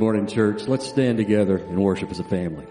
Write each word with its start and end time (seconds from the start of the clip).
Good 0.00 0.06
morning, 0.06 0.26
church. 0.26 0.66
Let's 0.66 0.88
stand 0.88 1.18
together 1.18 1.58
and 1.58 1.78
worship 1.78 2.10
as 2.10 2.20
a 2.20 2.24
family. 2.24 2.64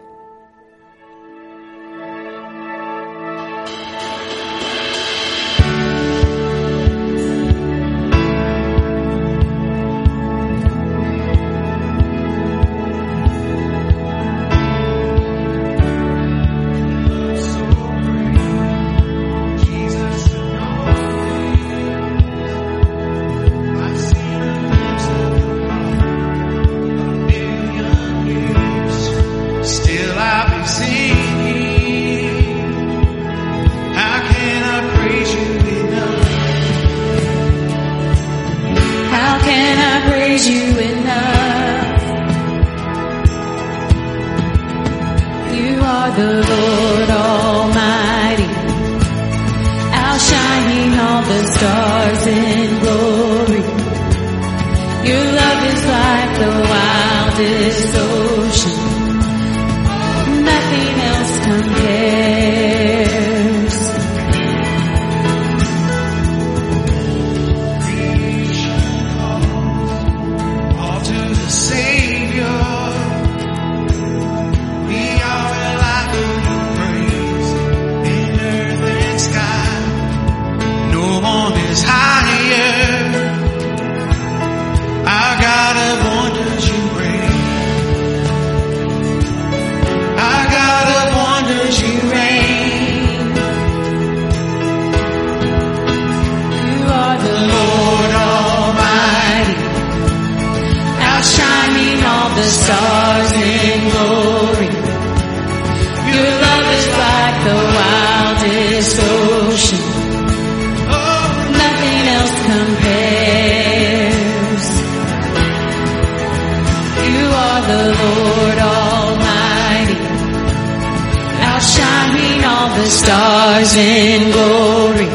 rise 123.69 123.77
in 123.77 124.31
glory. 124.31 125.09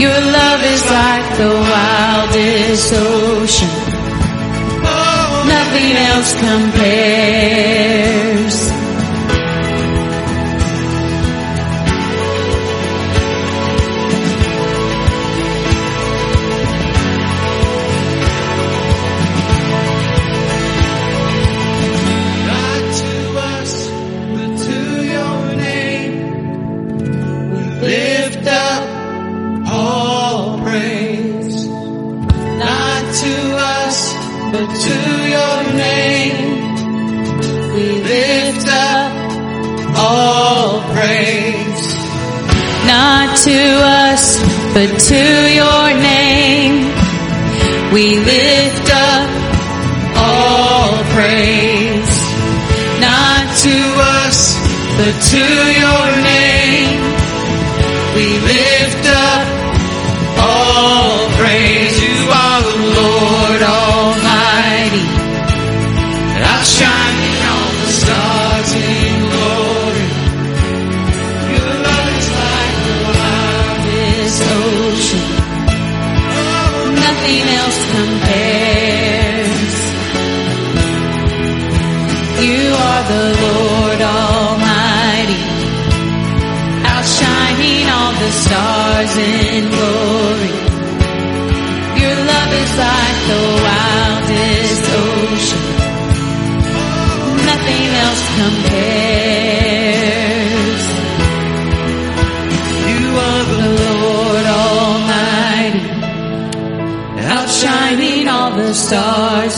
Your 0.00 0.20
love 0.32 0.62
is 0.64 0.84
like 0.86 1.36
the 1.36 1.52
wildest 1.70 2.92
ocean. 2.94 3.68
Nothing 5.46 5.96
else 5.96 6.34
compares. 6.34 7.99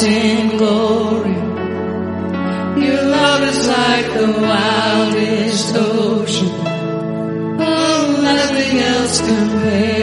In 0.04 0.56
glory. 0.56 1.30
Your 2.84 3.02
love 3.04 3.42
is 3.44 3.68
like 3.68 4.06
the 4.14 4.32
wildest 4.40 5.76
ocean. 5.76 6.50
Oh, 7.60 8.20
nothing 8.20 8.78
else 8.78 9.20
compares. 9.20 10.01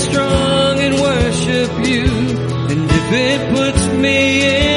strong 0.00 0.78
and 0.80 0.94
worship 0.94 1.70
you. 1.86 2.06
And 2.70 2.84
if 2.90 3.12
it 3.12 3.54
puts 3.54 3.86
me 3.88 4.62
in 4.62 4.67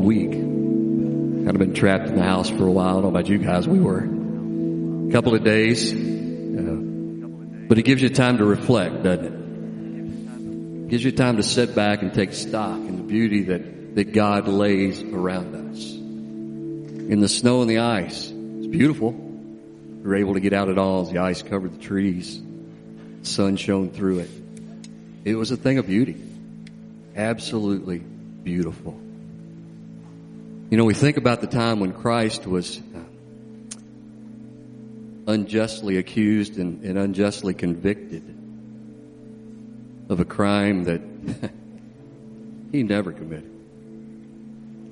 week. 0.00 0.32
Kind 0.32 1.48
of 1.48 1.58
been 1.58 1.74
trapped 1.74 2.08
in 2.08 2.16
the 2.16 2.22
house 2.22 2.50
for 2.50 2.66
a 2.66 2.70
while. 2.70 2.88
I 2.88 2.92
don't 2.92 3.02
know 3.02 3.08
about 3.08 3.28
you 3.28 3.38
guys. 3.38 3.68
We 3.68 3.78
were 3.78 3.98
a 3.98 5.12
couple 5.12 5.34
of 5.34 5.44
days. 5.44 5.92
Uh, 5.92 5.96
but 7.68 7.78
it 7.78 7.84
gives 7.84 8.02
you 8.02 8.08
time 8.08 8.38
to 8.38 8.44
reflect, 8.44 9.02
doesn't 9.02 9.24
it? 9.24 10.88
Gives 10.88 11.04
you 11.04 11.12
time 11.12 11.36
to 11.36 11.42
sit 11.42 11.74
back 11.74 12.02
and 12.02 12.12
take 12.12 12.32
stock 12.32 12.76
in 12.76 12.96
the 12.96 13.02
beauty 13.04 13.44
that, 13.44 13.94
that 13.94 14.12
God 14.12 14.48
lays 14.48 15.02
around 15.02 15.54
us. 15.54 15.92
In 15.92 17.20
the 17.20 17.28
snow 17.28 17.60
and 17.60 17.70
the 17.70 17.78
ice. 17.78 18.28
It's 18.28 18.66
beautiful. 18.66 19.12
We 19.12 20.02
were 20.02 20.16
able 20.16 20.34
to 20.34 20.40
get 20.40 20.52
out 20.52 20.68
at 20.68 20.78
all 20.78 21.02
as 21.02 21.10
the 21.10 21.18
ice 21.18 21.42
covered 21.42 21.74
the 21.74 21.82
trees. 21.82 22.40
The 22.40 23.26
sun 23.26 23.56
shone 23.56 23.90
through 23.90 24.20
it. 24.20 24.30
It 25.24 25.34
was 25.34 25.50
a 25.50 25.56
thing 25.56 25.78
of 25.78 25.86
beauty. 25.86 26.20
Absolutely 27.14 27.98
beautiful. 27.98 28.98
You 30.70 30.76
know, 30.76 30.84
we 30.84 30.94
think 30.94 31.16
about 31.16 31.40
the 31.40 31.48
time 31.48 31.80
when 31.80 31.92
Christ 31.92 32.46
was 32.46 32.78
uh, 32.78 33.00
unjustly 35.26 35.96
accused 35.96 36.58
and, 36.58 36.84
and 36.84 36.96
unjustly 36.96 37.54
convicted 37.54 38.22
of 40.08 40.20
a 40.20 40.24
crime 40.24 40.84
that 40.84 41.02
he 42.70 42.84
never 42.84 43.10
committed. 43.10 43.50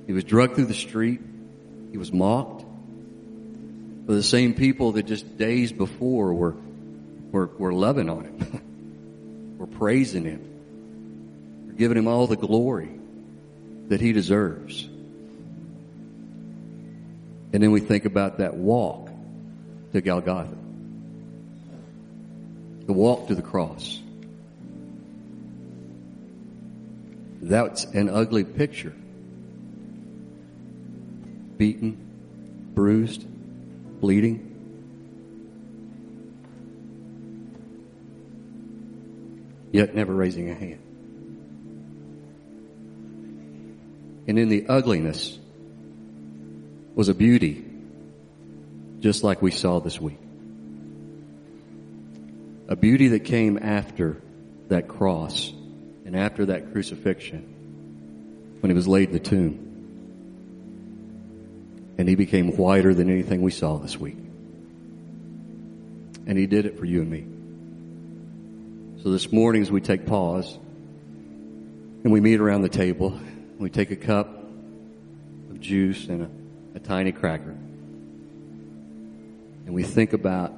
He 0.08 0.12
was 0.12 0.24
drugged 0.24 0.56
through 0.56 0.64
the 0.64 0.74
street. 0.74 1.20
He 1.92 1.96
was 1.96 2.12
mocked 2.12 2.64
by 4.04 4.14
the 4.14 4.24
same 4.24 4.54
people 4.54 4.90
that 4.92 5.04
just 5.04 5.38
days 5.38 5.70
before 5.70 6.34
were, 6.34 6.56
were, 7.30 7.50
were 7.56 7.72
loving 7.72 8.10
on 8.10 8.24
him, 8.24 9.56
were 9.58 9.68
praising 9.68 10.24
him, 10.24 11.68
were 11.68 11.74
giving 11.74 11.96
him 11.96 12.08
all 12.08 12.26
the 12.26 12.36
glory 12.36 12.90
that 13.86 14.00
he 14.00 14.12
deserves. 14.12 14.88
And 17.52 17.62
then 17.62 17.70
we 17.70 17.80
think 17.80 18.04
about 18.04 18.38
that 18.38 18.54
walk 18.54 19.08
to 19.92 20.00
Golgotha. 20.00 20.56
The 22.86 22.92
walk 22.92 23.28
to 23.28 23.34
the 23.34 23.42
cross. 23.42 24.00
That's 27.40 27.84
an 27.84 28.10
ugly 28.10 28.44
picture. 28.44 28.94
Beaten, 31.56 31.96
bruised, 32.74 33.24
bleeding. 34.00 34.44
Yet 39.72 39.94
never 39.94 40.14
raising 40.14 40.50
a 40.50 40.54
hand. 40.54 40.80
And 44.26 44.38
in 44.38 44.50
the 44.50 44.66
ugliness 44.68 45.38
was 46.98 47.08
a 47.08 47.14
beauty, 47.14 47.64
just 48.98 49.22
like 49.22 49.40
we 49.40 49.52
saw 49.52 49.78
this 49.78 50.00
week. 50.00 50.18
A 52.66 52.74
beauty 52.74 53.06
that 53.08 53.20
came 53.20 53.56
after 53.56 54.20
that 54.66 54.88
cross 54.88 55.52
and 56.04 56.16
after 56.16 56.46
that 56.46 56.72
crucifixion 56.72 58.56
when 58.58 58.70
he 58.70 58.74
was 58.74 58.88
laid 58.88 59.10
in 59.10 59.12
the 59.12 59.20
tomb. 59.20 59.64
And 61.98 62.08
he 62.08 62.16
became 62.16 62.56
whiter 62.56 62.92
than 62.92 63.08
anything 63.08 63.42
we 63.42 63.52
saw 63.52 63.76
this 63.76 63.96
week. 63.96 64.18
And 66.26 66.36
he 66.36 66.48
did 66.48 66.66
it 66.66 66.80
for 66.80 66.84
you 66.84 67.02
and 67.02 67.10
me. 68.96 69.04
So 69.04 69.12
this 69.12 69.30
morning 69.30 69.62
as 69.62 69.70
we 69.70 69.80
take 69.80 70.04
pause 70.04 70.52
and 72.02 72.12
we 72.12 72.18
meet 72.18 72.40
around 72.40 72.62
the 72.62 72.68
table, 72.68 73.16
we 73.56 73.70
take 73.70 73.92
a 73.92 73.96
cup 73.96 74.26
of 75.48 75.60
juice 75.60 76.08
and 76.08 76.22
a 76.24 76.37
a 76.78 76.80
tiny 76.80 77.10
cracker. 77.10 77.56
And 79.66 79.74
we 79.74 79.82
think 79.82 80.12
about 80.12 80.52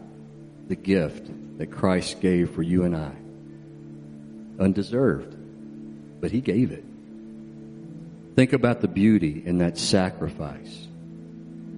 the 0.69 0.77
gift 0.77 1.31
that 1.57 1.71
Christ 1.71 2.21
gave 2.21 2.51
for 2.51 2.63
you 2.63 2.85
and 2.85 2.95
I. 2.95 3.13
Undeserved, 4.63 5.35
but 6.21 6.31
He 6.31 6.43
gave 6.43 6.73
it. 6.73 6.85
Think 8.37 8.53
about 8.53 8.83
the 8.83 8.89
beauty 8.89 9.43
in 9.45 9.59
that 9.59 9.79
sacrifice. 9.79 10.87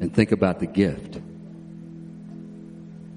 And 0.01 0.13
think 0.13 0.33
about 0.33 0.59
the 0.59 0.67
gift 0.67 1.21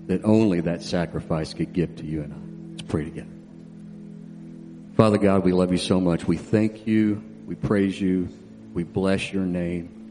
that 0.06 0.24
only 0.24 0.62
that 0.62 0.84
sacrifice 0.84 1.56
could 1.56 1.74
give 1.74 1.96
to 1.96 2.06
you 2.06 2.22
and 2.22 2.34
I. 2.34 2.38
Let's 2.74 2.84
pray 2.84 3.06
together. 3.06 3.28
Father 4.96 5.18
God, 5.18 5.44
we 5.44 5.54
love 5.54 5.72
you 5.72 5.80
so 5.80 6.00
much. 6.00 6.28
We 6.28 6.38
thank 6.38 6.86
you. 6.86 7.24
We 7.48 7.56
praise 7.56 8.00
you. 8.00 8.30
We 8.76 8.84
bless 8.84 9.34
your 9.34 9.46
name. 9.46 10.05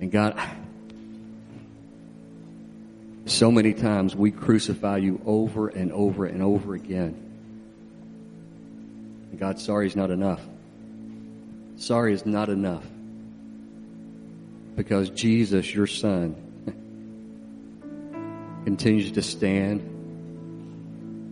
And 0.00 0.10
God, 0.10 0.38
so 3.26 3.50
many 3.50 3.74
times 3.74 4.14
we 4.14 4.30
crucify 4.30 4.98
you 4.98 5.20
over 5.26 5.68
and 5.68 5.92
over 5.92 6.26
and 6.26 6.42
over 6.42 6.74
again. 6.74 7.22
And 9.30 9.38
God, 9.40 9.58
sorry 9.58 9.86
is 9.86 9.96
not 9.96 10.10
enough. 10.10 10.40
Sorry 11.76 12.12
is 12.12 12.24
not 12.24 12.48
enough. 12.48 12.84
Because 14.76 15.10
Jesus, 15.10 15.74
your 15.74 15.86
son, 15.86 16.36
continues 18.64 19.12
to 19.12 19.22
stand 19.22 19.80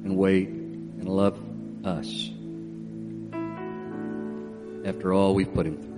and 0.05 0.17
wait 0.17 0.49
and 0.49 1.09
love 1.09 1.39
us 1.85 2.31
after 4.85 5.13
all 5.13 5.35
we've 5.35 5.53
put 5.53 5.67
him 5.67 5.81
through. 5.81 5.94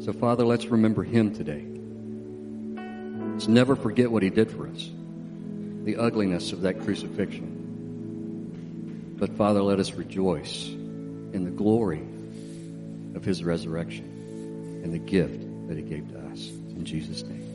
So, 0.00 0.12
Father, 0.14 0.44
let's 0.44 0.66
remember 0.66 1.02
him 1.02 1.34
today. 1.34 1.66
Let's 3.32 3.48
never 3.48 3.76
forget 3.76 4.10
what 4.10 4.22
he 4.22 4.30
did 4.30 4.50
for 4.50 4.66
us, 4.66 4.90
the 5.84 5.96
ugliness 5.96 6.52
of 6.52 6.62
that 6.62 6.80
crucifixion. 6.80 7.56
But, 9.18 9.36
Father, 9.36 9.62
let 9.62 9.78
us 9.78 9.92
rejoice 9.92 10.68
in 10.68 11.44
the 11.44 11.50
glory 11.50 12.02
of 13.14 13.24
his 13.24 13.44
resurrection 13.44 14.80
and 14.82 14.94
the 14.94 14.98
gift 14.98 15.68
that 15.68 15.76
he 15.76 15.82
gave 15.82 16.10
to 16.12 16.18
us. 16.30 16.48
In 16.48 16.84
Jesus' 16.84 17.22
name. 17.22 17.49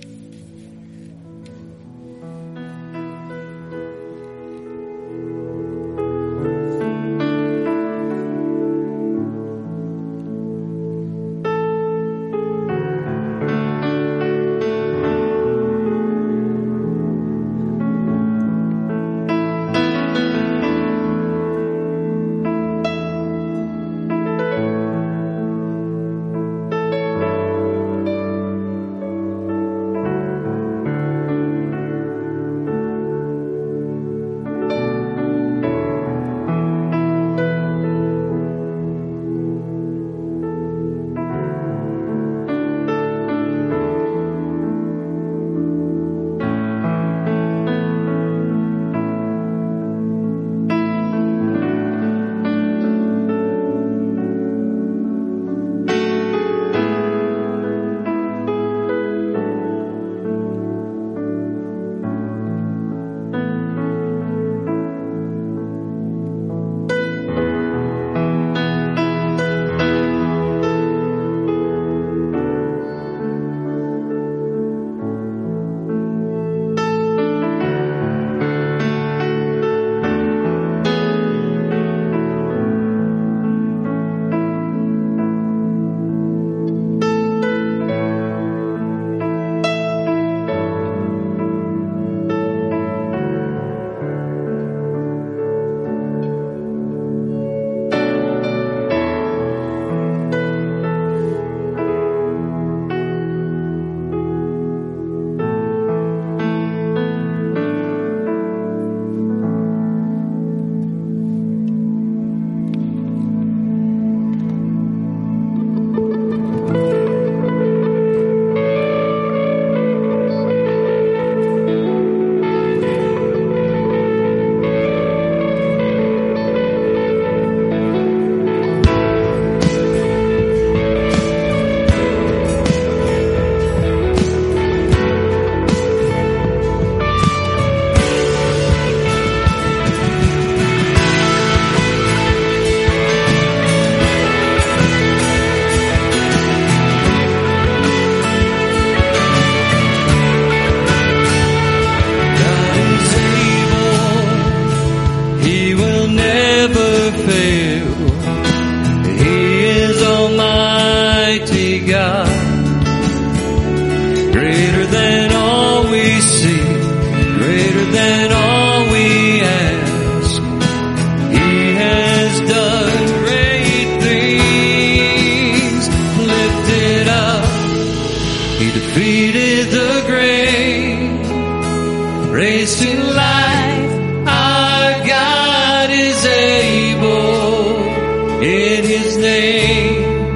His 188.84 189.16
name, 189.18 190.34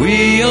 we 0.00 0.42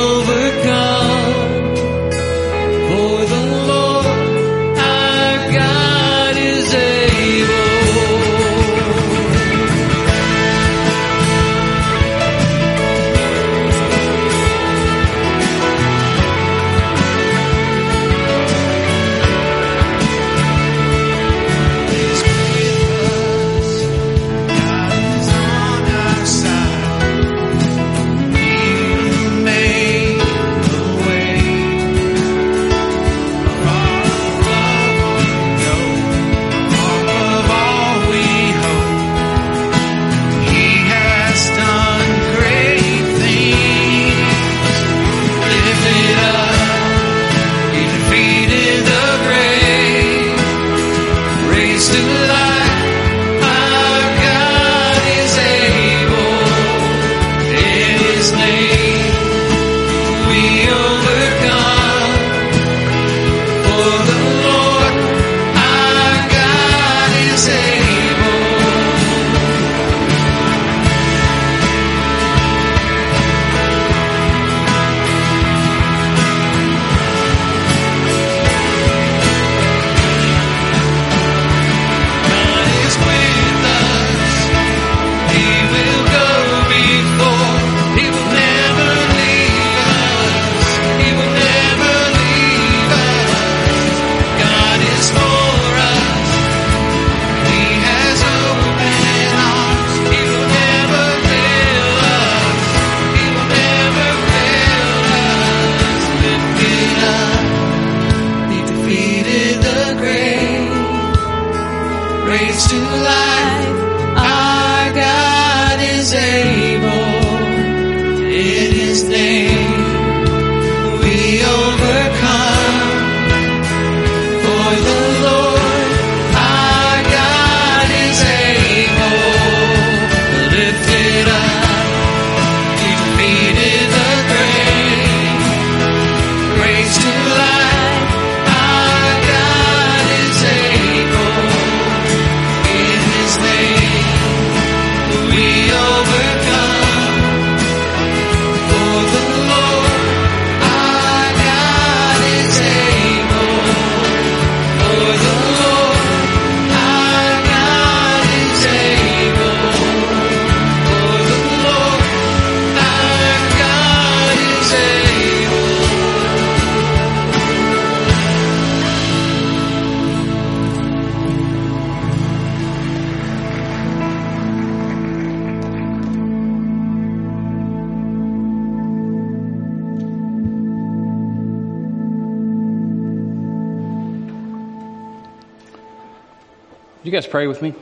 pray 187.31 187.47
with 187.47 187.61
me? 187.61 187.73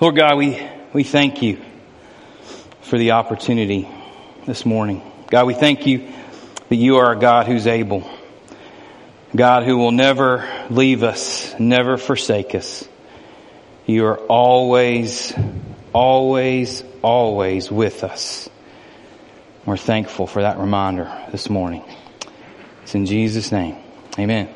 Lord 0.00 0.16
God, 0.16 0.36
we, 0.36 0.60
we 0.92 1.04
thank 1.04 1.40
you 1.40 1.62
for 2.80 2.98
the 2.98 3.12
opportunity 3.12 3.88
this 4.44 4.66
morning. 4.66 5.08
God, 5.30 5.46
we 5.46 5.54
thank 5.54 5.86
you 5.86 6.12
that 6.68 6.74
you 6.74 6.96
are 6.96 7.12
a 7.12 7.16
God 7.16 7.46
who's 7.46 7.68
able. 7.68 8.10
God 9.36 9.62
who 9.62 9.78
will 9.78 9.92
never 9.92 10.66
leave 10.68 11.04
us, 11.04 11.54
never 11.60 11.96
forsake 11.96 12.56
us. 12.56 12.88
You 13.86 14.06
are 14.06 14.18
always, 14.18 15.32
always, 15.92 16.82
always 17.02 17.70
with 17.70 18.02
us. 18.02 18.50
We're 19.64 19.76
thankful 19.76 20.26
for 20.26 20.42
that 20.42 20.58
reminder 20.58 21.08
this 21.30 21.48
morning. 21.48 21.84
It's 22.82 22.96
in 22.96 23.06
Jesus' 23.06 23.52
name. 23.52 23.76
Amen. 24.18 24.52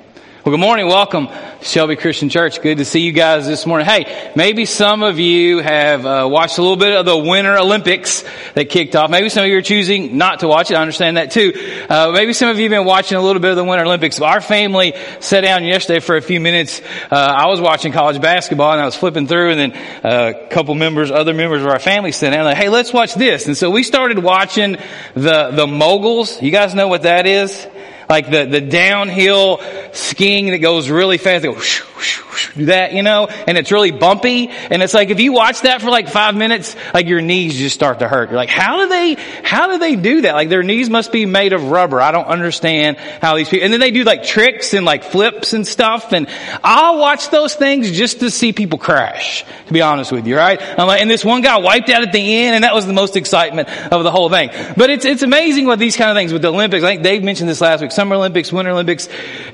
Well, 0.47 0.53
good 0.53 0.61
morning. 0.61 0.87
Welcome 0.87 1.29
Shelby 1.61 1.97
Christian 1.97 2.29
Church. 2.29 2.63
Good 2.63 2.79
to 2.79 2.85
see 2.85 3.01
you 3.01 3.11
guys 3.11 3.49
this 3.49 3.67
morning. 3.67 3.85
Hey, 3.85 4.31
maybe 4.37 4.65
some 4.65 5.03
of 5.03 5.19
you 5.19 5.59
have 5.59 6.07
uh, 6.07 6.29
watched 6.31 6.59
a 6.59 6.63
little 6.63 6.77
bit 6.77 6.97
of 6.97 7.05
the 7.05 7.19
Winter 7.19 7.59
Olympics 7.59 8.23
that 8.55 8.71
kicked 8.71 8.95
off. 8.95 9.11
Maybe 9.11 9.29
some 9.29 9.43
of 9.43 9.51
you 9.51 9.57
are 9.57 9.63
choosing 9.63 10.19
not 10.19 10.39
to 10.41 10.47
watch 10.47 10.71
it. 10.71 10.77
I 10.77 10.83
understand 10.83 11.17
that 11.17 11.33
too. 11.33 11.53
Uh, 11.91 12.13
maybe 12.15 12.33
some 12.33 12.49
of 12.49 12.59
you 12.59 12.63
have 12.63 12.71
been 12.71 12.85
watching 12.85 13.19
a 13.19 13.21
little 13.21 13.43
bit 13.43 13.51
of 13.51 13.57
the 13.57 13.65
Winter 13.65 13.87
Olympics. 13.87 14.21
Our 14.21 14.41
family 14.41 14.95
sat 15.19 15.41
down 15.41 15.65
yesterday 15.65 15.99
for 15.99 16.17
a 16.17 16.23
few 16.23 16.39
minutes. 16.39 16.81
Uh, 17.11 17.17
I 17.17 17.49
was 17.49 17.61
watching 17.61 17.91
college 17.91 18.21
basketball 18.21 18.71
and 18.71 18.81
I 18.81 18.85
was 18.85 18.95
flipping 18.95 19.27
through 19.27 19.51
and 19.51 19.73
then 19.73 20.05
uh, 20.05 20.33
a 20.45 20.47
couple 20.47 20.77
members, 20.77 21.11
other 21.11 21.35
members 21.35 21.63
of 21.63 21.67
our 21.67 21.81
family 21.81 22.13
sat 22.13 22.31
down 22.31 22.45
like, 22.45 22.57
hey, 22.57 22.69
let's 22.69 22.93
watch 22.93 23.15
this. 23.15 23.49
And 23.49 23.57
so 23.57 23.69
we 23.69 23.83
started 23.83 24.21
watching 24.21 24.77
the, 25.15 25.51
the 25.51 25.67
moguls. 25.67 26.41
You 26.41 26.53
guys 26.53 26.73
know 26.73 26.87
what 26.87 27.03
that 27.03 27.27
is? 27.27 27.67
Like 28.09 28.31
the, 28.31 28.45
the 28.47 28.61
downhill 28.61 29.61
skiing 29.93 30.51
that 30.51 30.59
goes 30.59 30.89
really 30.89 31.19
fast. 31.19 31.45
Go 31.45 31.53
whoosh, 31.53 31.81
whoosh, 31.81 32.19
whoosh. 32.19 32.55
do 32.57 32.67
that, 32.67 32.93
you 32.93 33.03
know, 33.03 33.27
and 33.27 33.57
it's 33.59 33.73
really 33.73 33.91
bumpy. 33.91 34.49
And 34.49 34.83
it's 34.83 34.95
like, 34.95 35.11
if 35.11 35.21
you 35.21 35.33
watch 35.33 35.63
that 35.63 35.83
for 35.83 35.91
like 35.91 36.09
five 36.09 36.35
minutes, 36.35 36.77
like 36.95 37.07
your 37.07 37.21
knees 37.21 37.57
just 37.57 37.75
start 37.75 38.01
to 38.01 38.09
hurt. 38.09 38.31
You're 38.31 38.37
like, 38.37 38.49
how 38.49 38.83
do 38.83 38.89
they, 38.89 39.15
how 39.43 39.69
do 39.69 39.79
they 39.79 39.97
do 39.97 40.23
that? 40.23 40.35
Like 40.35 40.49
their 40.49 40.63
knees 40.63 40.91
must 40.91 41.13
be 41.13 41.27
made 41.27 41.53
of 41.53 41.71
rubber. 41.71 42.01
I 42.01 42.13
don't 42.13 42.27
understand 42.27 42.97
how 42.97 43.37
these 43.37 43.49
people, 43.49 43.65
and 43.65 43.73
then 43.73 43.81
they 43.81 43.91
do 43.91 44.05
like 44.05 44.25
tricks 44.25 44.75
and 44.75 44.85
like 44.85 45.05
flips 45.05 45.53
and 45.53 45.67
stuff. 45.67 46.13
And 46.13 46.29
I'll 46.63 46.99
watch 46.99 47.31
those 47.31 47.55
things 47.55 47.91
just 47.93 48.21
to 48.21 48.31
see 48.31 48.53
people 48.53 48.79
crash, 48.79 49.45
to 49.67 49.73
be 49.73 49.83
honest 49.83 50.13
with 50.13 50.27
you, 50.27 50.37
right? 50.37 50.61
I'm 50.61 50.87
like, 50.87 51.01
and 51.01 51.11
this 51.11 51.25
one 51.25 51.43
guy 51.43 51.59
wiped 51.59 51.91
out 51.91 52.03
at 52.03 52.13
the 52.13 52.37
end 52.37 52.55
and 52.57 52.65
that 52.65 52.75
was 52.75 52.87
the 52.87 52.93
most 52.93 53.17
excitement 53.17 53.69
of 53.93 54.05
the 54.05 54.11
whole 54.11 54.29
thing. 54.31 54.51
But 54.77 54.91
it's, 54.91 55.05
it's 55.05 55.23
amazing 55.23 55.67
what 55.67 55.79
these 55.79 55.97
kind 55.97 56.11
of 56.11 56.17
things 56.17 56.33
with 56.33 56.43
the 56.43 56.53
Olympics, 56.53 56.85
I 56.85 56.89
think 56.89 57.03
Dave 57.03 57.23
mentioned 57.23 57.49
this 57.49 57.61
last 57.61 57.81
week, 57.81 57.93
Summer 57.97 58.15
Olympics, 58.15 58.53
Winter 58.53 58.71
Olympics, 58.71 59.09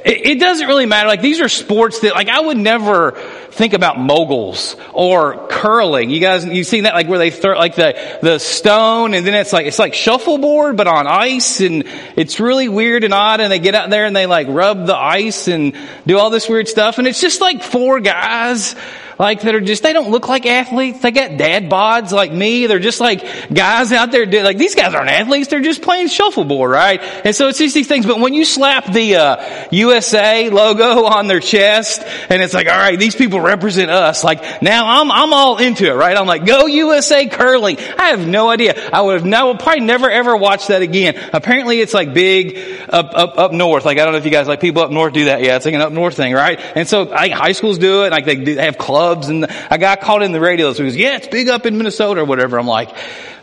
it, 0.04 0.26
it 0.26 0.40
doesn't 0.40 0.66
really 0.66 0.84
matter. 0.84 1.08
Like 1.08 1.22
these 1.22 1.40
are 1.40 1.48
sports 1.48 2.00
that, 2.00 2.14
like 2.14 2.28
I 2.28 2.40
would 2.40 2.58
never 2.58 3.12
think 3.52 3.72
about 3.72 3.98
moguls 3.98 4.76
or 4.92 5.46
curling. 5.48 6.10
You 6.10 6.20
guys, 6.20 6.44
you've 6.44 6.66
seen 6.66 6.84
that 6.84 6.94
like 6.94 7.06
where 7.06 7.18
they 7.18 7.30
throw 7.30 7.56
like 7.56 7.76
the, 7.76 8.18
the 8.20 8.38
stone 8.38 9.14
and 9.14 9.26
then 9.26 9.34
it's 9.34 9.52
like, 9.52 9.66
it's 9.66 9.78
like 9.78 9.94
shuffleboard 9.94 10.76
but 10.76 10.86
on 10.86 11.06
ice 11.06 11.60
and 11.60 11.84
it's 12.16 12.40
really 12.40 12.68
weird 12.68 13.04
and 13.04 13.14
odd 13.14 13.40
and 13.40 13.50
they 13.50 13.58
get 13.58 13.74
out 13.74 13.90
there 13.90 14.04
and 14.06 14.16
they 14.16 14.26
like 14.26 14.48
rub 14.50 14.86
the 14.86 14.96
ice 14.96 15.48
and 15.48 15.76
do 16.06 16.18
all 16.18 16.30
this 16.30 16.48
weird 16.48 16.66
stuff 16.66 16.98
and 16.98 17.06
it's 17.06 17.20
just 17.20 17.40
like 17.40 17.62
four 17.62 18.00
guys 18.00 18.74
like 19.18 19.42
that 19.42 19.54
are 19.54 19.60
just, 19.60 19.82
they 19.82 19.92
don't 19.92 20.10
look 20.10 20.28
like 20.28 20.46
athletes. 20.46 21.00
They 21.00 21.10
got 21.10 21.36
dad 21.36 21.70
bods 21.70 22.12
like 22.12 22.32
me. 22.32 22.66
They're 22.66 22.78
just 22.78 23.00
like 23.00 23.52
guys 23.52 23.92
out 23.92 24.10
there, 24.10 24.26
like 24.26 24.58
these 24.58 24.74
guys 24.74 24.94
aren't 24.94 25.10
athletes. 25.10 25.48
They're 25.48 25.60
just 25.60 25.82
playing 25.82 26.08
shuffleboard, 26.08 26.70
right? 26.70 27.00
And 27.24 27.34
so 27.34 27.48
it's 27.48 27.58
just 27.58 27.74
these 27.74 27.88
things. 27.88 28.06
But 28.06 28.18
when 28.18 28.34
you 28.34 28.44
slap 28.44 28.92
the 28.92 29.16
uh, 29.16 29.68
USA 29.70 30.50
logo 30.50 31.04
on 31.04 31.26
their 31.26 31.40
chest 31.40 32.02
and 32.28 32.42
it's 32.42 32.54
like, 32.54 32.68
all 32.68 32.78
right, 32.78 32.98
these 32.98 33.14
people 33.14 33.40
represent 33.40 33.90
us. 33.90 34.24
Like 34.24 34.62
now 34.62 35.00
I'm, 35.00 35.10
I'm 35.10 35.32
all 35.32 35.58
into 35.58 35.86
it, 35.86 35.94
right? 35.94 36.16
I'm 36.16 36.26
like, 36.26 36.46
go 36.46 36.66
USA 36.66 37.26
curling. 37.26 37.78
I 37.78 38.08
have 38.08 38.26
no 38.26 38.48
idea. 38.48 38.90
I 38.92 39.02
would 39.02 39.14
have 39.14 39.26
no, 39.26 39.54
probably 39.54 39.80
never 39.80 40.10
ever 40.10 40.36
watched 40.36 40.68
that 40.68 40.82
again. 40.82 41.18
Apparently 41.32 41.80
it's 41.80 41.94
like 41.94 42.14
big 42.14 42.58
up, 42.88 43.12
up, 43.14 43.38
up 43.38 43.52
north. 43.52 43.84
Like 43.84 43.98
I 43.98 44.04
don't 44.04 44.12
know 44.12 44.18
if 44.18 44.24
you 44.24 44.30
guys 44.30 44.48
like 44.48 44.60
people 44.60 44.82
up 44.82 44.90
north 44.90 45.12
do 45.12 45.26
that. 45.26 45.42
Yeah, 45.42 45.56
it's 45.56 45.64
like 45.64 45.74
an 45.74 45.80
up 45.80 45.92
north 45.92 46.16
thing, 46.16 46.32
right? 46.32 46.58
And 46.74 46.88
so 46.88 47.12
I, 47.12 47.28
high 47.28 47.52
schools 47.52 47.78
do 47.78 48.04
it. 48.04 48.10
Like 48.10 48.24
they, 48.24 48.36
do, 48.36 48.54
they 48.54 48.64
have 48.64 48.78
clubs 48.78 49.01
and 49.10 49.46
a 49.70 49.78
guy 49.78 49.96
called 49.96 50.22
in 50.22 50.32
the 50.32 50.40
radio. 50.40 50.72
So 50.72 50.82
he 50.82 50.90
goes, 50.90 50.96
yeah, 50.96 51.16
it's 51.16 51.28
big 51.28 51.48
up 51.48 51.66
in 51.66 51.76
Minnesota 51.76 52.22
or 52.22 52.24
whatever. 52.24 52.58
I'm 52.58 52.66
like, 52.66 52.96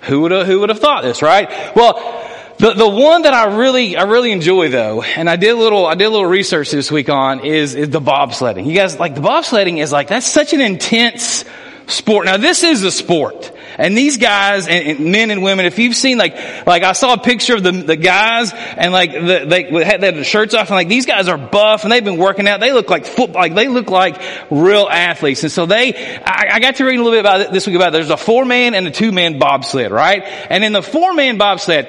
who 0.03 0.21
would 0.21 0.31
have, 0.31 0.47
who 0.47 0.59
would 0.61 0.69
have 0.69 0.79
thought 0.79 1.03
this, 1.03 1.21
right? 1.21 1.49
Well, 1.75 2.25
the, 2.57 2.73
the 2.73 2.89
one 2.89 3.21
that 3.21 3.33
I 3.33 3.55
really, 3.55 3.95
I 3.95 4.03
really 4.03 4.31
enjoy 4.31 4.69
though, 4.69 5.01
and 5.01 5.29
I 5.29 5.37
did 5.37 5.51
a 5.51 5.55
little, 5.55 5.85
I 5.85 5.95
did 5.95 6.05
a 6.05 6.09
little 6.09 6.25
research 6.25 6.71
this 6.71 6.91
week 6.91 7.09
on 7.09 7.39
is, 7.41 7.75
is 7.75 7.89
the 7.89 8.01
bobsledding. 8.01 8.65
You 8.65 8.73
guys, 8.73 8.99
like 8.99 9.15
the 9.15 9.21
bobsledding 9.21 9.81
is 9.81 9.91
like, 9.91 10.09
that's 10.09 10.27
such 10.27 10.53
an 10.53 10.61
intense 10.61 11.45
sport. 11.87 12.25
Now 12.25 12.37
this 12.37 12.63
is 12.63 12.83
a 12.83 12.91
sport. 12.91 13.51
And 13.79 13.97
these 13.97 14.17
guys 14.17 14.67
and, 14.67 14.85
and, 14.85 15.11
men 15.11 15.31
and 15.31 15.41
women, 15.41 15.65
if 15.65 15.79
you've 15.79 15.95
seen 15.95 16.17
like, 16.17 16.35
like 16.67 16.83
I 16.83 16.91
saw 16.91 17.13
a 17.13 17.17
picture 17.17 17.55
of 17.55 17.63
the, 17.63 17.71
the 17.71 17.95
guys 17.95 18.51
and 18.53 18.91
like 18.91 19.13
the, 19.13 19.45
they 19.47 19.85
had 19.85 20.01
their 20.01 20.21
shirts 20.25 20.53
off 20.53 20.67
and 20.67 20.75
like 20.75 20.89
these 20.89 21.05
guys 21.05 21.29
are 21.29 21.37
buff 21.37 21.83
and 21.83 21.91
they've 21.91 22.03
been 22.03 22.17
working 22.17 22.45
out. 22.45 22.59
They 22.59 22.73
look 22.73 22.89
like 22.89 23.05
football, 23.05 23.41
like 23.41 23.55
they 23.55 23.69
look 23.69 23.89
like 23.89 24.21
real 24.51 24.85
athletes. 24.91 25.43
And 25.43 25.51
so 25.51 25.65
they, 25.65 25.95
I, 25.95 26.55
I 26.55 26.59
got 26.59 26.75
to 26.75 26.83
read 26.83 26.99
a 26.99 27.03
little 27.03 27.13
bit 27.13 27.21
about 27.21 27.39
it 27.39 27.51
this 27.53 27.67
week 27.67 27.77
about 27.77 27.89
it. 27.89 27.91
There's 27.93 28.09
a 28.09 28.17
four 28.17 28.43
man 28.43 28.75
and 28.75 28.85
a 28.85 28.91
two 28.91 29.13
man 29.13 29.39
bobsled, 29.39 29.91
right? 29.91 30.23
And 30.23 30.65
in 30.65 30.73
the 30.73 30.83
four 30.83 31.13
man 31.13 31.37
bobsled, 31.37 31.87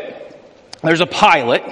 there's 0.83 1.01
a 1.01 1.07
pilot. 1.07 1.65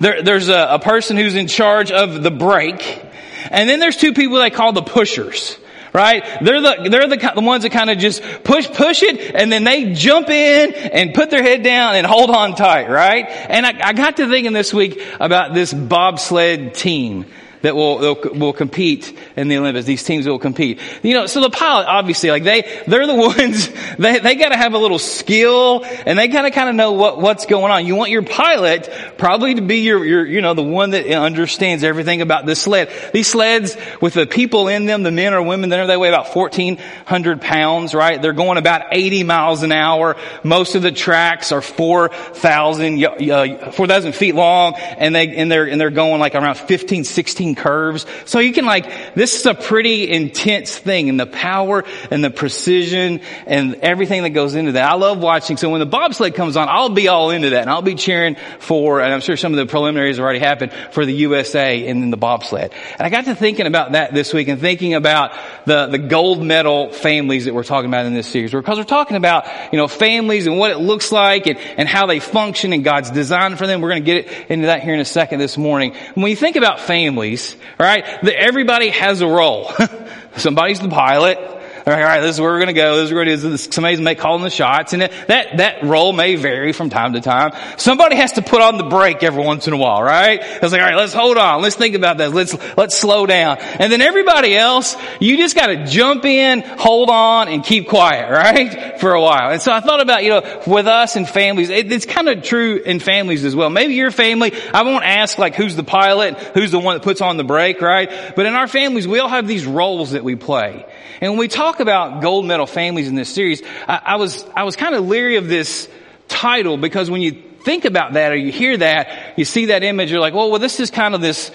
There, 0.00 0.24
there's 0.24 0.48
a, 0.48 0.70
a 0.72 0.78
person 0.80 1.16
who's 1.16 1.36
in 1.36 1.46
charge 1.46 1.92
of 1.92 2.20
the 2.20 2.32
brake. 2.32 3.00
And 3.48 3.70
then 3.70 3.78
there's 3.78 3.96
two 3.96 4.12
people 4.12 4.38
they 4.38 4.50
call 4.50 4.72
the 4.72 4.82
pushers 4.82 5.56
right? 5.92 6.24
They're 6.42 6.60
the, 6.60 6.88
they're 6.90 7.08
the, 7.08 7.32
the 7.34 7.40
ones 7.40 7.62
that 7.64 7.70
kind 7.70 7.90
of 7.90 7.98
just 7.98 8.22
push, 8.44 8.68
push 8.68 9.02
it 9.02 9.34
and 9.34 9.50
then 9.50 9.64
they 9.64 9.92
jump 9.92 10.28
in 10.28 10.72
and 10.72 11.14
put 11.14 11.30
their 11.30 11.42
head 11.42 11.62
down 11.62 11.96
and 11.96 12.06
hold 12.06 12.30
on 12.30 12.54
tight, 12.54 12.88
right? 12.88 13.26
And 13.26 13.66
I, 13.66 13.88
I 13.88 13.92
got 13.92 14.16
to 14.18 14.28
thinking 14.28 14.52
this 14.52 14.72
week 14.72 15.02
about 15.18 15.54
this 15.54 15.72
bobsled 15.72 16.74
team 16.74 17.26
that 17.62 17.76
will 17.76 18.16
will 18.34 18.52
compete 18.52 19.16
in 19.36 19.48
the 19.48 19.58
Olympics. 19.58 19.86
These 19.86 20.02
teams 20.02 20.26
will 20.26 20.38
compete. 20.38 20.80
You 21.02 21.14
know, 21.14 21.26
so 21.26 21.40
the 21.40 21.50
pilot 21.50 21.86
obviously 21.86 22.30
like 22.30 22.44
they 22.44 22.82
they're 22.86 23.06
the 23.06 23.14
ones 23.38 23.68
they 23.98 24.18
they 24.18 24.34
got 24.34 24.50
to 24.50 24.56
have 24.56 24.74
a 24.74 24.78
little 24.78 24.98
skill 24.98 25.84
and 25.84 26.18
they 26.18 26.28
got 26.28 26.42
to 26.42 26.50
kind 26.50 26.68
of 26.68 26.74
know 26.74 26.92
what 26.92 27.20
what's 27.20 27.46
going 27.46 27.70
on. 27.70 27.86
You 27.86 27.96
want 27.96 28.10
your 28.10 28.22
pilot 28.22 28.90
probably 29.18 29.54
to 29.54 29.62
be 29.62 29.78
your 29.78 30.04
your 30.04 30.26
you 30.26 30.40
know 30.40 30.54
the 30.54 30.62
one 30.62 30.90
that 30.90 31.06
understands 31.06 31.84
everything 31.84 32.22
about 32.22 32.46
this 32.46 32.62
sled. 32.62 32.90
These 33.12 33.28
sleds 33.28 33.76
with 34.00 34.14
the 34.14 34.26
people 34.26 34.68
in 34.68 34.86
them, 34.86 35.02
the 35.02 35.10
men 35.10 35.34
or 35.34 35.42
women 35.42 35.70
they 35.70 35.96
weigh 35.96 36.08
about 36.08 36.32
fourteen 36.32 36.78
hundred 37.06 37.40
pounds. 37.40 37.94
Right? 37.94 38.20
They're 38.20 38.32
going 38.32 38.58
about 38.58 38.82
eighty 38.92 39.22
miles 39.22 39.62
an 39.62 39.72
hour. 39.72 40.16
Most 40.42 40.74
of 40.74 40.82
the 40.82 40.92
tracks 40.92 41.52
are 41.52 41.62
four 41.62 42.08
thousand 42.08 43.02
uh, 43.04 43.70
four 43.72 43.86
thousand 43.86 44.14
feet 44.14 44.34
long, 44.34 44.74
and 44.76 45.14
they 45.14 45.34
and 45.36 45.50
they're 45.50 45.68
and 45.68 45.80
they're 45.80 45.90
going 45.90 46.20
like 46.20 46.34
around 46.34 46.56
15, 46.56 47.04
16 47.04 47.49
curves. 47.54 48.06
So 48.24 48.38
you 48.38 48.52
can 48.52 48.64
like, 48.64 49.14
this 49.14 49.38
is 49.38 49.46
a 49.46 49.54
pretty 49.54 50.10
intense 50.10 50.76
thing 50.76 51.08
and 51.08 51.18
the 51.18 51.26
power 51.26 51.84
and 52.10 52.22
the 52.22 52.30
precision 52.30 53.20
and 53.46 53.76
everything 53.76 54.22
that 54.22 54.30
goes 54.30 54.54
into 54.54 54.72
that. 54.72 54.90
I 54.90 54.94
love 54.94 55.18
watching. 55.18 55.56
So 55.56 55.70
when 55.70 55.80
the 55.80 55.86
bobsled 55.86 56.34
comes 56.34 56.56
on, 56.56 56.68
I'll 56.68 56.88
be 56.88 57.08
all 57.08 57.30
into 57.30 57.50
that 57.50 57.62
and 57.62 57.70
I'll 57.70 57.82
be 57.82 57.94
cheering 57.94 58.36
for, 58.58 59.00
and 59.00 59.12
I'm 59.12 59.20
sure 59.20 59.36
some 59.36 59.52
of 59.52 59.58
the 59.58 59.66
preliminaries 59.66 60.16
have 60.16 60.24
already 60.24 60.38
happened 60.38 60.72
for 60.92 61.04
the 61.04 61.14
USA 61.14 61.86
in 61.86 62.10
the 62.10 62.16
bobsled. 62.16 62.72
And 62.98 63.06
I 63.06 63.10
got 63.10 63.24
to 63.24 63.34
thinking 63.34 63.66
about 63.66 63.92
that 63.92 64.14
this 64.14 64.32
week 64.32 64.48
and 64.48 64.60
thinking 64.60 64.94
about 64.94 65.32
the, 65.66 65.86
the 65.86 65.98
gold 65.98 66.42
medal 66.42 66.92
families 66.92 67.44
that 67.46 67.54
we're 67.54 67.64
talking 67.64 67.88
about 67.90 68.06
in 68.06 68.14
this 68.14 68.26
series 68.26 68.52
because 68.52 68.78
we're 68.78 68.84
talking 68.84 69.16
about, 69.16 69.46
you 69.72 69.78
know, 69.78 69.88
families 69.88 70.46
and 70.46 70.58
what 70.58 70.70
it 70.70 70.78
looks 70.78 71.12
like 71.12 71.46
and, 71.46 71.58
and 71.58 71.88
how 71.88 72.06
they 72.06 72.20
function 72.20 72.72
and 72.72 72.84
God's 72.84 73.10
design 73.10 73.56
for 73.56 73.66
them. 73.66 73.80
We're 73.80 73.90
going 73.90 74.04
to 74.04 74.22
get 74.22 74.50
into 74.50 74.66
that 74.66 74.82
here 74.82 74.94
in 74.94 75.00
a 75.00 75.04
second 75.04 75.38
this 75.38 75.56
morning. 75.56 75.94
When 76.14 76.30
you 76.30 76.36
think 76.36 76.56
about 76.56 76.80
families, 76.80 77.39
right? 77.78 78.04
Everybody 78.28 78.90
has 78.90 79.20
a 79.20 79.26
role. 79.26 79.72
Somebody's 80.36 80.80
the 80.80 80.88
pilot. 80.88 81.38
All 81.86 81.94
right, 81.94 82.02
all 82.02 82.08
right, 82.08 82.20
this 82.20 82.36
is 82.36 82.40
where 82.40 82.50
we're 82.50 82.58
going 82.58 82.66
to 82.66 82.72
go. 82.74 82.96
This 82.96 83.06
is 83.06 83.12
where 83.14 83.22
it 83.22 83.28
is. 83.28 83.68
Somebody's 83.70 84.02
make 84.02 84.18
calling 84.18 84.42
the 84.42 84.50
shots, 84.50 84.92
and 84.92 85.00
that 85.00 85.56
that 85.56 85.82
role 85.82 86.12
may 86.12 86.36
vary 86.36 86.72
from 86.72 86.90
time 86.90 87.14
to 87.14 87.22
time. 87.22 87.52
Somebody 87.78 88.16
has 88.16 88.32
to 88.32 88.42
put 88.42 88.60
on 88.60 88.76
the 88.76 88.84
brake 88.84 89.22
every 89.22 89.42
once 89.42 89.66
in 89.66 89.72
a 89.72 89.78
while, 89.78 90.02
right? 90.02 90.40
It's 90.42 90.72
like, 90.72 90.80
all 90.82 90.86
right, 90.86 90.96
let's 90.96 91.14
hold 91.14 91.38
on. 91.38 91.62
Let's 91.62 91.76
think 91.76 91.94
about 91.94 92.18
that. 92.18 92.34
Let's 92.34 92.54
let's 92.76 92.98
slow 92.98 93.24
down. 93.24 93.58
And 93.60 93.90
then 93.90 94.02
everybody 94.02 94.54
else, 94.54 94.94
you 95.20 95.38
just 95.38 95.56
got 95.56 95.68
to 95.68 95.86
jump 95.86 96.26
in, 96.26 96.60
hold 96.60 97.08
on, 97.08 97.48
and 97.48 97.64
keep 97.64 97.88
quiet, 97.88 98.30
right, 98.30 99.00
for 99.00 99.14
a 99.14 99.20
while. 99.22 99.50
And 99.50 99.62
so 99.62 99.72
I 99.72 99.80
thought 99.80 100.02
about, 100.02 100.22
you 100.22 100.30
know, 100.30 100.62
with 100.66 100.86
us 100.86 101.16
and 101.16 101.26
families, 101.26 101.70
it, 101.70 101.90
it's 101.90 102.04
kind 102.04 102.28
of 102.28 102.42
true 102.42 102.76
in 102.76 103.00
families 103.00 103.44
as 103.44 103.56
well. 103.56 103.70
Maybe 103.70 103.94
your 103.94 104.10
family, 104.10 104.52
I 104.74 104.82
won't 104.82 105.04
ask 105.04 105.38
like 105.38 105.54
who's 105.54 105.76
the 105.76 105.84
pilot, 105.84 106.36
who's 106.54 106.72
the 106.72 106.78
one 106.78 106.96
that 106.96 107.02
puts 107.02 107.22
on 107.22 107.38
the 107.38 107.44
brake, 107.44 107.80
right? 107.80 108.10
But 108.36 108.44
in 108.44 108.54
our 108.54 108.68
families, 108.68 109.08
we 109.08 109.18
all 109.18 109.28
have 109.28 109.48
these 109.48 109.64
roles 109.64 110.10
that 110.10 110.24
we 110.24 110.36
play. 110.36 110.84
And 111.20 111.32
when 111.32 111.38
we 111.38 111.48
talk 111.48 111.80
about 111.80 112.22
gold 112.22 112.46
medal 112.46 112.66
families 112.66 113.08
in 113.08 113.14
this 113.14 113.32
series, 113.32 113.62
I, 113.88 114.00
I 114.04 114.16
was, 114.16 114.44
I 114.54 114.64
was 114.64 114.76
kind 114.76 114.94
of 114.94 115.06
leery 115.06 115.36
of 115.36 115.48
this 115.48 115.88
title 116.28 116.76
because 116.76 117.10
when 117.10 117.22
you 117.22 117.32
think 117.64 117.84
about 117.84 118.14
that 118.14 118.32
or 118.32 118.36
you 118.36 118.52
hear 118.52 118.76
that, 118.76 119.38
you 119.38 119.44
see 119.44 119.66
that 119.66 119.82
image, 119.82 120.10
you're 120.10 120.20
like, 120.20 120.34
well, 120.34 120.50
well, 120.50 120.60
this 120.60 120.80
is 120.80 120.90
kind 120.90 121.14
of 121.14 121.20
this, 121.20 121.50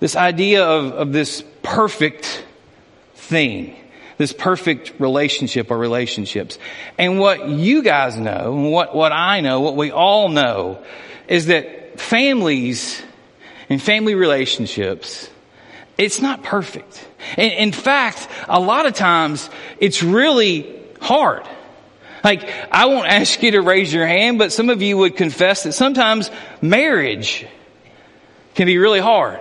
this 0.00 0.16
idea 0.16 0.64
of, 0.64 0.92
of 0.92 1.12
this 1.12 1.44
perfect 1.62 2.44
thing 3.14 3.76
this 4.16 4.32
perfect 4.32 4.92
relationship 5.00 5.72
or 5.72 5.76
relationships. 5.76 6.56
And 6.98 7.18
what 7.18 7.48
you 7.48 7.82
guys 7.82 8.16
know, 8.16 8.54
and 8.54 8.70
what, 8.70 8.94
what 8.94 9.10
I 9.10 9.40
know, 9.40 9.60
what 9.60 9.74
we 9.74 9.90
all 9.90 10.28
know, 10.28 10.84
is 11.26 11.46
that 11.46 11.98
families 11.98 13.02
and 13.68 13.82
family 13.82 14.14
relationships 14.14 15.28
it's 15.96 16.20
not 16.20 16.42
perfect. 16.42 17.06
In, 17.36 17.50
in 17.50 17.72
fact, 17.72 18.28
a 18.48 18.60
lot 18.60 18.86
of 18.86 18.94
times 18.94 19.48
it's 19.78 20.02
really 20.02 20.80
hard. 21.00 21.42
Like, 22.22 22.48
I 22.70 22.86
won't 22.86 23.06
ask 23.08 23.42
you 23.42 23.52
to 23.52 23.60
raise 23.60 23.92
your 23.92 24.06
hand, 24.06 24.38
but 24.38 24.52
some 24.52 24.70
of 24.70 24.82
you 24.82 24.96
would 24.98 25.16
confess 25.16 25.64
that 25.64 25.72
sometimes 25.72 26.30
marriage 26.60 27.46
can 28.54 28.66
be 28.66 28.78
really 28.78 29.00
hard. 29.00 29.40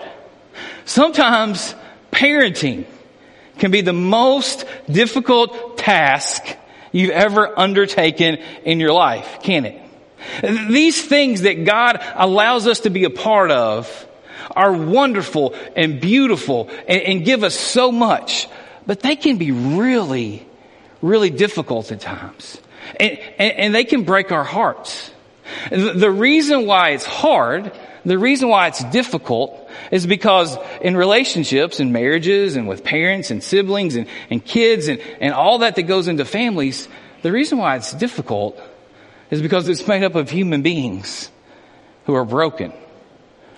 Sometimes 0.85 1.73
parenting 2.11 2.85
can 3.59 3.71
be 3.71 3.81
the 3.81 3.93
most 3.93 4.65
difficult 4.89 5.77
task 5.77 6.43
you've 6.91 7.11
ever 7.11 7.57
undertaken 7.57 8.37
in 8.63 8.79
your 8.79 8.93
life, 8.93 9.39
can 9.43 9.65
it? 9.65 9.81
These 10.41 11.05
things 11.05 11.41
that 11.41 11.65
God 11.65 12.01
allows 12.15 12.67
us 12.67 12.81
to 12.81 12.89
be 12.89 13.03
a 13.03 13.09
part 13.09 13.51
of 13.51 14.07
are 14.51 14.71
wonderful 14.73 15.56
and 15.75 15.99
beautiful 15.99 16.69
and, 16.88 17.01
and 17.01 17.25
give 17.25 17.43
us 17.43 17.56
so 17.56 17.91
much, 17.91 18.47
but 18.86 19.01
they 19.01 19.15
can 19.15 19.38
be 19.38 19.51
really, 19.51 20.45
really 21.01 21.29
difficult 21.29 21.91
at 21.91 22.01
times. 22.01 22.60
And, 22.99 23.19
and, 23.39 23.51
and 23.53 23.75
they 23.75 23.84
can 23.84 24.03
break 24.03 24.32
our 24.32 24.43
hearts. 24.43 25.12
The 25.71 26.12
reason 26.12 26.65
why 26.65 26.89
it's 26.89 27.06
hard, 27.06 27.71
the 28.06 28.17
reason 28.17 28.49
why 28.49 28.67
it's 28.67 28.84
difficult 28.86 29.69
is 29.91 30.06
because 30.06 30.58
in 30.82 30.97
relationships 30.97 31.79
and 31.79 31.93
marriages 31.93 32.56
and 32.56 32.67
with 32.67 32.84
parents 32.84 33.32
and 33.32 33.43
siblings 33.43 33.95
and, 33.95 34.08
and 34.29 34.43
kids 34.43 34.88
and, 34.88 34.99
and 35.19 35.34
all 35.34 35.60
that 35.60 35.75
that 35.75 35.84
goes 35.84 36.08
into 36.08 36.25
families, 36.25 36.88
the 37.21 37.32
reason 37.32 37.58
why 37.58 37.75
it's 37.75 37.93
difficult 37.93 38.60
is 39.32 39.41
because 39.41 39.67
it's 39.69 39.88
made 39.88 40.03
up 40.03 40.15
of 40.15 40.29
human 40.29 40.62
beings 40.62 41.32
who 42.06 42.13
are 42.13 42.25
broken. 42.25 42.73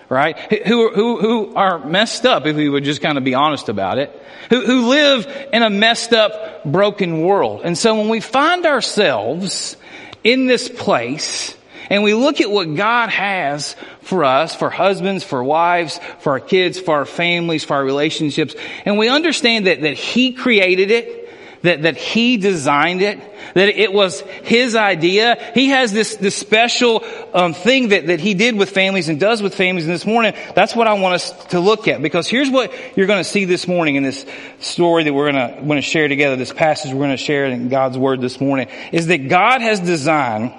Right? 0.08 0.38
Who, 0.66 0.92
who, 0.92 1.20
who 1.20 1.54
are 1.56 1.84
messed 1.84 2.26
up, 2.26 2.46
if 2.46 2.54
we 2.54 2.68
would 2.68 2.84
just 2.84 3.02
kind 3.02 3.18
of 3.18 3.24
be 3.24 3.34
honest 3.34 3.68
about 3.68 3.98
it. 3.98 4.22
Who, 4.50 4.64
who 4.64 4.88
live 4.88 5.26
in 5.52 5.62
a 5.64 5.70
messed 5.70 6.12
up, 6.12 6.64
broken 6.64 7.22
world. 7.22 7.62
And 7.64 7.76
so 7.76 7.96
when 7.96 8.08
we 8.08 8.20
find 8.20 8.66
ourselves 8.66 9.76
in 10.22 10.46
this 10.46 10.68
place, 10.68 11.56
and 11.90 12.02
we 12.02 12.14
look 12.14 12.40
at 12.40 12.50
what 12.50 12.74
God 12.74 13.10
has 13.10 13.76
for 14.00 14.24
us, 14.24 14.54
for 14.54 14.70
husbands, 14.70 15.24
for 15.24 15.42
wives, 15.42 16.00
for 16.20 16.32
our 16.32 16.40
kids, 16.40 16.78
for 16.78 16.94
our 16.96 17.04
families, 17.04 17.64
for 17.64 17.74
our 17.74 17.84
relationships, 17.84 18.54
and 18.84 18.98
we 18.98 19.08
understand 19.08 19.66
that, 19.66 19.82
that 19.82 19.94
He 19.94 20.32
created 20.32 20.90
it, 20.90 21.25
that, 21.66 21.82
that 21.82 21.96
he 21.96 22.36
designed 22.36 23.02
it, 23.02 23.20
that 23.54 23.68
it 23.68 23.92
was 23.92 24.20
his 24.42 24.74
idea. 24.74 25.36
He 25.54 25.68
has 25.68 25.92
this, 25.92 26.16
this 26.16 26.36
special 26.36 27.04
um, 27.34 27.54
thing 27.54 27.88
that, 27.88 28.06
that 28.06 28.20
he 28.20 28.34
did 28.34 28.56
with 28.56 28.70
families 28.70 29.08
and 29.08 29.18
does 29.18 29.42
with 29.42 29.54
families. 29.54 29.84
And 29.84 29.94
this 29.94 30.06
morning, 30.06 30.34
that's 30.54 30.74
what 30.74 30.86
I 30.86 30.94
want 30.94 31.14
us 31.16 31.30
to 31.46 31.60
look 31.60 31.88
at 31.88 32.00
because 32.00 32.28
here's 32.28 32.50
what 32.50 32.72
you're 32.96 33.06
going 33.06 33.22
to 33.22 33.28
see 33.28 33.44
this 33.44 33.66
morning 33.66 33.96
in 33.96 34.02
this 34.02 34.24
story 34.60 35.04
that 35.04 35.12
we're 35.12 35.30
going 35.32 35.54
to, 35.54 35.60
going 35.62 35.76
to 35.76 35.82
share 35.82 36.08
together, 36.08 36.36
this 36.36 36.52
passage 36.52 36.92
we're 36.92 36.98
going 36.98 37.10
to 37.10 37.16
share 37.16 37.46
in 37.46 37.68
God's 37.68 37.98
Word 37.98 38.20
this 38.20 38.40
morning, 38.40 38.68
is 38.92 39.08
that 39.08 39.28
God 39.28 39.60
has 39.60 39.80
designed 39.80 40.52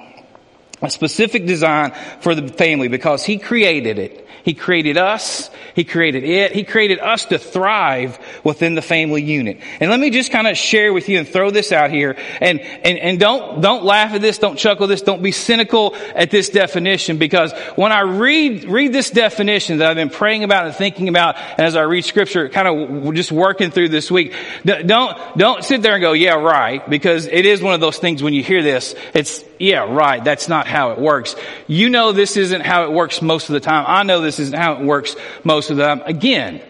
a 0.81 0.89
specific 0.89 1.45
design 1.45 1.93
for 2.21 2.35
the 2.35 2.47
family 2.47 2.87
because 2.87 3.23
he 3.23 3.37
created 3.37 3.97
it. 3.99 4.27
He 4.47 4.53
created 4.53 4.95
us. 4.97 5.49
He 5.75 5.83
created 5.83 6.23
it. 6.23 6.53
He 6.53 6.63
created 6.63 6.99
us 6.99 7.25
to 7.25 7.37
thrive 7.37 8.17
within 8.45 8.75
the 8.75 8.81
family 8.81 9.21
unit. 9.21 9.59
And 9.81 9.91
let 9.91 9.99
me 9.99 10.09
just 10.09 10.31
kind 10.31 10.47
of 10.47 10.55
share 10.55 10.93
with 10.93 11.09
you 11.09 11.19
and 11.19 11.27
throw 11.27 11.51
this 11.51 11.73
out 11.73 11.91
here. 11.91 12.15
And, 12.39 12.61
and, 12.61 12.97
and 12.97 13.19
don't, 13.19 13.59
don't 13.59 13.83
laugh 13.83 14.13
at 14.13 14.21
this. 14.21 14.37
Don't 14.37 14.57
chuckle 14.57 14.87
this. 14.87 15.01
Don't 15.01 15.21
be 15.21 15.33
cynical 15.33 15.95
at 16.15 16.31
this 16.31 16.47
definition 16.47 17.17
because 17.17 17.51
when 17.75 17.91
I 17.91 18.03
read, 18.03 18.63
read 18.63 18.93
this 18.93 19.09
definition 19.09 19.79
that 19.79 19.89
I've 19.89 19.97
been 19.97 20.09
praying 20.09 20.45
about 20.45 20.65
and 20.65 20.73
thinking 20.73 21.09
about 21.09 21.35
and 21.35 21.67
as 21.67 21.75
I 21.75 21.81
read 21.81 22.05
scripture, 22.05 22.47
kind 22.47 22.69
of 22.69 23.13
just 23.15 23.33
working 23.33 23.69
through 23.69 23.89
this 23.89 24.09
week, 24.09 24.33
don't, 24.63 25.37
don't 25.37 25.61
sit 25.61 25.81
there 25.81 25.95
and 25.95 26.01
go, 26.01 26.13
yeah, 26.13 26.35
right. 26.35 26.89
Because 26.89 27.25
it 27.25 27.45
is 27.45 27.61
one 27.61 27.73
of 27.73 27.81
those 27.81 27.97
things 27.97 28.23
when 28.23 28.33
you 28.33 28.43
hear 28.43 28.63
this, 28.63 28.95
it's, 29.13 29.43
yeah, 29.59 29.79
right. 29.79 30.23
That's 30.23 30.47
not 30.47 30.66
how 30.67 30.91
it 30.91 30.99
works. 30.99 31.35
You 31.67 31.89
know 31.89 32.11
this 32.11 32.37
isn't 32.37 32.61
how 32.61 32.83
it 32.83 32.91
works 32.91 33.21
most 33.21 33.49
of 33.49 33.53
the 33.53 33.59
time. 33.59 33.85
I 33.87 34.03
know 34.03 34.21
this 34.21 34.39
isn't 34.39 34.57
how 34.57 34.73
it 34.73 34.81
works 34.81 35.15
most 35.43 35.71
of 35.71 35.77
the 35.77 35.85
time. 35.85 36.01
Again, 36.05 36.61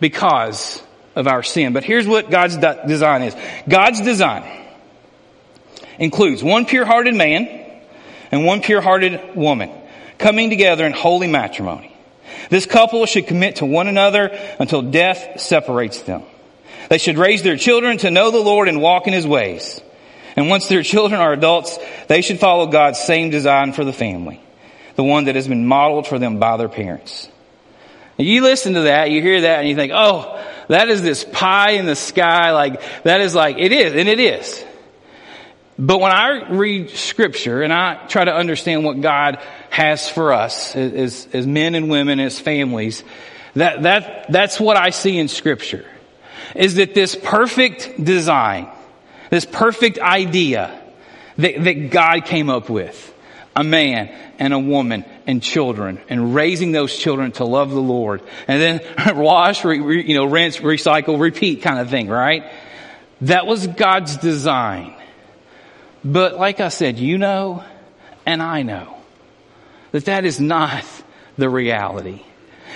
because 0.00 0.82
of 1.14 1.28
our 1.28 1.42
sin. 1.42 1.72
But 1.72 1.84
here's 1.84 2.06
what 2.06 2.30
God's 2.30 2.56
de- 2.56 2.84
design 2.86 3.22
is. 3.22 3.36
God's 3.68 4.00
design 4.00 4.44
includes 5.98 6.42
one 6.42 6.64
pure-hearted 6.66 7.14
man 7.14 7.48
and 8.30 8.44
one 8.44 8.62
pure-hearted 8.62 9.36
woman 9.36 9.70
coming 10.18 10.50
together 10.50 10.84
in 10.86 10.92
holy 10.92 11.28
matrimony. 11.28 11.94
This 12.48 12.66
couple 12.66 13.04
should 13.06 13.26
commit 13.26 13.56
to 13.56 13.66
one 13.66 13.88
another 13.88 14.30
until 14.58 14.82
death 14.82 15.40
separates 15.40 16.00
them. 16.02 16.22
They 16.88 16.98
should 16.98 17.18
raise 17.18 17.42
their 17.42 17.56
children 17.56 17.98
to 17.98 18.10
know 18.10 18.30
the 18.30 18.38
Lord 18.38 18.68
and 18.68 18.80
walk 18.80 19.06
in 19.06 19.12
His 19.12 19.26
ways. 19.26 19.80
And 20.36 20.48
once 20.48 20.68
their 20.68 20.82
children 20.82 21.20
are 21.20 21.32
adults, 21.32 21.78
they 22.08 22.22
should 22.22 22.40
follow 22.40 22.66
God's 22.66 22.98
same 22.98 23.30
design 23.30 23.72
for 23.72 23.84
the 23.84 23.92
family, 23.92 24.40
the 24.96 25.04
one 25.04 25.24
that 25.24 25.34
has 25.34 25.48
been 25.48 25.66
modeled 25.66 26.06
for 26.06 26.18
them 26.18 26.38
by 26.38 26.56
their 26.56 26.68
parents. 26.68 27.28
You 28.16 28.42
listen 28.42 28.74
to 28.74 28.82
that, 28.82 29.10
you 29.10 29.22
hear 29.22 29.42
that, 29.42 29.60
and 29.60 29.68
you 29.68 29.74
think, 29.74 29.92
oh, 29.94 30.42
that 30.68 30.88
is 30.88 31.02
this 31.02 31.24
pie 31.24 31.72
in 31.72 31.86
the 31.86 31.96
sky, 31.96 32.52
like, 32.52 32.80
that 33.02 33.20
is 33.20 33.34
like, 33.34 33.58
it 33.58 33.72
is, 33.72 33.94
and 33.94 34.08
it 34.08 34.20
is. 34.20 34.64
But 35.78 35.98
when 35.98 36.12
I 36.12 36.50
read 36.50 36.90
scripture 36.90 37.62
and 37.62 37.72
I 37.72 38.06
try 38.06 38.24
to 38.24 38.34
understand 38.34 38.84
what 38.84 39.00
God 39.00 39.42
has 39.70 40.08
for 40.08 40.32
us 40.32 40.76
as, 40.76 41.26
as 41.32 41.46
men 41.46 41.74
and 41.74 41.90
women, 41.90 42.20
as 42.20 42.38
families, 42.38 43.02
that, 43.54 43.82
that, 43.82 44.26
that's 44.30 44.60
what 44.60 44.76
I 44.76 44.90
see 44.90 45.18
in 45.18 45.28
scripture. 45.28 45.84
Is 46.54 46.76
that 46.76 46.94
this 46.94 47.16
perfect 47.16 48.02
design, 48.02 48.68
this 49.32 49.46
perfect 49.46 49.98
idea 49.98 50.78
that, 51.38 51.64
that 51.64 51.90
God 51.90 52.26
came 52.26 52.50
up 52.50 52.68
with. 52.68 53.08
A 53.56 53.64
man 53.64 54.14
and 54.38 54.52
a 54.52 54.58
woman 54.58 55.04
and 55.26 55.42
children 55.42 56.00
and 56.08 56.34
raising 56.34 56.72
those 56.72 56.94
children 56.94 57.32
to 57.32 57.44
love 57.44 57.70
the 57.70 57.80
Lord. 57.80 58.22
And 58.46 58.60
then 58.60 59.16
wash, 59.16 59.64
re, 59.64 59.80
re, 59.80 60.06
you 60.06 60.16
know, 60.16 60.26
rinse, 60.26 60.58
recycle, 60.58 61.18
repeat 61.18 61.62
kind 61.62 61.78
of 61.78 61.88
thing, 61.88 62.08
right? 62.08 62.44
That 63.22 63.46
was 63.46 63.66
God's 63.66 64.18
design. 64.18 64.94
But 66.04 66.38
like 66.38 66.60
I 66.60 66.68
said, 66.68 66.98
you 66.98 67.16
know 67.16 67.64
and 68.26 68.42
I 68.42 68.62
know 68.62 68.98
that 69.92 70.06
that 70.06 70.26
is 70.26 70.40
not 70.40 70.84
the 71.38 71.48
reality. 71.48 72.22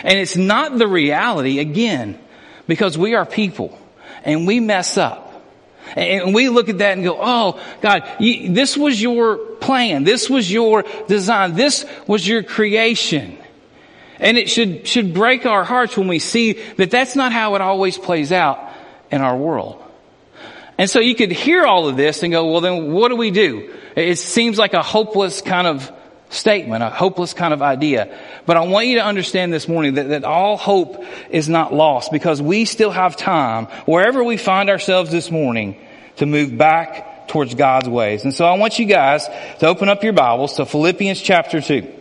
And 0.02 0.18
it's 0.18 0.36
not 0.36 0.78
the 0.78 0.88
reality 0.88 1.58
again 1.58 2.18
because 2.66 2.96
we 2.96 3.14
are 3.14 3.26
people 3.26 3.78
and 4.24 4.46
we 4.46 4.60
mess 4.60 4.96
up. 4.96 5.25
And 5.94 6.34
we 6.34 6.48
look 6.48 6.68
at 6.68 6.78
that 6.78 6.94
and 6.94 7.04
go, 7.04 7.18
oh, 7.20 7.60
God, 7.80 8.08
you, 8.18 8.52
this 8.52 8.76
was 8.76 9.00
your 9.00 9.36
plan. 9.36 10.04
This 10.04 10.28
was 10.28 10.50
your 10.50 10.84
design. 11.06 11.54
This 11.54 11.86
was 12.06 12.26
your 12.26 12.42
creation. 12.42 13.38
And 14.18 14.36
it 14.38 14.50
should, 14.50 14.86
should 14.86 15.14
break 15.14 15.46
our 15.46 15.64
hearts 15.64 15.96
when 15.96 16.08
we 16.08 16.18
see 16.18 16.54
that 16.76 16.90
that's 16.90 17.16
not 17.16 17.32
how 17.32 17.54
it 17.54 17.60
always 17.60 17.98
plays 17.98 18.32
out 18.32 18.58
in 19.10 19.20
our 19.20 19.36
world. 19.36 19.82
And 20.78 20.90
so 20.90 21.00
you 21.00 21.14
could 21.14 21.32
hear 21.32 21.64
all 21.64 21.88
of 21.88 21.96
this 21.96 22.22
and 22.22 22.32
go, 22.32 22.50
well, 22.50 22.60
then 22.60 22.92
what 22.92 23.08
do 23.08 23.16
we 23.16 23.30
do? 23.30 23.74
It 23.94 24.16
seems 24.16 24.58
like 24.58 24.74
a 24.74 24.82
hopeless 24.82 25.40
kind 25.40 25.66
of 25.66 25.90
statement, 26.36 26.82
a 26.82 26.90
hopeless 26.90 27.34
kind 27.34 27.52
of 27.52 27.62
idea. 27.62 28.16
But 28.46 28.56
I 28.56 28.60
want 28.60 28.86
you 28.86 28.96
to 28.96 29.04
understand 29.04 29.52
this 29.52 29.68
morning 29.68 29.94
that, 29.94 30.08
that 30.08 30.24
all 30.24 30.56
hope 30.56 31.04
is 31.30 31.48
not 31.48 31.72
lost 31.72 32.12
because 32.12 32.40
we 32.40 32.64
still 32.64 32.90
have 32.90 33.16
time, 33.16 33.66
wherever 33.86 34.22
we 34.22 34.36
find 34.36 34.70
ourselves 34.70 35.10
this 35.10 35.30
morning, 35.30 35.80
to 36.16 36.26
move 36.26 36.56
back 36.56 37.28
towards 37.28 37.54
God's 37.54 37.88
ways. 37.88 38.24
And 38.24 38.32
so 38.32 38.44
I 38.44 38.56
want 38.56 38.78
you 38.78 38.86
guys 38.86 39.26
to 39.58 39.66
open 39.66 39.88
up 39.88 40.02
your 40.04 40.12
Bibles 40.12 40.54
to 40.54 40.66
Philippians 40.66 41.20
chapter 41.20 41.60
2. 41.60 41.92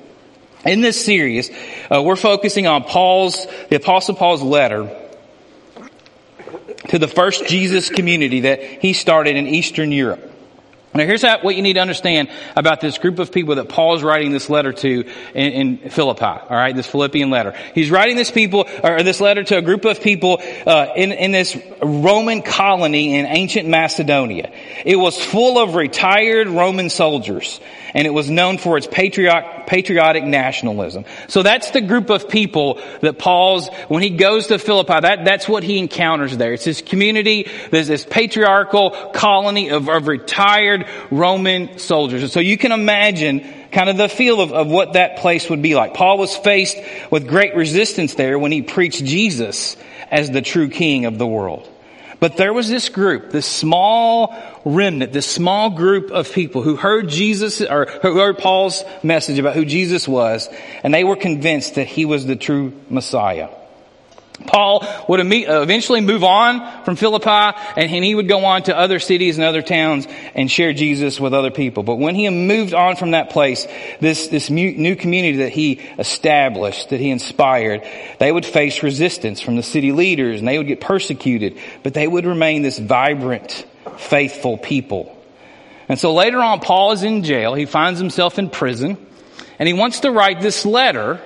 In 0.66 0.82
this 0.82 1.04
series, 1.04 1.52
uh, 1.92 2.02
we're 2.02 2.16
focusing 2.16 2.68
on 2.68 2.84
Paul's, 2.84 3.46
the 3.70 3.76
Apostle 3.76 4.16
Paul's 4.16 4.42
letter 4.42 4.90
to 6.90 7.00
the 7.00 7.08
first 7.08 7.48
Jesus 7.48 7.90
community 7.90 8.42
that 8.42 8.62
he 8.62 8.94
started 8.94 9.36
in 9.36 9.48
Eastern 9.48 9.92
Europe. 9.92 10.32
Now 10.96 11.06
here's 11.06 11.24
how, 11.24 11.42
what 11.42 11.56
you 11.56 11.62
need 11.62 11.74
to 11.74 11.82
understand 11.82 12.30
about 12.56 12.80
this 12.80 12.98
group 12.98 13.20
of 13.20 13.32
people 13.32 13.56
that 13.56 13.68
Paul's 13.68 14.02
writing 14.02 14.32
this 14.32 14.50
letter 14.50 14.72
to 14.72 15.04
in, 15.34 15.82
in 15.84 15.90
Philippi. 15.90 16.24
All 16.24 16.48
right, 16.50 16.74
this 16.74 16.88
Philippian 16.88 17.30
letter. 17.30 17.54
He's 17.74 17.92
writing 17.92 18.16
this 18.16 18.32
people 18.32 18.66
or 18.82 19.04
this 19.04 19.20
letter 19.20 19.44
to 19.44 19.58
a 19.58 19.62
group 19.62 19.84
of 19.84 20.02
people 20.02 20.42
uh, 20.66 20.88
in 20.96 21.12
in 21.12 21.32
this 21.32 21.58
Roman 21.82 22.42
colony 22.42 23.16
in 23.16 23.26
ancient 23.26 23.68
Macedonia. 23.68 24.52
It 24.86 24.96
was 24.96 25.22
full 25.22 25.60
of 25.60 25.76
retired 25.76 26.48
Roman 26.48 26.90
soldiers 26.90 27.60
and 27.94 28.06
it 28.06 28.12
was 28.12 28.30
known 28.30 28.58
for 28.58 28.78
its 28.78 28.88
patriotic, 28.88 29.55
patriotic 29.68 30.24
nationalism. 30.24 31.06
So 31.28 31.44
that's 31.44 31.72
the 31.72 31.82
group 31.82 32.10
of 32.10 32.30
people 32.30 32.82
that 33.02 33.18
Paul's, 33.18 33.70
when 33.88 34.04
he 34.04 34.12
goes 34.12 34.48
to 34.48 34.60
Philippi, 34.60 35.00
that, 35.00 35.26
that's 35.26 35.48
what 35.48 35.64
he 35.64 35.78
encounters 35.78 36.36
there. 36.38 36.54
It's 36.54 36.66
this 36.66 36.82
community, 36.82 37.50
there's 37.72 37.88
this 37.88 38.06
patriarchal 38.06 38.92
colony 39.14 39.70
of, 39.70 39.90
of 39.90 40.08
retired 40.08 40.88
Roman 41.12 41.80
soldiers. 41.80 42.22
And 42.22 42.32
so 42.32 42.40
you 42.40 42.58
can 42.58 42.72
imagine 42.72 43.46
kind 43.72 43.90
of 43.90 43.98
the 43.98 44.10
feel 44.10 44.42
of, 44.42 44.54
of 44.54 44.68
what 44.68 44.94
that 44.94 45.18
place 45.18 45.50
would 45.50 45.62
be 45.62 45.76
like. 45.76 45.94
Paul 45.94 46.18
was 46.18 46.36
faced 46.36 46.78
with 47.12 47.28
great 47.28 47.56
resistance 47.56 48.16
there 48.16 48.40
when 48.40 48.52
he 48.52 48.62
preached 48.62 49.04
Jesus 49.04 49.76
as 50.10 50.32
the 50.32 50.42
true 50.42 50.70
king 50.70 51.06
of 51.06 51.18
the 51.18 51.28
world. 51.28 51.70
But 52.26 52.38
there 52.38 52.54
was 52.54 52.68
this 52.68 52.90
group, 52.90 53.30
this 53.30 53.46
small 53.46 54.36
remnant, 54.66 55.14
this 55.14 55.28
small 55.28 55.70
group 55.70 56.10
of 56.10 56.34
people 56.34 56.64
who 56.64 56.76
heard 56.76 57.08
Jesus, 57.08 57.62
or 57.62 57.86
who 57.86 58.16
heard 58.16 58.40
Paul's 58.40 58.84
message 59.04 59.38
about 59.38 59.54
who 59.54 59.64
Jesus 59.64 60.08
was, 60.08 60.50
and 60.84 60.92
they 60.92 61.04
were 61.04 61.18
convinced 61.18 61.76
that 61.76 61.86
he 61.86 62.04
was 62.04 62.26
the 62.26 62.36
true 62.36 62.74
Messiah. 62.90 63.50
Paul 64.46 64.86
would 65.08 65.20
uh, 65.20 65.62
eventually 65.62 66.02
move 66.02 66.24
on 66.24 66.84
from 66.84 66.96
Philippi 66.96 67.58
and 67.78 67.90
he 67.90 68.16
would 68.16 68.28
go 68.28 68.46
on 68.46 68.64
to 68.64 68.78
other 68.78 69.00
cities 69.00 69.38
and 69.38 69.46
other 69.46 69.62
towns 69.62 70.08
and 70.34 70.50
share 70.52 70.74
Jesus 70.74 71.20
with 71.20 71.34
other 71.34 71.52
people. 71.52 71.84
But 71.84 71.96
when 71.96 72.16
he 72.16 72.30
moved 72.30 72.74
on 72.74 72.96
from 72.96 73.12
that 73.12 73.30
place, 73.30 73.66
this, 74.02 74.28
this 74.28 74.50
new 74.50 74.96
community 74.96 75.38
that 75.38 75.52
he 75.52 75.82
established, 75.98 76.90
that 76.90 77.00
he 77.00 77.10
inspired, 77.10 77.84
they 78.20 78.32
would 78.32 78.46
face 78.46 78.84
resistance 78.84 79.42
from 79.42 79.56
the 79.56 79.64
city 79.64 79.92
leaders 79.92 80.40
and 80.40 80.48
they 80.48 80.58
would 80.58 80.68
get 80.68 80.82
persecuted, 80.82 81.58
but 81.84 81.94
they 81.94 82.08
would 82.08 82.26
remain 82.26 82.62
this 82.62 82.78
vibrant, 82.78 83.66
faithful 83.98 84.58
people. 84.58 85.12
And 85.88 86.00
so 86.00 86.14
later 86.14 86.40
on, 86.40 86.60
Paul 86.60 86.92
is 86.92 87.04
in 87.04 87.24
jail. 87.24 87.54
He 87.54 87.66
finds 87.66 88.00
himself 88.00 88.40
in 88.40 88.50
prison 88.50 88.98
and 89.60 89.68
he 89.68 89.74
wants 89.74 90.02
to 90.02 90.12
write 90.12 90.42
this 90.42 90.66
letter 90.66 91.22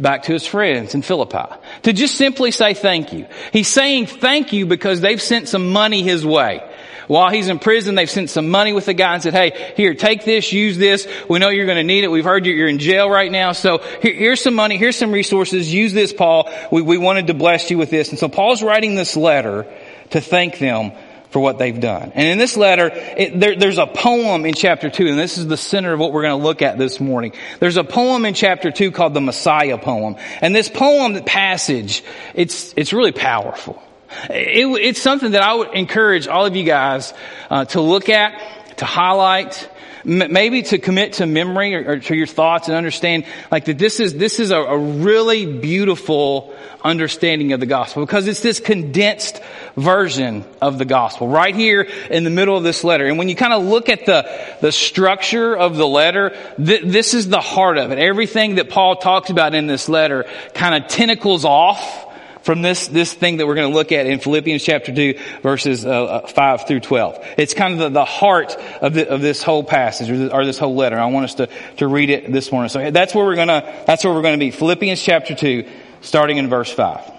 back 0.00 0.24
to 0.24 0.32
his 0.32 0.46
friends 0.46 0.94
in 0.94 1.02
Philippi 1.02 1.54
to 1.82 1.92
just 1.92 2.16
simply 2.16 2.50
say 2.50 2.74
thank 2.74 3.12
you. 3.12 3.26
He's 3.52 3.68
saying 3.68 4.06
thank 4.06 4.52
you 4.52 4.66
because 4.66 5.00
they've 5.00 5.20
sent 5.20 5.48
some 5.48 5.70
money 5.70 6.02
his 6.02 6.24
way. 6.24 6.62
While 7.08 7.30
he's 7.30 7.48
in 7.48 7.58
prison, 7.58 7.94
they've 7.94 8.08
sent 8.08 8.28
some 8.28 8.50
money 8.50 8.74
with 8.74 8.84
the 8.84 8.92
guy 8.92 9.14
and 9.14 9.22
said, 9.22 9.32
hey, 9.32 9.72
here, 9.76 9.94
take 9.94 10.24
this, 10.26 10.52
use 10.52 10.76
this. 10.76 11.08
We 11.28 11.38
know 11.38 11.48
you're 11.48 11.64
going 11.64 11.78
to 11.78 11.82
need 11.82 12.04
it. 12.04 12.10
We've 12.10 12.22
heard 12.22 12.44
you're 12.44 12.68
in 12.68 12.78
jail 12.78 13.08
right 13.08 13.32
now. 13.32 13.52
So 13.52 13.78
here, 14.02 14.12
here's 14.12 14.42
some 14.42 14.54
money. 14.54 14.76
Here's 14.76 14.96
some 14.96 15.10
resources. 15.10 15.72
Use 15.72 15.94
this, 15.94 16.12
Paul. 16.12 16.50
We, 16.70 16.82
we 16.82 16.98
wanted 16.98 17.28
to 17.28 17.34
bless 17.34 17.70
you 17.70 17.78
with 17.78 17.88
this. 17.88 18.10
And 18.10 18.18
so 18.18 18.28
Paul's 18.28 18.62
writing 18.62 18.94
this 18.94 19.16
letter 19.16 19.66
to 20.10 20.20
thank 20.20 20.58
them 20.58 20.92
for 21.30 21.40
what 21.40 21.58
they've 21.58 21.78
done. 21.78 22.12
And 22.14 22.26
in 22.26 22.38
this 22.38 22.56
letter, 22.56 22.90
it, 22.92 23.38
there, 23.38 23.56
there's 23.56 23.78
a 23.78 23.86
poem 23.86 24.46
in 24.46 24.54
chapter 24.54 24.88
2, 24.88 25.08
and 25.08 25.18
this 25.18 25.38
is 25.38 25.46
the 25.46 25.56
center 25.56 25.92
of 25.92 26.00
what 26.00 26.12
we're 26.12 26.22
going 26.22 26.38
to 26.38 26.44
look 26.44 26.62
at 26.62 26.78
this 26.78 27.00
morning. 27.00 27.32
There's 27.60 27.76
a 27.76 27.84
poem 27.84 28.24
in 28.24 28.34
chapter 28.34 28.70
2 28.70 28.92
called 28.92 29.14
the 29.14 29.20
Messiah 29.20 29.78
poem. 29.78 30.16
And 30.40 30.54
this 30.54 30.68
poem, 30.68 31.12
the 31.12 31.22
passage, 31.22 32.02
it's, 32.34 32.72
it's 32.76 32.92
really 32.92 33.12
powerful. 33.12 33.82
It, 34.30 34.66
it's 34.82 35.02
something 35.02 35.32
that 35.32 35.42
I 35.42 35.54
would 35.54 35.74
encourage 35.74 36.28
all 36.28 36.46
of 36.46 36.56
you 36.56 36.64
guys 36.64 37.12
uh, 37.50 37.66
to 37.66 37.80
look 37.80 38.08
at, 38.08 38.78
to 38.78 38.86
highlight, 38.86 39.68
maybe 40.04 40.62
to 40.62 40.78
commit 40.78 41.14
to 41.14 41.26
memory 41.26 41.74
or, 41.74 41.92
or, 41.92 41.98
to 41.98 42.14
your 42.14 42.26
thoughts 42.26 42.68
and 42.68 42.76
understand 42.76 43.24
like 43.50 43.66
that 43.66 43.78
this 43.78 44.00
is 44.00 44.14
this 44.14 44.40
is 44.40 44.50
a, 44.50 44.58
a, 44.58 44.78
really 44.78 45.46
beautiful 45.46 46.54
understanding 46.82 47.52
of 47.52 47.60
the 47.60 47.66
gospel 47.66 48.04
because 48.04 48.26
it's 48.28 48.40
this 48.40 48.60
condensed 48.60 49.40
version 49.76 50.44
of 50.60 50.78
the 50.78 50.84
gospel 50.84 51.28
right 51.28 51.54
here 51.54 51.82
in 52.10 52.24
the 52.24 52.30
middle 52.30 52.56
of 52.56 52.62
this 52.62 52.84
letter. 52.84 53.06
And 53.06 53.18
when 53.18 53.28
you 53.28 53.36
kind 53.36 53.52
of 53.52 53.64
look 53.64 53.88
at 53.88 54.06
the 54.06 54.28
the 54.60 54.72
structure 54.72 55.56
of 55.56 55.76
the 55.76 55.86
letter 55.86 56.30
th- 56.56 56.82
this 56.84 57.14
is 57.14 57.28
the 57.28 57.40
heart 57.40 57.78
of 57.78 57.90
it. 57.90 57.98
Everything 57.98 58.56
that 58.56 58.70
paul 58.70 58.96
talks 58.96 59.30
about 59.30 59.54
in 59.54 59.66
this 59.66 59.88
letter 59.88 60.24
kind 60.54 60.82
of 60.82 60.88
tentacles 60.88 61.44
off 61.44 62.07
from 62.48 62.62
this, 62.62 62.88
this 62.88 63.12
thing 63.12 63.36
that 63.36 63.46
we're 63.46 63.56
going 63.56 63.70
to 63.70 63.74
look 63.74 63.92
at 63.92 64.06
in 64.06 64.20
Philippians 64.20 64.64
chapter 64.64 64.90
2 64.90 65.18
verses 65.42 65.84
uh, 65.84 66.04
uh 66.04 66.26
5 66.26 66.66
through 66.66 66.80
12. 66.80 67.22
It's 67.36 67.52
kind 67.52 67.74
of 67.74 67.78
the, 67.78 67.88
the 67.90 68.04
heart 68.06 68.56
of, 68.80 68.94
the, 68.94 69.06
of 69.06 69.20
this 69.20 69.42
whole 69.42 69.62
passage 69.62 70.08
or, 70.08 70.16
the, 70.16 70.34
or, 70.34 70.46
this 70.46 70.56
whole 70.56 70.74
letter. 70.74 70.98
I 70.98 71.04
want 71.08 71.24
us 71.24 71.34
to, 71.34 71.50
to 71.76 71.86
read 71.86 72.08
it 72.08 72.32
this 72.32 72.50
morning. 72.50 72.70
So 72.70 72.90
that's 72.90 73.14
where 73.14 73.26
we're 73.26 73.34
going 73.34 73.48
to, 73.48 73.84
that's 73.86 74.02
where 74.02 74.14
we're 74.14 74.22
going 74.22 74.32
to 74.32 74.42
be. 74.42 74.50
Philippians 74.50 75.02
chapter 75.02 75.34
2 75.34 75.68
starting 76.00 76.38
in 76.38 76.48
verse 76.48 76.72
5. 76.72 77.12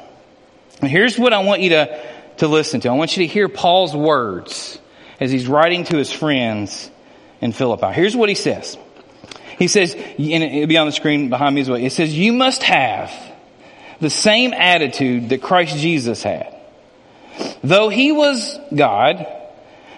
And 0.81 0.89
here's 0.89 1.19
what 1.19 1.31
I 1.31 1.43
want 1.43 1.61
you 1.61 1.69
to, 1.69 2.03
to 2.37 2.47
listen 2.47 2.81
to. 2.81 2.89
I 2.89 2.93
want 2.93 3.15
you 3.15 3.27
to 3.27 3.31
hear 3.31 3.47
Paul's 3.49 3.95
words 3.95 4.79
as 5.19 5.29
he's 5.29 5.45
writing 5.45 5.83
to 5.83 5.97
his 5.97 6.11
friends 6.11 6.89
in 7.39 7.51
Philippi. 7.51 7.93
Here's 7.93 8.15
what 8.15 8.29
he 8.29 8.35
says. 8.35 8.79
He 9.59 9.67
says, 9.67 9.93
and 9.93 10.43
it'll 10.43 10.65
be 10.65 10.77
on 10.77 10.87
the 10.87 10.91
screen 10.91 11.29
behind 11.29 11.53
me 11.53 11.61
as 11.61 11.69
well. 11.69 11.77
It 11.77 11.91
says, 11.91 12.17
you 12.17 12.33
must 12.33 12.63
have 12.63 13.28
the 13.99 14.09
same 14.09 14.53
attitude 14.53 15.29
that 15.29 15.41
Christ 15.41 15.77
Jesus 15.77 16.23
had. 16.23 16.55
Though 17.63 17.89
he 17.89 18.11
was 18.11 18.57
God, 18.73 19.25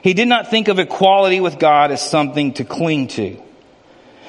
he 0.03 0.13
did 0.13 0.27
not 0.27 0.49
think 0.49 0.67
of 0.67 0.79
equality 0.79 1.39
with 1.39 1.59
God 1.59 1.91
as 1.91 2.01
something 2.01 2.53
to 2.53 2.65
cling 2.65 3.07
to. 3.09 3.41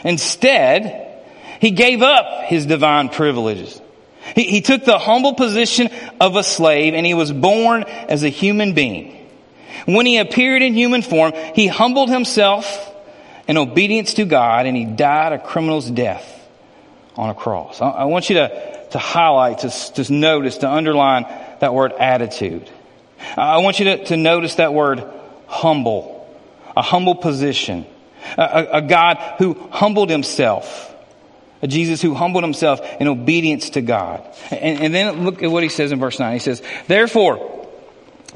Instead, 0.04 1.24
he 1.60 1.70
gave 1.70 2.02
up 2.02 2.44
his 2.44 2.66
divine 2.66 3.08
privileges. 3.08 3.80
He, 4.34 4.44
he, 4.44 4.60
took 4.60 4.84
the 4.84 4.98
humble 4.98 5.34
position 5.34 5.90
of 6.20 6.36
a 6.36 6.42
slave 6.42 6.94
and 6.94 7.04
he 7.04 7.14
was 7.14 7.32
born 7.32 7.84
as 7.84 8.22
a 8.22 8.28
human 8.28 8.74
being. 8.74 9.18
When 9.86 10.06
he 10.06 10.18
appeared 10.18 10.62
in 10.62 10.74
human 10.74 11.02
form, 11.02 11.32
he 11.54 11.66
humbled 11.66 12.08
himself 12.08 12.92
in 13.48 13.56
obedience 13.56 14.14
to 14.14 14.24
God 14.24 14.66
and 14.66 14.76
he 14.76 14.84
died 14.84 15.32
a 15.32 15.38
criminal's 15.38 15.90
death 15.90 16.28
on 17.16 17.30
a 17.30 17.34
cross. 17.34 17.80
I, 17.80 17.88
I 17.88 18.04
want 18.04 18.30
you 18.30 18.36
to 18.36 18.81
to 18.93 18.99
highlight, 18.99 19.61
to, 19.61 19.70
to 19.95 20.12
notice, 20.12 20.59
to 20.59 20.70
underline 20.70 21.24
that 21.61 21.74
word 21.74 21.93
attitude. 21.93 22.68
I 23.36 23.59
want 23.59 23.78
you 23.78 23.86
to, 23.86 24.05
to 24.07 24.16
notice 24.16 24.57
that 24.57 24.74
word 24.74 25.03
humble, 25.47 26.28
a 26.76 26.82
humble 26.82 27.14
position, 27.14 27.86
a, 28.36 28.68
a, 28.72 28.82
God 28.82 29.18
who 29.38 29.55
humbled 29.70 30.11
himself, 30.11 30.95
a 31.62 31.68
Jesus 31.68 32.03
who 32.03 32.14
humbled 32.14 32.45
himself 32.45 32.80
in 33.01 33.09
obedience 33.09 33.70
to 33.70 33.80
God. 33.80 34.26
And, 34.51 34.80
and 34.80 34.95
then 34.95 35.24
look 35.24 35.43
at 35.43 35.51
what 35.51 35.62
he 35.62 35.68
says 35.68 35.93
in 35.93 35.99
verse 35.99 36.18
9. 36.18 36.32
He 36.32 36.38
says, 36.38 36.62
Therefore, 36.86 37.68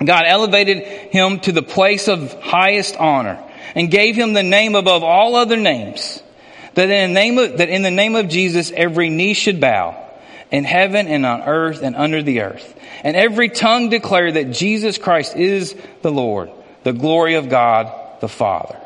God 0.02 0.24
elevated 0.26 0.82
him 0.84 1.40
to 1.40 1.52
the 1.52 1.62
place 1.62 2.08
of 2.08 2.32
highest 2.42 2.96
honor 2.96 3.42
and 3.74 3.90
gave 3.90 4.16
him 4.16 4.32
the 4.32 4.42
name 4.42 4.74
above 4.74 5.02
all 5.02 5.34
other 5.34 5.56
names, 5.56 6.22
that 6.74 6.88
in 6.88 7.10
the 7.10 7.14
name 7.14 7.38
of, 7.38 7.58
that 7.58 7.68
in 7.68 7.82
the 7.82 7.90
name 7.90 8.14
of 8.14 8.28
Jesus 8.28 8.70
every 8.74 9.10
knee 9.10 9.34
should 9.34 9.60
bow 9.60 10.05
in 10.50 10.64
heaven 10.64 11.08
and 11.08 11.26
on 11.26 11.42
earth 11.42 11.82
and 11.82 11.96
under 11.96 12.22
the 12.22 12.42
earth. 12.42 12.74
And 13.02 13.16
every 13.16 13.48
tongue 13.48 13.88
declare 13.88 14.32
that 14.32 14.52
Jesus 14.52 14.98
Christ 14.98 15.36
is 15.36 15.76
the 16.02 16.12
Lord, 16.12 16.50
the 16.84 16.92
glory 16.92 17.34
of 17.34 17.48
God 17.48 17.92
the 18.20 18.28
Father. 18.28 18.80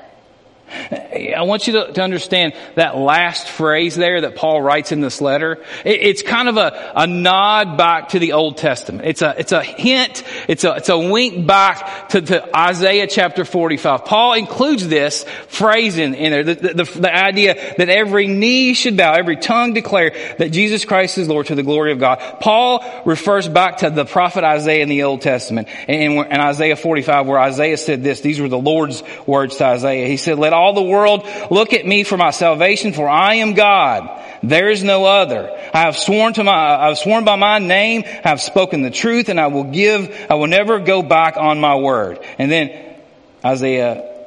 I 0.70 1.42
want 1.42 1.66
you 1.66 1.72
to, 1.74 1.92
to, 1.94 2.02
understand 2.02 2.52
that 2.76 2.96
last 2.96 3.48
phrase 3.48 3.96
there 3.96 4.20
that 4.20 4.36
Paul 4.36 4.62
writes 4.62 4.92
in 4.92 5.00
this 5.00 5.20
letter. 5.20 5.64
It, 5.84 6.02
it's 6.02 6.22
kind 6.22 6.48
of 6.48 6.56
a, 6.56 6.92
a 6.94 7.06
nod 7.06 7.76
back 7.76 8.10
to 8.10 8.20
the 8.20 8.34
Old 8.34 8.56
Testament. 8.56 9.06
It's 9.06 9.20
a, 9.20 9.34
it's 9.36 9.52
a 9.52 9.62
hint. 9.62 10.22
It's 10.48 10.62
a, 10.64 10.76
it's 10.76 10.88
a 10.88 10.98
wink 10.98 11.46
back 11.46 12.10
to, 12.10 12.20
to 12.20 12.56
Isaiah 12.56 13.08
chapter 13.08 13.44
45. 13.44 14.04
Paul 14.04 14.34
includes 14.34 14.86
this 14.86 15.24
phrase 15.48 15.98
in, 15.98 16.14
in 16.14 16.30
there, 16.30 16.44
the, 16.44 16.54
the, 16.54 16.84
the 16.84 17.14
idea 17.14 17.74
that 17.76 17.88
every 17.88 18.28
knee 18.28 18.74
should 18.74 18.96
bow, 18.96 19.12
every 19.12 19.36
tongue 19.36 19.72
declare 19.72 20.12
that 20.38 20.52
Jesus 20.52 20.84
Christ 20.84 21.18
is 21.18 21.28
Lord 21.28 21.46
to 21.46 21.56
the 21.56 21.64
glory 21.64 21.90
of 21.90 21.98
God. 21.98 22.18
Paul 22.40 22.84
refers 23.04 23.48
back 23.48 23.78
to 23.78 23.90
the 23.90 24.04
prophet 24.04 24.44
Isaiah 24.44 24.82
in 24.82 24.88
the 24.88 25.02
Old 25.02 25.20
Testament. 25.20 25.68
In, 25.88 26.12
in 26.12 26.40
Isaiah 26.40 26.76
45 26.76 27.26
where 27.26 27.40
Isaiah 27.40 27.76
said 27.76 28.04
this, 28.04 28.20
these 28.20 28.40
were 28.40 28.48
the 28.48 28.58
Lord's 28.58 29.02
words 29.26 29.56
to 29.56 29.64
Isaiah. 29.64 30.06
He 30.06 30.16
said, 30.16 30.38
let 30.38 30.52
all 30.52 30.59
the 30.74 30.82
world, 30.82 31.26
look 31.50 31.72
at 31.72 31.86
me 31.86 32.04
for 32.04 32.16
my 32.16 32.30
salvation, 32.30 32.92
for 32.92 33.08
I 33.08 33.36
am 33.36 33.54
God. 33.54 34.18
There 34.42 34.70
is 34.70 34.82
no 34.82 35.04
other. 35.04 35.50
I 35.74 35.80
have 35.80 35.96
sworn 35.96 36.32
to 36.34 36.44
my, 36.44 36.52
I 36.52 36.88
have 36.88 36.98
sworn 36.98 37.24
by 37.24 37.36
my 37.36 37.58
name, 37.58 38.04
I 38.06 38.28
have 38.28 38.40
spoken 38.40 38.82
the 38.82 38.90
truth, 38.90 39.28
and 39.28 39.38
I 39.38 39.48
will 39.48 39.64
give, 39.64 40.26
I 40.30 40.34
will 40.34 40.46
never 40.46 40.78
go 40.78 41.02
back 41.02 41.36
on 41.36 41.60
my 41.60 41.76
word. 41.76 42.20
And 42.38 42.50
then 42.50 42.96
Isaiah 43.44 44.26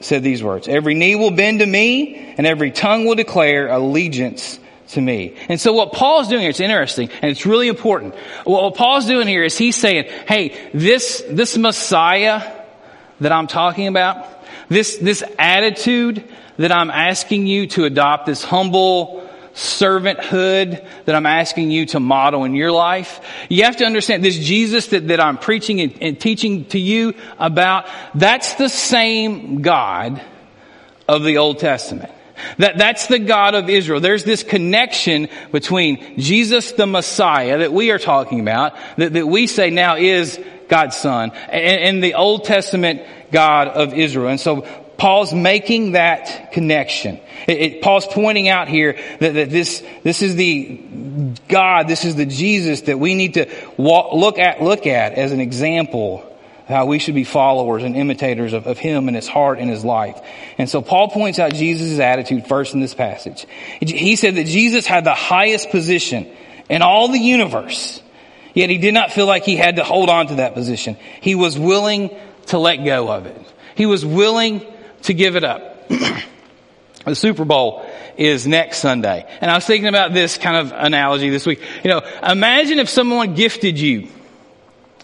said 0.00 0.22
these 0.22 0.42
words, 0.42 0.68
every 0.68 0.94
knee 0.94 1.16
will 1.16 1.30
bend 1.30 1.60
to 1.60 1.66
me, 1.66 2.16
and 2.38 2.46
every 2.46 2.70
tongue 2.70 3.06
will 3.06 3.16
declare 3.16 3.68
allegiance 3.68 4.58
to 4.88 5.00
me. 5.00 5.36
And 5.48 5.60
so 5.60 5.72
what 5.72 5.92
Paul's 5.92 6.28
doing 6.28 6.40
here, 6.40 6.50
it's 6.50 6.60
interesting, 6.60 7.10
and 7.22 7.30
it's 7.30 7.46
really 7.46 7.68
important. 7.68 8.14
What 8.44 8.74
Paul's 8.74 9.06
doing 9.06 9.28
here 9.28 9.42
is 9.42 9.56
he's 9.56 9.76
saying, 9.76 10.06
hey, 10.26 10.70
this, 10.72 11.22
this 11.28 11.56
Messiah 11.56 12.64
that 13.20 13.32
I'm 13.32 13.46
talking 13.46 13.86
about, 13.86 14.26
this, 14.70 14.96
this 14.96 15.22
attitude 15.38 16.24
that 16.56 16.72
I'm 16.72 16.90
asking 16.90 17.46
you 17.46 17.66
to 17.68 17.84
adopt, 17.84 18.26
this 18.26 18.42
humble 18.42 19.28
servanthood 19.52 20.86
that 21.04 21.14
I'm 21.14 21.26
asking 21.26 21.70
you 21.70 21.86
to 21.86 22.00
model 22.00 22.44
in 22.44 22.54
your 22.54 22.70
life, 22.70 23.20
you 23.48 23.64
have 23.64 23.76
to 23.78 23.84
understand 23.84 24.24
this 24.24 24.38
Jesus 24.38 24.86
that, 24.88 25.08
that 25.08 25.20
I'm 25.20 25.38
preaching 25.38 25.80
and, 25.80 25.98
and 26.00 26.20
teaching 26.20 26.64
to 26.66 26.78
you 26.78 27.14
about, 27.38 27.86
that's 28.14 28.54
the 28.54 28.68
same 28.68 29.60
God 29.60 30.22
of 31.08 31.24
the 31.24 31.38
Old 31.38 31.58
Testament. 31.58 32.12
That, 32.58 32.78
that's 32.78 33.06
the 33.08 33.18
God 33.18 33.54
of 33.54 33.68
Israel. 33.68 34.00
There's 34.00 34.24
this 34.24 34.42
connection 34.42 35.28
between 35.52 36.18
Jesus 36.18 36.72
the 36.72 36.86
Messiah 36.86 37.58
that 37.58 37.72
we 37.72 37.90
are 37.90 37.98
talking 37.98 38.40
about, 38.40 38.76
that, 38.96 39.12
that 39.12 39.26
we 39.26 39.46
say 39.46 39.70
now 39.70 39.96
is 39.96 40.40
God's 40.70 40.96
Son, 40.96 41.32
and, 41.50 41.82
and 41.82 42.02
the 42.02 42.14
Old 42.14 42.44
Testament 42.44 43.02
God 43.30 43.68
of 43.68 43.92
Israel. 43.92 44.28
And 44.28 44.40
so 44.40 44.62
Paul's 44.96 45.32
making 45.32 45.92
that 45.92 46.52
connection. 46.52 47.20
It, 47.48 47.58
it, 47.58 47.82
Paul's 47.82 48.06
pointing 48.06 48.48
out 48.48 48.68
here 48.68 48.98
that, 49.18 49.32
that, 49.32 49.50
this, 49.50 49.82
this 50.02 50.22
is 50.22 50.36
the 50.36 51.34
God, 51.48 51.88
this 51.88 52.04
is 52.04 52.16
the 52.16 52.26
Jesus 52.26 52.82
that 52.82 52.98
we 52.98 53.14
need 53.14 53.34
to 53.34 53.46
walk, 53.78 54.12
look 54.12 54.38
at, 54.38 54.62
look 54.62 54.86
at 54.86 55.14
as 55.14 55.32
an 55.32 55.40
example 55.40 56.22
of 56.68 56.68
how 56.68 56.84
we 56.84 56.98
should 56.98 57.14
be 57.14 57.24
followers 57.24 57.82
and 57.82 57.96
imitators 57.96 58.52
of, 58.52 58.66
of 58.66 58.76
him 58.76 59.08
and 59.08 59.16
his 59.16 59.26
heart 59.26 59.58
and 59.58 59.70
his 59.70 59.86
life. 59.86 60.20
And 60.58 60.68
so 60.68 60.82
Paul 60.82 61.08
points 61.08 61.38
out 61.38 61.54
Jesus' 61.54 61.98
attitude 61.98 62.46
first 62.46 62.74
in 62.74 62.80
this 62.80 62.94
passage. 62.94 63.46
He 63.80 64.16
said 64.16 64.34
that 64.34 64.46
Jesus 64.46 64.86
had 64.86 65.04
the 65.04 65.14
highest 65.14 65.70
position 65.70 66.30
in 66.68 66.82
all 66.82 67.08
the 67.08 67.18
universe, 67.18 68.02
yet 68.54 68.70
he 68.70 68.78
did 68.78 68.94
not 68.94 69.12
feel 69.12 69.26
like 69.26 69.44
he 69.44 69.56
had 69.56 69.76
to 69.76 69.84
hold 69.84 70.08
on 70.08 70.28
to 70.28 70.34
that 70.36 70.54
position. 70.54 70.96
He 71.20 71.34
was 71.34 71.58
willing 71.58 72.10
to 72.46 72.58
let 72.58 72.84
go 72.84 73.10
of 73.10 73.26
it. 73.26 73.52
He 73.74 73.86
was 73.86 74.04
willing 74.04 74.62
to 75.02 75.14
give 75.14 75.36
it 75.36 75.44
up. 75.44 75.88
the 77.04 77.14
Super 77.14 77.44
Bowl 77.44 77.86
is 78.16 78.46
next 78.46 78.78
Sunday. 78.78 79.26
And 79.40 79.50
I 79.50 79.54
was 79.54 79.64
thinking 79.64 79.88
about 79.88 80.12
this 80.12 80.36
kind 80.36 80.56
of 80.56 80.72
analogy 80.72 81.30
this 81.30 81.46
week. 81.46 81.60
You 81.84 81.90
know, 81.90 82.02
imagine 82.22 82.78
if 82.78 82.88
someone 82.88 83.34
gifted 83.34 83.78
you 83.78 84.08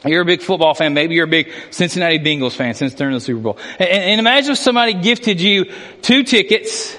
you're 0.05 0.22
a 0.22 0.26
big 0.26 0.42
football 0.42 0.74
fan. 0.74 0.94
Maybe 0.94 1.14
you're 1.14 1.24
a 1.24 1.28
big 1.28 1.51
Cincinnati 1.70 2.18
Bengals 2.18 2.53
fan 2.53 2.74
since 2.74 2.94
in 3.01 3.12
the 3.12 3.20
Super 3.20 3.40
Bowl. 3.40 3.59
And, 3.78 3.88
and 3.88 4.20
imagine 4.20 4.53
if 4.53 4.59
somebody 4.59 4.94
gifted 4.94 5.40
you 5.40 5.72
two 6.03 6.22
tickets 6.22 6.97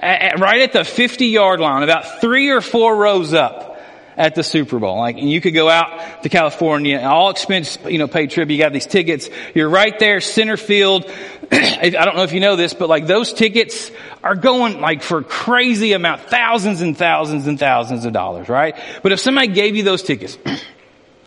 at, 0.00 0.22
at- 0.22 0.40
right 0.40 0.62
at 0.62 0.72
the 0.72 0.84
50 0.84 1.26
yard 1.26 1.60
line, 1.60 1.82
about 1.82 2.20
three 2.20 2.50
or 2.50 2.60
four 2.60 2.96
rows 2.96 3.32
up 3.32 3.75
at 4.16 4.34
the 4.34 4.42
Super 4.42 4.78
Bowl. 4.78 4.98
Like, 4.98 5.18
and 5.18 5.30
you 5.30 5.40
could 5.40 5.54
go 5.54 5.68
out 5.68 6.22
to 6.22 6.28
California, 6.28 7.00
all 7.00 7.30
expense, 7.30 7.78
you 7.86 7.98
know, 7.98 8.08
paid 8.08 8.30
trip. 8.30 8.48
You 8.48 8.58
got 8.58 8.72
these 8.72 8.86
tickets. 8.86 9.28
You're 9.54 9.68
right 9.68 9.98
there, 9.98 10.20
center 10.20 10.56
field. 10.56 11.04
I 11.52 11.90
don't 11.90 12.16
know 12.16 12.22
if 12.22 12.32
you 12.32 12.40
know 12.40 12.56
this, 12.56 12.74
but 12.74 12.88
like 12.88 13.06
those 13.06 13.32
tickets 13.32 13.90
are 14.22 14.34
going 14.34 14.80
like 14.80 15.02
for 15.02 15.22
crazy 15.22 15.92
amount, 15.92 16.22
thousands 16.22 16.80
and 16.80 16.96
thousands 16.96 17.46
and 17.46 17.58
thousands 17.58 18.04
of 18.04 18.12
dollars, 18.12 18.48
right? 18.48 18.76
But 19.02 19.12
if 19.12 19.20
somebody 19.20 19.48
gave 19.48 19.76
you 19.76 19.82
those 19.82 20.02
tickets, 20.02 20.38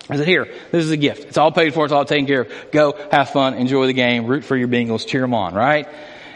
I 0.09 0.17
said, 0.17 0.27
here, 0.27 0.45
this 0.71 0.83
is 0.83 0.91
a 0.91 0.97
gift. 0.97 1.25
It's 1.25 1.37
all 1.37 1.51
paid 1.51 1.73
for. 1.75 1.85
It's 1.85 1.93
all 1.93 2.03
taken 2.03 2.25
care 2.25 2.41
of. 2.41 2.71
Go, 2.71 2.97
have 3.11 3.29
fun, 3.29 3.53
enjoy 3.53 3.85
the 3.85 3.93
game, 3.93 4.25
root 4.25 4.43
for 4.43 4.57
your 4.57 4.67
Bengals, 4.67 5.05
cheer 5.05 5.21
them 5.21 5.35
on, 5.35 5.53
right? 5.53 5.87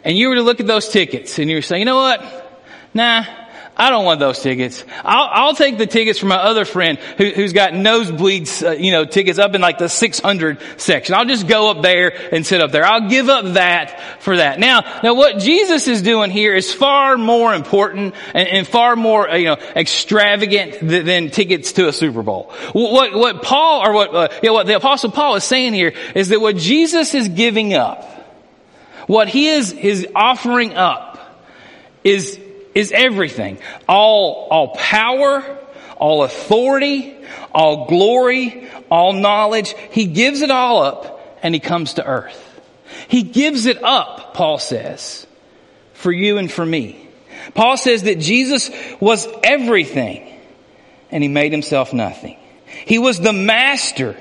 And 0.04 0.16
you 0.16 0.30
were 0.30 0.36
to 0.36 0.44
look 0.44 0.60
at 0.60 0.68
those 0.68 0.90
tickets 0.90 1.40
and 1.40 1.50
you 1.50 1.56
were 1.56 1.62
saying, 1.64 1.80
you 1.80 1.86
know 1.86 1.96
what? 1.96 2.62
Nah, 2.94 3.26
I 3.76 3.90
don't 3.90 4.06
want 4.06 4.20
those 4.20 4.40
tickets. 4.40 4.86
I'll, 5.04 5.30
I'll 5.32 5.56
take 5.56 5.80
the 5.80 5.88
tickets 5.88 6.20
from 6.20 6.30
my 6.30 6.36
other 6.36 6.64
friend 6.64 7.00
who, 7.18 7.32
who's 7.32 7.54
got 7.54 7.74
nosebleeds, 7.74 8.64
uh, 8.64 8.72
you 8.74 8.92
know, 8.92 9.04
tickets 9.04 9.40
up 9.40 9.56
in 9.56 9.62
like 9.62 9.80
the 9.80 9.90
600 9.90 10.60
section. 10.78 11.16
I'll 11.16 11.26
just 11.26 11.48
go 11.48 11.72
up 11.72 11.82
there 11.82 12.14
and 12.32 12.46
sit 12.46 12.62
up 12.62 12.72
there. 12.72 12.86
I'll 12.86 13.10
give 13.10 13.30
up 13.30 13.56
that 13.56 14.22
for 14.22 14.38
that. 14.38 14.60
Now, 14.60 14.82
now 15.02 15.16
what 15.16 15.40
Jesus 15.40 15.88
is 15.88 16.04
doing 16.04 16.30
here 16.30 16.54
is 16.54 16.72
far 16.72 17.18
more 17.18 17.56
important 17.56 18.14
and, 18.36 18.48
and 18.48 18.68
far 18.68 18.96
more, 18.96 19.28
uh, 19.28 19.38
you 19.38 19.48
know, 19.48 19.58
extravagant 19.76 20.80
than, 20.80 21.06
than 21.06 21.30
tickets 21.32 21.72
to 21.74 21.88
a 21.88 21.94
Super 21.94 22.22
Bowl. 22.22 22.54
What, 22.74 23.16
what 23.16 23.42
Paul, 23.42 23.88
or 23.88 23.94
what, 23.94 24.16
uh, 24.16 24.28
yeah, 24.44 24.52
what 24.52 24.68
the 24.68 24.76
apostle 24.76 25.10
Paul 25.10 25.36
is 25.36 25.44
saying 25.44 25.74
here 25.74 25.94
is 26.14 26.30
that 26.30 26.40
what 26.40 26.58
Jesus 26.58 27.16
is 27.16 27.28
giving 27.28 27.74
up, 27.74 28.04
what 29.08 29.30
he 29.30 29.48
is, 29.48 29.74
is 29.74 30.08
offering 30.14 30.76
up 30.76 31.14
is, 32.04 32.40
is 32.74 32.92
everything. 32.92 33.60
All, 33.88 34.48
all 34.50 34.76
power, 34.76 35.58
all 35.98 36.24
authority, 36.24 37.16
all 37.54 37.88
glory, 37.88 38.70
all 38.90 39.14
knowledge. 39.14 39.76
He 39.92 40.06
gives 40.06 40.42
it 40.42 40.52
all 40.52 40.82
up 40.82 41.40
and 41.44 41.54
he 41.54 41.60
comes 41.60 41.96
to 41.96 42.06
earth. 42.06 42.40
He 43.08 43.24
gives 43.24 43.66
it 43.66 43.84
up, 43.84 44.34
Paul 44.34 44.58
says, 44.58 45.28
for 45.94 46.12
you 46.12 46.38
and 46.38 46.52
for 46.52 46.66
me. 46.66 47.10
Paul 47.54 47.78
says 47.78 48.04
that 48.04 48.20
Jesus 48.20 48.72
was 49.00 49.28
everything 49.44 50.30
and 51.12 51.22
he 51.22 51.30
made 51.30 51.52
himself 51.52 51.94
nothing. 51.94 52.38
He 52.86 53.00
was 53.00 53.20
the 53.20 53.34
master 53.34 54.16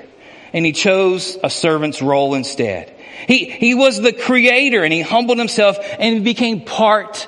and 0.53 0.65
he 0.65 0.71
chose 0.71 1.37
a 1.43 1.49
servant's 1.49 2.01
role 2.01 2.35
instead. 2.35 2.93
He, 3.27 3.45
he 3.45 3.73
was 3.73 4.01
the 4.01 4.13
creator 4.13 4.83
and 4.83 4.93
he 4.93 5.01
humbled 5.01 5.37
himself 5.37 5.77
and 5.81 6.15
he 6.15 6.19
became 6.21 6.61
part 6.61 7.27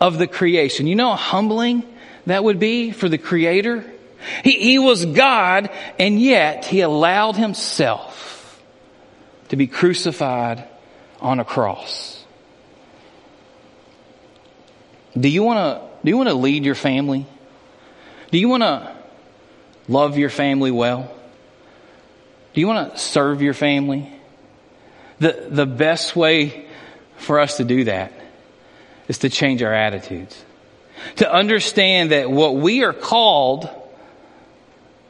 of 0.00 0.18
the 0.18 0.26
creation. 0.26 0.86
You 0.86 0.94
know 0.94 1.10
how 1.10 1.16
humbling 1.16 1.82
that 2.26 2.44
would 2.44 2.58
be 2.58 2.90
for 2.90 3.08
the 3.08 3.18
creator? 3.18 3.84
He, 4.42 4.52
he 4.52 4.78
was 4.78 5.04
God 5.04 5.70
and 5.98 6.20
yet 6.20 6.64
he 6.64 6.80
allowed 6.80 7.36
himself 7.36 8.62
to 9.48 9.56
be 9.56 9.66
crucified 9.66 10.66
on 11.20 11.40
a 11.40 11.44
cross. 11.44 12.24
Do 15.18 15.28
you 15.28 15.42
want 15.42 15.58
to, 15.58 15.88
do 16.04 16.10
you 16.10 16.16
want 16.16 16.28
to 16.28 16.34
lead 16.34 16.64
your 16.64 16.74
family? 16.74 17.26
Do 18.30 18.38
you 18.38 18.48
want 18.48 18.62
to 18.62 18.96
love 19.88 20.18
your 20.18 20.30
family 20.30 20.70
well? 20.70 21.10
Do 22.52 22.60
you 22.60 22.66
want 22.66 22.92
to 22.92 22.98
serve 22.98 23.40
your 23.40 23.54
family? 23.54 24.12
The, 25.18 25.46
the 25.48 25.66
best 25.66 26.16
way 26.16 26.66
for 27.16 27.40
us 27.40 27.56
to 27.58 27.64
do 27.64 27.84
that 27.84 28.12
is 29.08 29.18
to 29.18 29.30
change 29.30 29.62
our 29.62 29.72
attitudes. 29.72 30.44
To 31.16 31.32
understand 31.32 32.12
that 32.12 32.30
what 32.30 32.56
we 32.56 32.82
are 32.84 32.92
called 32.92 33.68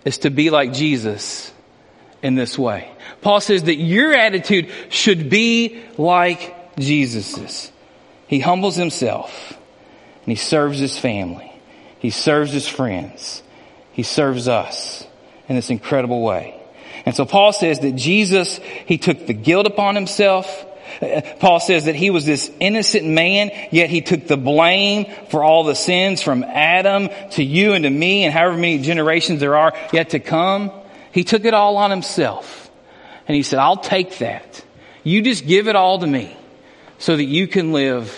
is 0.05 0.19
to 0.19 0.31
be 0.31 0.51
like 0.51 0.73
Jesus 0.73 1.53
in 2.23 2.35
this 2.35 2.59
way. 2.59 2.91
Paul 3.23 3.41
says 3.41 3.65
that 3.65 3.77
your 3.77 4.13
attitude 4.13 4.71
should 4.91 5.31
be 5.31 5.83
like 5.97 6.77
Jesus's. 6.79 7.71
He 8.27 8.41
humbles 8.41 8.77
himself 8.77 9.53
and 9.53 10.33
he 10.33 10.37
serves 10.37 10.79
his 10.79 10.99
family. 10.99 11.53
He 11.99 12.11
serves 12.11 12.53
his 12.53 12.69
friends. 12.69 13.43
He 13.93 14.03
serves 14.03 14.49
us 14.49 15.07
in 15.49 15.57
this 15.57 15.71
incredible 15.71 16.23
way. 16.23 16.61
And 17.05 17.15
so 17.15 17.25
Paul 17.25 17.53
says 17.53 17.81
that 17.81 17.93
Jesus, 17.93 18.59
he 18.87 18.99
took 18.99 19.27
the 19.27 19.33
guilt 19.33 19.67
upon 19.67 19.95
himself. 19.95 20.67
Paul 21.41 21.61
says 21.61 21.85
that 21.85 21.95
he 21.95 22.11
was 22.11 22.25
this 22.25 22.51
innocent 22.61 23.07
man, 23.07 23.51
yet 23.71 23.91
he 23.91 24.01
took 24.01 24.27
the 24.27 24.37
blame 24.37 25.07
for 25.31 25.43
all 25.43 25.65
the 25.65 25.75
sins 25.75 26.23
from 26.23 26.45
Adam 26.45 27.09
to 27.33 27.43
you 27.43 27.73
and 27.73 27.85
to 27.85 27.91
me 27.91 28.25
and 28.25 28.33
however 28.33 28.57
many 28.57 28.79
generations 28.79 29.41
there 29.41 29.57
are 29.57 29.75
yet 29.93 30.11
to 30.11 30.21
come. 30.21 30.71
He 31.13 31.25
took 31.25 31.45
it 31.45 31.55
all 31.55 31.77
on 31.77 31.91
himself. 31.91 32.71
And 33.29 33.35
he 33.35 33.43
said, 33.43 33.59
I'll 33.59 33.79
take 33.79 34.19
that. 34.19 34.65
You 35.03 35.23
just 35.23 35.47
give 35.47 35.69
it 35.69 35.77
all 35.77 35.99
to 35.99 36.07
me 36.07 36.37
so 36.99 37.17
that 37.17 37.25
you 37.25 37.47
can 37.47 37.73
live 37.73 38.11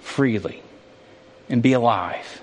freely 0.00 0.62
and 1.48 1.62
be 1.62 1.72
alive. 1.72 2.40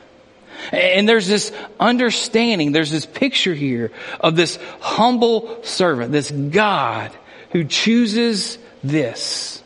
And 0.72 1.10
there's 1.10 1.28
this 1.28 1.52
understanding, 1.80 2.72
there's 2.72 2.92
this 2.92 3.06
picture 3.06 3.54
here 3.54 3.92
of 4.20 4.36
this 4.36 4.60
humble 4.80 5.64
servant, 5.64 6.12
this 6.12 6.30
God 6.30 7.12
who 7.52 7.64
chooses 7.64 8.58
this 8.84 9.61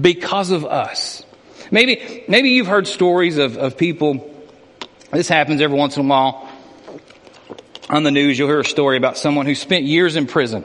because 0.00 0.50
of 0.50 0.64
us. 0.64 1.24
Maybe, 1.70 2.24
maybe 2.28 2.50
you've 2.50 2.66
heard 2.66 2.86
stories 2.86 3.38
of, 3.38 3.56
of 3.56 3.76
people, 3.76 4.30
this 5.10 5.28
happens 5.28 5.60
every 5.60 5.76
once 5.76 5.96
in 5.96 6.04
a 6.04 6.08
while. 6.08 6.48
On 7.90 8.02
the 8.04 8.10
news, 8.10 8.38
you'll 8.38 8.48
hear 8.48 8.60
a 8.60 8.64
story 8.64 8.96
about 8.96 9.18
someone 9.18 9.46
who 9.46 9.54
spent 9.54 9.84
years 9.84 10.16
in 10.16 10.26
prison. 10.26 10.64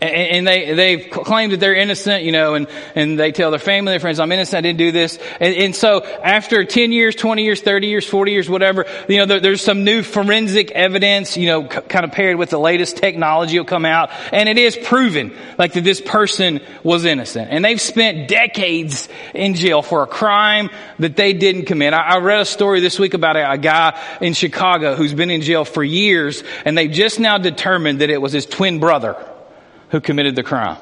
And 0.00 0.46
they, 0.46 0.72
they've 0.72 1.10
claimed 1.10 1.52
that 1.52 1.60
they're 1.60 1.74
innocent, 1.74 2.24
you 2.24 2.32
know, 2.32 2.54
and, 2.54 2.68
and 2.94 3.18
they 3.18 3.32
tell 3.32 3.50
their 3.50 3.60
family, 3.60 3.92
their 3.92 4.00
friends, 4.00 4.18
I'm 4.18 4.32
innocent, 4.32 4.56
I 4.56 4.60
didn't 4.62 4.78
do 4.78 4.92
this. 4.92 5.18
And, 5.38 5.54
and 5.54 5.76
so 5.76 6.02
after 6.02 6.64
10 6.64 6.90
years, 6.90 7.14
20 7.14 7.44
years, 7.44 7.60
30 7.60 7.86
years, 7.86 8.08
40 8.08 8.32
years, 8.32 8.48
whatever, 8.48 8.86
you 9.10 9.18
know, 9.18 9.26
there, 9.26 9.40
there's 9.40 9.62
some 9.62 9.84
new 9.84 10.02
forensic 10.02 10.70
evidence, 10.70 11.36
you 11.36 11.48
know, 11.48 11.68
c- 11.68 11.82
kind 11.82 12.06
of 12.06 12.12
paired 12.12 12.36
with 12.36 12.48
the 12.48 12.58
latest 12.58 12.96
technology 12.96 13.58
will 13.58 13.66
come 13.66 13.84
out. 13.84 14.10
And 14.32 14.48
it 14.48 14.56
is 14.56 14.74
proven, 14.74 15.36
like, 15.58 15.74
that 15.74 15.84
this 15.84 16.00
person 16.00 16.60
was 16.82 17.04
innocent. 17.04 17.50
And 17.50 17.62
they've 17.62 17.80
spent 17.80 18.26
decades 18.26 19.06
in 19.34 19.54
jail 19.54 19.82
for 19.82 20.02
a 20.02 20.06
crime 20.06 20.70
that 20.98 21.14
they 21.14 21.34
didn't 21.34 21.66
commit. 21.66 21.92
I, 21.92 22.14
I 22.14 22.18
read 22.20 22.40
a 22.40 22.46
story 22.46 22.80
this 22.80 22.98
week 22.98 23.12
about 23.12 23.36
a, 23.36 23.52
a 23.52 23.58
guy 23.58 24.00
in 24.22 24.32
Chicago 24.32 24.94
who's 24.94 25.12
been 25.12 25.30
in 25.30 25.42
jail 25.42 25.66
for 25.66 25.84
years, 25.84 26.42
and 26.64 26.78
they 26.78 26.88
just 26.88 27.20
now 27.20 27.36
determined 27.36 28.00
that 28.00 28.08
it 28.08 28.22
was 28.22 28.32
his 28.32 28.46
twin 28.46 28.80
brother 28.80 29.26
who 29.90 30.00
committed 30.00 30.36
the 30.36 30.42
crime. 30.42 30.78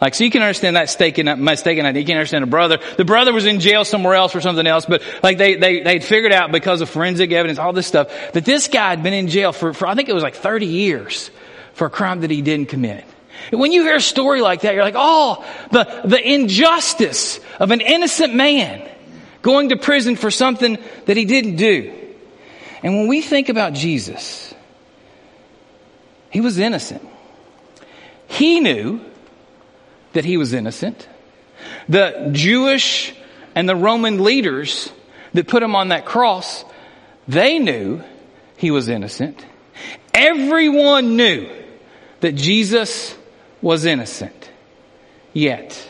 Like, 0.00 0.14
so 0.14 0.22
you 0.22 0.30
can 0.30 0.42
understand 0.42 0.76
that 0.76 0.82
mistaken, 0.82 1.42
mistaken 1.42 1.84
idea. 1.84 2.00
You 2.00 2.06
can 2.06 2.16
understand 2.16 2.44
a 2.44 2.46
brother. 2.46 2.78
The 2.96 3.04
brother 3.04 3.32
was 3.32 3.46
in 3.46 3.58
jail 3.58 3.84
somewhere 3.84 4.14
else 4.14 4.30
for 4.30 4.40
something 4.40 4.66
else, 4.66 4.86
but 4.86 5.02
like 5.24 5.38
they, 5.38 5.56
they, 5.56 5.80
they'd 5.80 6.04
figured 6.04 6.32
out 6.32 6.52
because 6.52 6.80
of 6.80 6.88
forensic 6.88 7.32
evidence, 7.32 7.58
all 7.58 7.72
this 7.72 7.86
stuff, 7.86 8.08
that 8.32 8.44
this 8.44 8.68
guy 8.68 8.90
had 8.90 9.02
been 9.02 9.12
in 9.12 9.26
jail 9.26 9.52
for, 9.52 9.74
for, 9.74 9.88
I 9.88 9.96
think 9.96 10.08
it 10.08 10.14
was 10.14 10.22
like 10.22 10.36
30 10.36 10.66
years 10.66 11.30
for 11.74 11.88
a 11.88 11.90
crime 11.90 12.20
that 12.20 12.30
he 12.30 12.42
didn't 12.42 12.68
commit. 12.68 13.04
And 13.50 13.60
when 13.60 13.72
you 13.72 13.82
hear 13.82 13.96
a 13.96 14.00
story 14.00 14.40
like 14.40 14.60
that, 14.60 14.74
you're 14.74 14.84
like, 14.84 14.94
oh, 14.96 15.44
the, 15.72 16.02
the 16.04 16.34
injustice 16.34 17.40
of 17.58 17.72
an 17.72 17.80
innocent 17.80 18.34
man 18.34 18.88
going 19.42 19.70
to 19.70 19.76
prison 19.76 20.14
for 20.14 20.30
something 20.30 20.78
that 21.06 21.16
he 21.16 21.24
didn't 21.24 21.56
do. 21.56 21.92
And 22.84 22.94
when 22.94 23.08
we 23.08 23.20
think 23.20 23.48
about 23.48 23.72
Jesus, 23.72 24.54
he 26.30 26.40
was 26.40 26.58
innocent. 26.58 27.02
He 28.28 28.60
knew 28.60 29.00
that 30.12 30.24
he 30.24 30.36
was 30.36 30.52
innocent. 30.52 31.08
The 31.88 32.30
Jewish 32.32 33.14
and 33.54 33.68
the 33.68 33.74
Roman 33.74 34.22
leaders 34.22 34.90
that 35.34 35.48
put 35.48 35.62
him 35.62 35.74
on 35.74 35.88
that 35.88 36.04
cross, 36.04 36.64
they 37.26 37.58
knew 37.58 38.02
he 38.56 38.70
was 38.70 38.88
innocent. 38.88 39.44
Everyone 40.14 41.16
knew 41.16 41.50
that 42.20 42.34
Jesus 42.34 43.16
was 43.60 43.84
innocent. 43.84 44.50
Yet, 45.32 45.84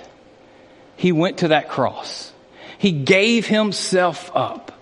he 0.96 1.12
went 1.12 1.38
to 1.38 1.48
that 1.48 1.68
cross. 1.68 2.32
He 2.78 2.92
gave 2.92 3.46
himself 3.46 4.30
up 4.34 4.72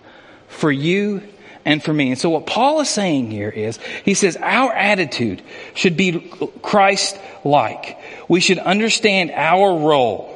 for 0.47 0.71
you 0.71 1.23
and 1.67 1.83
for 1.83 1.93
me. 1.93 2.11
And 2.11 2.17
so 2.17 2.29
what 2.29 2.47
Paul 2.47 2.79
is 2.79 2.89
saying 2.89 3.29
here 3.29 3.49
is, 3.49 3.77
he 4.05 4.13
says 4.13 4.37
our 4.37 4.73
attitude 4.73 5.41
should 5.75 5.97
be 5.97 6.31
Christ-like. 6.61 7.99
We 8.27 8.39
should 8.39 8.57
understand 8.59 9.31
our 9.31 9.77
role. 9.77 10.33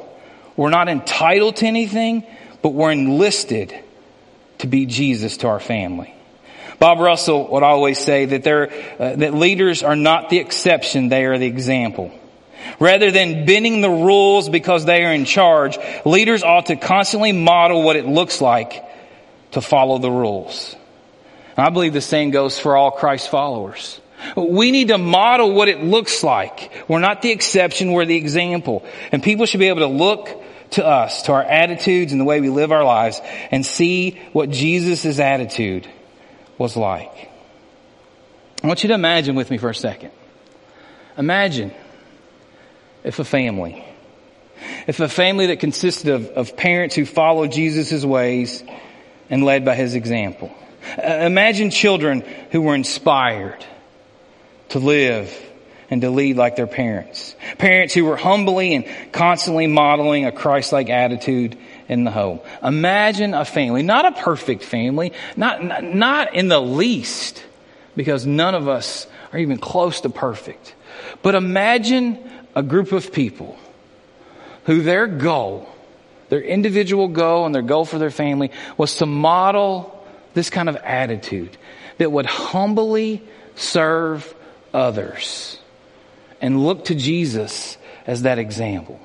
We're 0.56 0.70
not 0.70 0.88
entitled 0.88 1.56
to 1.56 1.66
anything, 1.66 2.24
but 2.60 2.74
we're 2.74 2.92
enlisted 2.92 3.74
to 4.58 4.66
be 4.66 4.86
Jesus 4.86 5.38
to 5.38 5.48
our 5.48 5.58
family. 5.58 6.14
Bob 6.78 6.98
Russell 6.98 7.48
would 7.52 7.62
always 7.62 7.98
say 7.98 8.26
that 8.26 8.46
uh, 8.46 9.16
that 9.16 9.34
leaders 9.34 9.82
are 9.82 9.96
not 9.96 10.30
the 10.30 10.38
exception, 10.38 11.08
they 11.08 11.24
are 11.24 11.38
the 11.38 11.46
example. 11.46 12.12
Rather 12.78 13.10
than 13.10 13.46
bending 13.46 13.80
the 13.80 13.90
rules 13.90 14.48
because 14.48 14.84
they 14.84 15.04
are 15.04 15.12
in 15.12 15.24
charge, 15.24 15.78
leaders 16.04 16.42
ought 16.42 16.66
to 16.66 16.76
constantly 16.76 17.32
model 17.32 17.82
what 17.82 17.96
it 17.96 18.06
looks 18.06 18.40
like 18.40 18.84
to 19.52 19.60
follow 19.60 19.98
the 19.98 20.10
rules. 20.10 20.76
I 21.56 21.70
believe 21.70 21.92
the 21.92 22.00
same 22.00 22.30
goes 22.30 22.58
for 22.58 22.76
all 22.76 22.90
Christ 22.90 23.30
followers. 23.30 24.00
We 24.36 24.70
need 24.70 24.88
to 24.88 24.98
model 24.98 25.52
what 25.52 25.68
it 25.68 25.82
looks 25.82 26.22
like. 26.22 26.72
We're 26.88 27.00
not 27.00 27.22
the 27.22 27.30
exception, 27.30 27.92
we're 27.92 28.04
the 28.04 28.16
example. 28.16 28.84
And 29.10 29.22
people 29.22 29.46
should 29.46 29.60
be 29.60 29.68
able 29.68 29.80
to 29.80 29.86
look 29.86 30.28
to 30.72 30.86
us, 30.86 31.22
to 31.22 31.32
our 31.32 31.42
attitudes 31.42 32.12
and 32.12 32.20
the 32.20 32.24
way 32.24 32.40
we 32.40 32.48
live 32.48 32.72
our 32.72 32.84
lives 32.84 33.20
and 33.50 33.64
see 33.64 34.20
what 34.32 34.50
Jesus' 34.50 35.18
attitude 35.18 35.88
was 36.56 36.76
like. 36.76 37.30
I 38.62 38.66
want 38.66 38.82
you 38.84 38.88
to 38.88 38.94
imagine 38.94 39.34
with 39.34 39.50
me 39.50 39.58
for 39.58 39.68
a 39.68 39.74
second. 39.74 40.12
Imagine 41.18 41.72
if 43.04 43.18
a 43.18 43.24
family, 43.24 43.84
if 44.86 45.00
a 45.00 45.08
family 45.08 45.48
that 45.48 45.60
consisted 45.60 46.08
of, 46.08 46.26
of 46.28 46.56
parents 46.56 46.94
who 46.94 47.04
followed 47.04 47.52
Jesus' 47.52 48.04
ways 48.04 48.62
and 49.28 49.44
led 49.44 49.64
by 49.64 49.74
his 49.74 49.94
example. 49.94 50.54
Uh, 50.98 51.02
imagine 51.02 51.70
children 51.70 52.24
who 52.50 52.60
were 52.60 52.74
inspired 52.74 53.64
to 54.70 54.78
live 54.78 55.34
and 55.90 56.00
to 56.00 56.10
lead 56.10 56.36
like 56.36 56.56
their 56.56 56.66
parents. 56.66 57.36
Parents 57.58 57.92
who 57.92 58.04
were 58.04 58.16
humbly 58.16 58.74
and 58.74 58.86
constantly 59.12 59.66
modeling 59.66 60.24
a 60.24 60.32
Christ-like 60.32 60.88
attitude 60.88 61.58
in 61.88 62.04
the 62.04 62.10
home. 62.10 62.40
Imagine 62.62 63.34
a 63.34 63.44
family, 63.44 63.82
not 63.82 64.06
a 64.06 64.12
perfect 64.22 64.64
family, 64.64 65.12
not, 65.36 65.62
not, 65.62 65.84
not 65.84 66.34
in 66.34 66.48
the 66.48 66.60
least, 66.60 67.44
because 67.94 68.26
none 68.26 68.54
of 68.54 68.68
us 68.68 69.06
are 69.32 69.38
even 69.38 69.58
close 69.58 70.00
to 70.00 70.08
perfect. 70.08 70.74
But 71.20 71.34
imagine 71.34 72.18
a 72.54 72.62
group 72.62 72.92
of 72.92 73.12
people 73.12 73.58
who 74.64 74.82
their 74.82 75.06
goal, 75.06 75.68
their 76.30 76.40
individual 76.40 77.08
goal 77.08 77.44
and 77.44 77.54
their 77.54 77.62
goal 77.62 77.84
for 77.84 77.98
their 77.98 78.10
family 78.10 78.50
was 78.78 78.96
to 78.96 79.06
model 79.06 80.01
this 80.34 80.50
kind 80.50 80.68
of 80.68 80.76
attitude 80.76 81.56
that 81.98 82.10
would 82.10 82.26
humbly 82.26 83.22
serve 83.54 84.34
others 84.72 85.58
and 86.40 86.62
look 86.64 86.86
to 86.86 86.94
Jesus 86.94 87.76
as 88.06 88.22
that 88.22 88.38
example. 88.38 89.00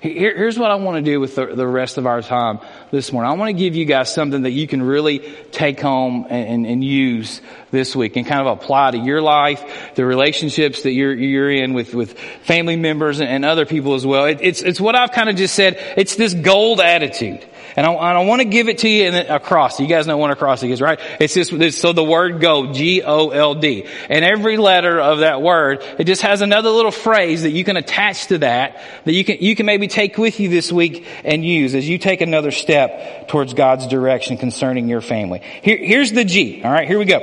Here, 0.00 0.36
here's 0.36 0.56
what 0.56 0.70
I 0.70 0.76
want 0.76 1.04
to 1.04 1.10
do 1.10 1.18
with 1.18 1.34
the, 1.34 1.46
the, 1.46 1.66
rest 1.66 1.98
of 1.98 2.06
our 2.06 2.22
time 2.22 2.60
this 2.92 3.12
morning. 3.12 3.32
I 3.32 3.34
want 3.34 3.48
to 3.48 3.52
give 3.52 3.74
you 3.74 3.84
guys 3.84 4.14
something 4.14 4.42
that 4.42 4.52
you 4.52 4.68
can 4.68 4.80
really 4.80 5.18
take 5.50 5.80
home 5.80 6.24
and, 6.30 6.48
and, 6.48 6.66
and, 6.66 6.84
use 6.84 7.40
this 7.72 7.96
week 7.96 8.14
and 8.14 8.24
kind 8.24 8.46
of 8.46 8.46
apply 8.58 8.92
to 8.92 8.98
your 8.98 9.20
life, 9.20 9.90
the 9.96 10.06
relationships 10.06 10.84
that 10.84 10.92
you're, 10.92 11.12
you're 11.12 11.50
in 11.50 11.74
with, 11.74 11.94
with 11.94 12.16
family 12.16 12.76
members 12.76 13.20
and, 13.20 13.44
other 13.44 13.66
people 13.66 13.94
as 13.94 14.06
well. 14.06 14.26
It, 14.26 14.38
it's, 14.40 14.62
it's 14.62 14.80
what 14.80 14.94
I've 14.94 15.10
kind 15.10 15.28
of 15.28 15.34
just 15.34 15.56
said. 15.56 15.82
It's 15.96 16.14
this 16.14 16.32
gold 16.32 16.80
attitude. 16.80 17.44
And 17.76 17.86
I, 17.86 17.92
I 17.92 18.24
want 18.24 18.40
to 18.42 18.48
give 18.48 18.68
it 18.68 18.78
to 18.78 18.88
you 18.88 19.06
in 19.06 19.14
a 19.14 19.40
cross. 19.40 19.80
You 19.80 19.86
guys 19.86 20.06
know 20.06 20.16
what 20.16 20.30
a 20.30 20.36
cross 20.36 20.62
is, 20.62 20.80
right? 20.80 20.98
It's 21.20 21.34
just, 21.34 21.52
it's, 21.52 21.78
so 21.78 21.92
the 21.92 22.04
word 22.04 22.40
gold, 22.40 22.74
G-O-L-D. 22.74 23.86
And 24.08 24.24
every 24.24 24.56
letter 24.56 25.00
of 25.00 25.20
that 25.20 25.42
word, 25.42 25.84
it 25.98 26.04
just 26.04 26.22
has 26.22 26.40
another 26.40 26.70
little 26.70 26.90
phrase 26.90 27.42
that 27.42 27.50
you 27.50 27.64
can 27.64 27.76
attach 27.76 28.26
to 28.28 28.38
that, 28.38 28.80
that 29.04 29.12
you 29.12 29.24
can, 29.24 29.38
you 29.40 29.54
can 29.54 29.66
maybe 29.66 29.88
take 29.88 30.18
with 30.18 30.40
you 30.40 30.48
this 30.48 30.72
week 30.72 31.06
and 31.24 31.44
use 31.44 31.74
as 31.74 31.88
you 31.88 31.98
take 31.98 32.20
another 32.20 32.50
step 32.50 33.28
towards 33.28 33.54
God's 33.54 33.86
direction 33.86 34.36
concerning 34.36 34.88
your 34.88 35.00
family. 35.00 35.42
Here, 35.62 35.78
here's 35.78 36.12
the 36.12 36.24
G. 36.24 36.62
Alright, 36.64 36.88
here 36.88 36.98
we 36.98 37.04
go. 37.04 37.20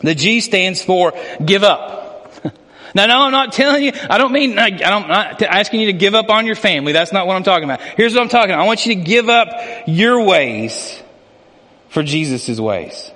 The 0.00 0.14
G 0.14 0.40
stands 0.40 0.82
for 0.82 1.12
give 1.44 1.62
up. 1.62 2.32
Now, 2.94 3.06
no, 3.06 3.22
I'm 3.22 3.32
not 3.32 3.52
telling 3.52 3.84
you, 3.84 3.92
I 4.08 4.18
don't 4.18 4.32
mean, 4.32 4.58
I 4.58 4.66
I'm 4.66 5.08
not 5.08 5.42
asking 5.42 5.80
you 5.80 5.86
to 5.86 5.92
give 5.92 6.14
up 6.14 6.30
on 6.30 6.46
your 6.46 6.54
family. 6.54 6.92
That's 6.92 7.12
not 7.12 7.26
what 7.26 7.34
I'm 7.34 7.42
talking 7.42 7.64
about. 7.64 7.80
Here's 7.80 8.14
what 8.14 8.22
I'm 8.22 8.28
talking 8.28 8.50
about. 8.50 8.62
I 8.62 8.66
want 8.66 8.86
you 8.86 8.94
to 8.94 9.00
give 9.00 9.28
up 9.28 9.48
your 9.86 10.22
ways 10.22 11.02
for 11.88 12.02
Jesus' 12.02 12.60
ways. 12.60 13.10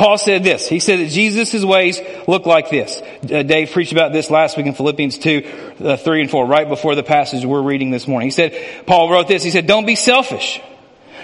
Paul 0.00 0.16
said 0.16 0.42
this. 0.42 0.66
He 0.66 0.80
said 0.80 0.98
that 1.00 1.10
Jesus' 1.10 1.62
ways 1.62 2.00
look 2.26 2.46
like 2.46 2.70
this. 2.70 3.02
Uh, 3.22 3.42
Dave 3.42 3.70
preached 3.70 3.92
about 3.92 4.14
this 4.14 4.30
last 4.30 4.56
week 4.56 4.64
in 4.64 4.72
Philippians 4.72 5.18
2, 5.18 5.74
uh, 5.84 5.96
3 5.98 6.22
and 6.22 6.30
4, 6.30 6.46
right 6.46 6.66
before 6.66 6.94
the 6.94 7.02
passage 7.02 7.44
we're 7.44 7.60
reading 7.60 7.90
this 7.90 8.08
morning. 8.08 8.28
He 8.28 8.30
said, 8.30 8.86
Paul 8.86 9.10
wrote 9.10 9.28
this. 9.28 9.42
He 9.42 9.50
said, 9.50 9.66
don't 9.66 9.84
be 9.84 9.96
selfish. 9.96 10.58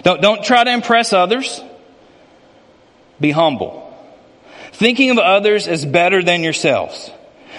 Don't, 0.02 0.20
don't 0.20 0.44
try 0.44 0.62
to 0.62 0.70
impress 0.70 1.14
others. 1.14 1.62
Be 3.18 3.30
humble. 3.30 3.82
Thinking 4.72 5.10
of 5.10 5.16
others 5.16 5.68
as 5.68 5.86
better 5.86 6.22
than 6.22 6.42
yourselves. 6.42 7.10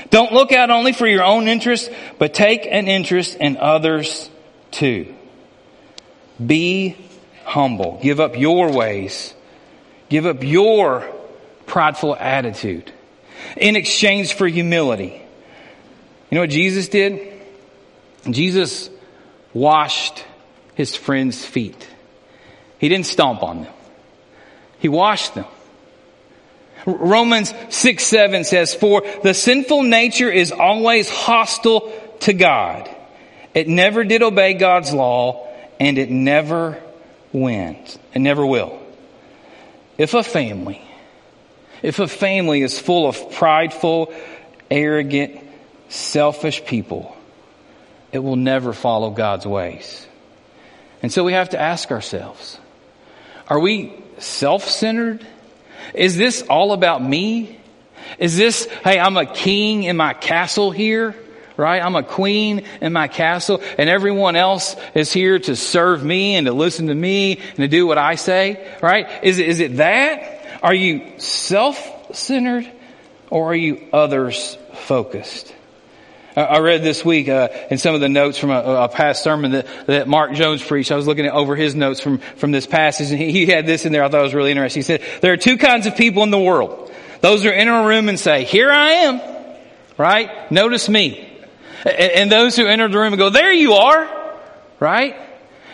Don't 0.10 0.32
look 0.32 0.52
out 0.52 0.70
only 0.70 0.94
for 0.94 1.08
your 1.08 1.24
own 1.24 1.48
interest, 1.48 1.92
but 2.18 2.34
take 2.34 2.66
an 2.66 2.88
interest 2.88 3.36
in 3.36 3.58
others 3.58 4.30
too. 4.72 5.14
Be 6.44 6.96
humble. 7.46 8.00
Give 8.02 8.20
up 8.20 8.38
your 8.38 8.72
ways. 8.72 9.34
Give 10.10 10.26
up 10.26 10.44
your 10.44 11.10
prideful 11.66 12.16
attitude 12.16 12.92
in 13.56 13.76
exchange 13.76 14.34
for 14.34 14.48
humility. 14.48 15.22
You 16.30 16.36
know 16.36 16.42
what 16.42 16.50
Jesus 16.50 16.88
did? 16.90 17.34
Jesus 18.30 18.90
washed 19.54 20.26
his 20.76 20.96
friends' 20.96 21.44
feet. 21.46 21.88
He 22.80 22.90
didn't 22.90 23.06
stomp 23.06 23.44
on 23.44 23.64
them. 23.64 23.74
He 24.80 24.90
washed 24.90 25.36
them. 25.36 25.46
Romans 26.88 27.54
6, 27.70 28.04
7 28.04 28.44
says, 28.46 28.74
For 28.74 29.04
the 29.22 29.34
sinful 29.34 29.84
nature 29.84 30.32
is 30.32 30.54
always 30.54 31.10
hostile 31.10 31.92
to 32.22 32.32
God. 32.32 32.90
It 33.54 33.68
never 33.68 34.06
did 34.06 34.24
obey 34.24 34.54
God's 34.54 34.94
law, 34.94 35.48
and 35.82 35.98
it 35.98 36.10
never 36.10 36.82
wins. 37.34 38.00
It 38.14 38.20
never 38.20 38.46
will. 38.46 38.80
If 39.98 40.14
a 40.14 40.24
family, 40.24 40.82
if 41.82 42.00
a 42.00 42.08
family 42.08 42.62
is 42.62 42.80
full 42.80 43.06
of 43.06 43.32
prideful, 43.34 44.14
arrogant, 44.72 45.42
selfish 45.90 46.64
people, 46.64 47.18
it 48.14 48.20
will 48.20 48.38
never 48.38 48.72
follow 48.72 49.10
God's 49.10 49.46
ways. 49.46 50.08
And 51.02 51.12
so 51.12 51.26
we 51.26 51.34
have 51.34 51.50
to 51.50 51.60
ask 51.60 51.92
ourselves, 51.92 52.58
are 53.50 53.60
we 53.60 53.94
self-centered? 54.20 55.26
Is 55.94 56.18
this 56.18 56.42
all 56.44 56.74
about 56.74 57.04
me? 57.04 57.60
Is 58.20 58.38
this, 58.38 58.66
hey, 58.84 59.00
I'm 59.00 59.18
a 59.18 59.26
king 59.26 59.84
in 59.84 59.98
my 59.98 60.14
castle 60.14 60.72
here, 60.72 61.16
right? 61.58 61.82
I'm 61.84 61.96
a 61.96 62.04
queen 62.04 62.64
in 62.82 62.94
my 62.94 63.08
castle 63.08 63.62
and 63.78 63.90
everyone 63.90 64.36
else 64.36 64.76
is 64.94 65.12
here 65.12 65.40
to 65.40 65.56
serve 65.56 66.04
me 66.04 66.36
and 66.36 66.48
to 66.48 66.54
listen 66.54 66.88
to 66.88 66.96
me 66.96 67.38
and 67.38 67.58
to 67.58 67.68
do 67.68 67.86
what 67.88 67.98
I 67.98 68.16
say, 68.16 68.68
right? 68.82 69.24
Is 69.24 69.40
it, 69.40 69.50
is 69.50 69.60
it 69.60 69.78
that? 69.78 70.60
Are 70.64 70.74
you 70.74 71.20
self-centered 71.20 72.72
or 73.30 73.52
are 73.52 73.56
you 73.56 73.88
others 73.92 74.58
focused? 74.74 75.54
I 76.38 76.60
read 76.60 76.84
this 76.84 77.04
week 77.04 77.30
uh, 77.30 77.50
in 77.72 77.80
some 77.80 77.96
of 77.96 78.02
the 78.02 78.10
notes 78.10 78.38
from 78.38 78.52
a, 78.52 78.60
a, 78.60 78.90
past 78.90 79.24
sermon 79.24 79.54
that, 79.54 79.68
that 79.88 80.08
Mark 80.08 80.34
Jones 80.34 80.64
preached. 80.64 80.92
I 80.92 80.96
was 80.96 81.08
looking 81.08 81.26
at 81.26 81.34
over 81.34 81.56
his 81.56 81.74
notes 81.74 82.00
from, 82.00 82.20
from 82.20 82.52
this 82.52 82.68
passage, 82.68 83.10
and 83.10 83.20
he, 83.20 83.32
he 83.32 83.46
had 83.48 83.66
this 83.66 83.86
in 83.86 83.92
there. 83.92 84.04
I 84.04 84.10
thought 84.10 84.20
it 84.20 84.24
was 84.24 84.36
really 84.36 84.52
interesting. 84.52 84.82
He 84.82 84.84
said, 84.84 85.02
there 85.22 85.34
are 85.34 85.38
two 85.38 85.58
kinds 85.58 85.88
of 85.88 85.96
people 85.96 86.22
in 86.22 86.30
the 86.30 86.40
world. 86.40 86.92
Those 87.22 87.42
who 87.42 87.50
enter 87.50 87.74
a 87.74 87.88
room 87.88 88.08
and 88.08 88.20
say, 88.20 88.44
here 88.44 88.70
I 88.70 88.90
am, 88.92 89.22
right? 89.98 90.52
Notice 90.52 90.88
me. 90.88 91.28
And, 91.84 92.12
and 92.12 92.32
those 92.32 92.56
who 92.56 92.68
enter 92.68 92.88
the 92.88 93.00
room 93.00 93.14
and 93.14 93.18
go, 93.18 93.32
there 93.32 93.52
you 93.52 93.74
are, 93.74 94.08
right? 94.80 95.16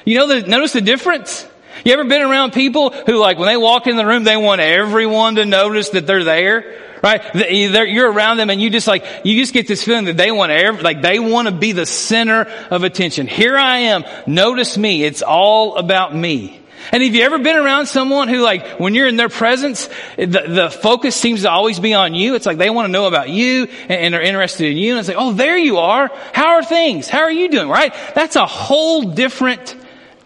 You 0.06 0.18
know, 0.20 0.28
the, 0.28 0.48
notice 0.48 0.72
the 0.72 0.82
difference? 0.82 1.46
You 1.84 1.94
ever 1.94 2.06
been 2.06 2.22
around 2.22 2.54
people 2.54 2.92
who 2.92 3.18
like, 3.18 3.38
when 3.38 3.48
they 3.48 3.58
walk 3.58 3.88
in 3.88 3.96
the 3.96 4.06
room, 4.06 4.24
they 4.24 4.38
want 4.38 4.62
everyone 4.62 5.36
to 5.36 5.46
notice 5.46 5.90
that 5.90 6.08
they're 6.08 6.24
there? 6.24 6.84
right? 7.04 7.52
You're 7.52 8.12
around 8.12 8.38
them 8.38 8.50
and 8.50 8.62
you 8.62 8.70
just 8.70 8.88
like, 8.88 9.06
you 9.26 9.40
just 9.40 9.54
get 9.54 9.68
this 9.68 9.84
feeling 9.84 10.06
that 10.06 10.18
they 10.18 10.32
want 10.32 10.52
to, 10.52 10.72
like 10.82 11.02
they 11.02 11.20
want 11.20 11.50
to 11.50 11.54
be 11.54 11.74
the 11.74 11.86
center 11.86 12.44
of 12.72 12.84
attention. 12.84 13.28
Here 13.28 13.58
I 13.58 13.78
am. 13.80 14.06
Notice 14.26 14.78
me. 14.78 15.04
It's 15.04 15.22
all 15.22 15.76
about 15.76 16.16
me. 16.16 16.62
And 16.92 17.02
have 17.02 17.16
you 17.16 17.24
ever 17.24 17.40
been 17.40 17.56
around 17.56 17.86
someone 17.86 18.28
who 18.28 18.42
like, 18.42 18.80
when 18.80 18.94
you're 18.94 19.08
in 19.08 19.16
their 19.16 19.30
presence, 19.30 19.90
the, 20.18 20.46
the 20.48 20.70
focus 20.70 21.16
seems 21.16 21.44
to 21.44 21.52
always 21.52 21.80
be 21.80 21.94
on 21.94 22.14
you. 22.14 22.36
It's 22.36 22.46
like 22.46 22.58
they 22.58 22.70
want 22.70 22.88
to 22.88 22.92
know 22.92 23.06
about 23.06 23.30
you 23.30 23.68
and, 23.84 23.92
and 23.92 24.16
are 24.16 24.22
interested 24.22 24.72
in 24.72 24.78
you. 24.78 24.92
And 24.92 25.00
it's 25.00 25.08
like, 25.08 25.18
oh, 25.20 25.34
there 25.34 25.58
you 25.58 25.78
are. 25.78 26.10
How 26.34 26.56
are 26.56 26.64
things? 26.64 27.08
How 27.08 27.22
are 27.22 27.32
you 27.32 27.50
doing? 27.50 27.70
Right? 27.70 27.94
That's 28.16 28.36
a 28.36 28.46
whole 28.46 29.14
different 29.14 29.76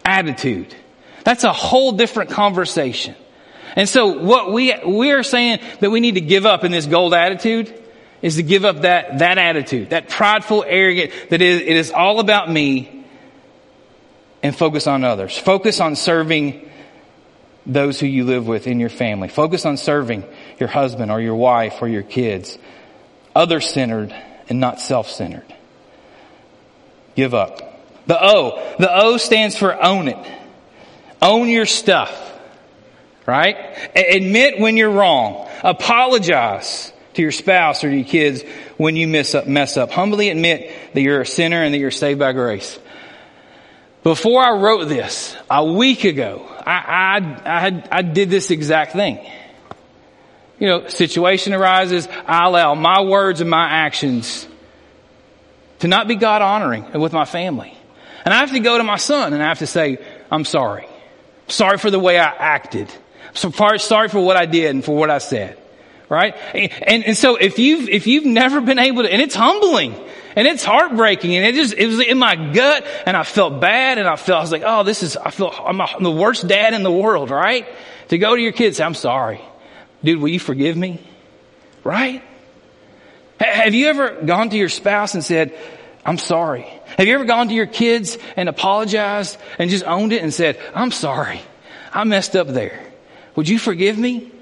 attitude. 0.04 0.74
That's 1.28 1.44
a 1.44 1.52
whole 1.52 1.92
different 1.92 2.30
conversation. 2.30 3.14
And 3.76 3.86
so 3.86 4.06
what 4.06 4.50
we, 4.50 4.74
we 4.86 5.12
are 5.12 5.22
saying 5.22 5.60
that 5.80 5.90
we 5.90 6.00
need 6.00 6.14
to 6.14 6.22
give 6.22 6.46
up 6.46 6.64
in 6.64 6.72
this 6.72 6.86
gold 6.86 7.12
attitude 7.12 7.84
is 8.22 8.36
to 8.36 8.42
give 8.42 8.64
up 8.64 8.80
that, 8.80 9.18
that 9.18 9.36
attitude, 9.36 9.90
that 9.90 10.08
prideful, 10.08 10.64
arrogant, 10.66 11.12
that 11.28 11.42
it 11.42 11.68
is 11.68 11.90
all 11.90 12.18
about 12.18 12.50
me 12.50 13.04
and 14.42 14.56
focus 14.56 14.86
on 14.86 15.04
others. 15.04 15.36
Focus 15.36 15.80
on 15.80 15.96
serving 15.96 16.66
those 17.66 18.00
who 18.00 18.06
you 18.06 18.24
live 18.24 18.48
with 18.48 18.66
in 18.66 18.80
your 18.80 18.88
family. 18.88 19.28
Focus 19.28 19.66
on 19.66 19.76
serving 19.76 20.24
your 20.58 20.70
husband 20.70 21.10
or 21.10 21.20
your 21.20 21.36
wife 21.36 21.82
or 21.82 21.88
your 21.88 22.04
kids. 22.04 22.56
Other 23.36 23.60
centered 23.60 24.14
and 24.48 24.60
not 24.60 24.80
self 24.80 25.10
centered. 25.10 25.54
Give 27.16 27.34
up. 27.34 27.60
The 28.06 28.16
O. 28.18 28.76
The 28.78 28.88
O 28.90 29.18
stands 29.18 29.58
for 29.58 29.84
own 29.84 30.08
it. 30.08 30.38
Own 31.20 31.48
your 31.48 31.66
stuff. 31.66 32.24
right? 33.26 33.56
Admit 33.94 34.58
when 34.58 34.76
you're 34.76 34.90
wrong. 34.90 35.48
Apologize 35.62 36.92
to 37.14 37.22
your 37.22 37.32
spouse 37.32 37.84
or 37.84 37.90
your 37.90 38.04
kids 38.04 38.42
when 38.76 38.96
you 38.96 39.06
mess 39.08 39.34
up, 39.34 39.46
mess 39.46 39.76
up. 39.76 39.90
Humbly 39.90 40.30
admit 40.30 40.72
that 40.94 41.00
you're 41.00 41.20
a 41.20 41.26
sinner 41.26 41.62
and 41.62 41.74
that 41.74 41.78
you're 41.78 41.90
saved 41.90 42.18
by 42.18 42.32
grace. 42.32 42.78
Before 44.02 44.42
I 44.42 44.52
wrote 44.52 44.88
this, 44.88 45.36
a 45.50 45.64
week 45.64 46.04
ago, 46.04 46.46
I, 46.64 47.18
I, 47.44 47.66
I, 47.66 47.88
I 47.90 48.02
did 48.02 48.30
this 48.30 48.50
exact 48.50 48.92
thing. 48.92 49.18
You 50.58 50.68
know, 50.68 50.88
situation 50.88 51.52
arises, 51.52 52.08
I 52.26 52.46
allow 52.46 52.74
my 52.74 53.02
words 53.02 53.40
and 53.40 53.50
my 53.50 53.68
actions 53.68 54.48
to 55.80 55.88
not 55.88 56.08
be 56.08 56.16
God 56.16 56.42
honoring 56.42 56.92
with 57.00 57.12
my 57.12 57.24
family. 57.24 57.76
And 58.24 58.32
I 58.32 58.38
have 58.38 58.52
to 58.52 58.60
go 58.60 58.78
to 58.78 58.84
my 58.84 58.96
son 58.96 59.34
and 59.34 59.42
I 59.42 59.48
have 59.48 59.60
to 59.60 59.66
say, 59.66 59.98
I'm 60.30 60.44
sorry. 60.44 60.87
Sorry 61.48 61.78
for 61.78 61.90
the 61.90 61.98
way 61.98 62.18
I 62.18 62.26
acted. 62.26 62.92
So 63.34 63.50
far, 63.50 63.78
sorry 63.78 64.08
for 64.08 64.20
what 64.20 64.36
I 64.36 64.46
did 64.46 64.70
and 64.70 64.84
for 64.84 64.96
what 64.96 65.10
I 65.10 65.18
said. 65.18 65.58
Right? 66.08 66.34
And, 66.54 67.04
and 67.04 67.16
so 67.16 67.36
if 67.36 67.58
you've, 67.58 67.88
if 67.88 68.06
you've 68.06 68.24
never 68.24 68.60
been 68.60 68.78
able 68.78 69.02
to, 69.02 69.12
and 69.12 69.20
it's 69.20 69.34
humbling 69.34 69.94
and 70.36 70.48
it's 70.48 70.64
heartbreaking 70.64 71.36
and 71.36 71.44
it 71.44 71.54
just, 71.54 71.74
it 71.74 71.86
was 71.86 72.00
in 72.00 72.18
my 72.18 72.34
gut 72.34 72.86
and 73.04 73.16
I 73.16 73.24
felt 73.24 73.60
bad 73.60 73.98
and 73.98 74.08
I 74.08 74.16
felt, 74.16 74.38
I 74.38 74.40
was 74.40 74.52
like, 74.52 74.62
oh, 74.64 74.84
this 74.84 75.02
is, 75.02 75.16
I 75.16 75.30
feel, 75.30 75.52
I'm, 75.66 75.80
a, 75.80 75.84
I'm 75.84 76.02
the 76.02 76.10
worst 76.10 76.48
dad 76.48 76.72
in 76.72 76.82
the 76.82 76.92
world, 76.92 77.30
right? 77.30 77.66
To 78.08 78.16
go 78.16 78.34
to 78.34 78.40
your 78.40 78.52
kids, 78.52 78.80
I'm 78.80 78.94
sorry. 78.94 79.40
Dude, 80.02 80.20
will 80.20 80.28
you 80.28 80.40
forgive 80.40 80.76
me? 80.76 81.02
Right? 81.84 82.22
Have 83.40 83.74
you 83.74 83.88
ever 83.88 84.22
gone 84.22 84.50
to 84.50 84.56
your 84.56 84.68
spouse 84.68 85.14
and 85.14 85.24
said, 85.24 85.56
I'm 86.04 86.18
sorry? 86.18 86.66
Have 86.98 87.06
you 87.06 87.14
ever 87.14 87.24
gone 87.24 87.46
to 87.46 87.54
your 87.54 87.66
kids 87.66 88.18
and 88.36 88.48
apologized 88.48 89.38
and 89.60 89.70
just 89.70 89.84
owned 89.84 90.12
it 90.12 90.20
and 90.20 90.34
said, 90.34 90.58
I'm 90.74 90.90
sorry. 90.90 91.40
I 91.92 92.02
messed 92.02 92.34
up 92.34 92.48
there. 92.48 92.84
Would 93.36 93.48
you 93.48 93.60
forgive 93.60 93.96
me? 93.96 94.32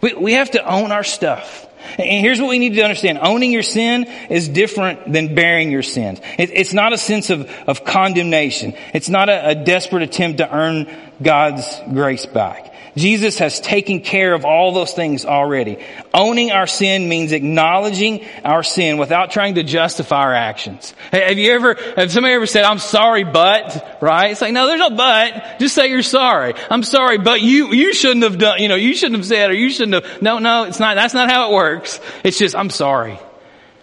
We, 0.00 0.14
we 0.14 0.32
have 0.32 0.50
to 0.50 0.64
own 0.68 0.90
our 0.90 1.04
stuff. 1.04 1.64
And 1.96 2.20
here's 2.20 2.40
what 2.40 2.48
we 2.48 2.58
need 2.58 2.74
to 2.74 2.82
understand. 2.82 3.20
Owning 3.22 3.52
your 3.52 3.62
sin 3.62 4.04
is 4.28 4.48
different 4.48 5.12
than 5.12 5.36
bearing 5.36 5.70
your 5.70 5.84
sins. 5.84 6.18
It, 6.36 6.50
it's 6.52 6.72
not 6.72 6.92
a 6.92 6.98
sense 6.98 7.30
of, 7.30 7.48
of 7.68 7.84
condemnation. 7.84 8.74
It's 8.92 9.08
not 9.08 9.28
a, 9.28 9.50
a 9.50 9.54
desperate 9.54 10.02
attempt 10.02 10.38
to 10.38 10.52
earn 10.52 10.88
God's 11.22 11.80
grace 11.92 12.26
back. 12.26 12.74
Jesus 12.96 13.38
has 13.38 13.60
taken 13.60 14.00
care 14.00 14.32
of 14.32 14.44
all 14.46 14.72
those 14.72 14.92
things 14.92 15.26
already. 15.26 15.78
Owning 16.14 16.50
our 16.50 16.66
sin 16.66 17.08
means 17.08 17.32
acknowledging 17.32 18.24
our 18.42 18.62
sin 18.62 18.96
without 18.96 19.30
trying 19.30 19.56
to 19.56 19.62
justify 19.62 20.22
our 20.22 20.34
actions. 20.34 20.94
Have 21.12 21.38
you 21.38 21.52
ever, 21.52 21.76
have 21.96 22.10
somebody 22.10 22.34
ever 22.34 22.46
said, 22.46 22.64
I'm 22.64 22.78
sorry, 22.78 23.24
but, 23.24 23.98
right? 24.00 24.30
It's 24.30 24.40
like, 24.40 24.54
no, 24.54 24.66
there's 24.66 24.80
no 24.80 24.90
but. 24.90 25.58
Just 25.58 25.74
say 25.74 25.88
you're 25.88 26.02
sorry. 26.02 26.54
I'm 26.70 26.82
sorry, 26.82 27.18
but 27.18 27.42
you, 27.42 27.72
you 27.72 27.92
shouldn't 27.92 28.24
have 28.24 28.38
done, 28.38 28.60
you 28.60 28.68
know, 28.68 28.76
you 28.76 28.94
shouldn't 28.94 29.18
have 29.18 29.26
said 29.26 29.50
or 29.50 29.54
you 29.54 29.68
shouldn't 29.68 30.02
have, 30.02 30.22
no, 30.22 30.38
no, 30.38 30.64
it's 30.64 30.80
not, 30.80 30.94
that's 30.94 31.14
not 31.14 31.30
how 31.30 31.50
it 31.50 31.54
works. 31.54 32.00
It's 32.24 32.38
just, 32.38 32.56
I'm 32.56 32.70
sorry. 32.70 33.18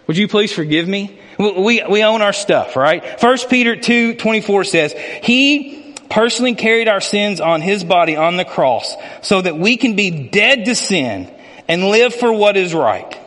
Would 0.08 0.18
you 0.18 0.28
please 0.28 0.52
forgive 0.52 0.88
me? 0.88 1.20
We, 1.38 1.84
we 1.88 2.04
own 2.04 2.22
our 2.22 2.34
stuff, 2.34 2.76
right? 2.76 3.20
First 3.20 3.50
Peter 3.50 3.76
2, 3.76 4.16
24 4.16 4.64
says, 4.64 4.94
He 5.22 5.83
personally 6.14 6.54
carried 6.54 6.88
our 6.88 7.02
sins 7.02 7.42
on 7.42 7.60
his 7.62 7.84
body 7.84 8.16
on 8.16 8.38
the 8.38 8.46
cross 8.46 8.96
so 9.24 9.42
that 9.42 9.58
we 9.58 9.78
can 9.78 9.96
be 9.96 10.12
dead 10.12 10.66
to 10.66 10.76
sin 10.76 11.34
and 11.68 11.88
live 11.88 12.14
for 12.14 12.32
what 12.32 12.56
is 12.56 12.72
right. 12.72 13.20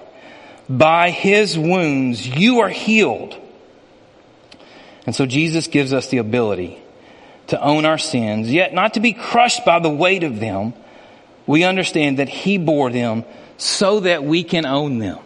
By 0.69 1.11
his 1.11 1.59
wounds, 1.59 2.25
you 2.25 2.61
are 2.61 2.69
healed. 2.69 3.37
And 5.05 5.17
so 5.17 5.27
Jesus 5.27 5.67
gives 5.67 5.93
us 5.93 6.09
the 6.09 6.19
ability 6.19 6.81
to 7.49 7.61
own 7.61 7.85
our 7.85 7.99
sins, 7.99 8.53
yet 8.53 8.73
not 8.73 8.95
to 8.95 9.01
be 9.01 9.13
crushed 9.13 9.65
by 9.65 9.81
the 9.81 9.91
weight 9.91 10.23
of 10.23 10.39
them. 10.39 10.73
We 11.45 11.65
understand 11.65 12.21
that 12.21 12.29
he 12.29 12.57
bore 12.57 12.91
them 12.91 13.25
so 13.57 14.01
that 14.01 14.23
we 14.23 14.45
can 14.45 14.65
own 14.65 15.01
them. 15.01 15.19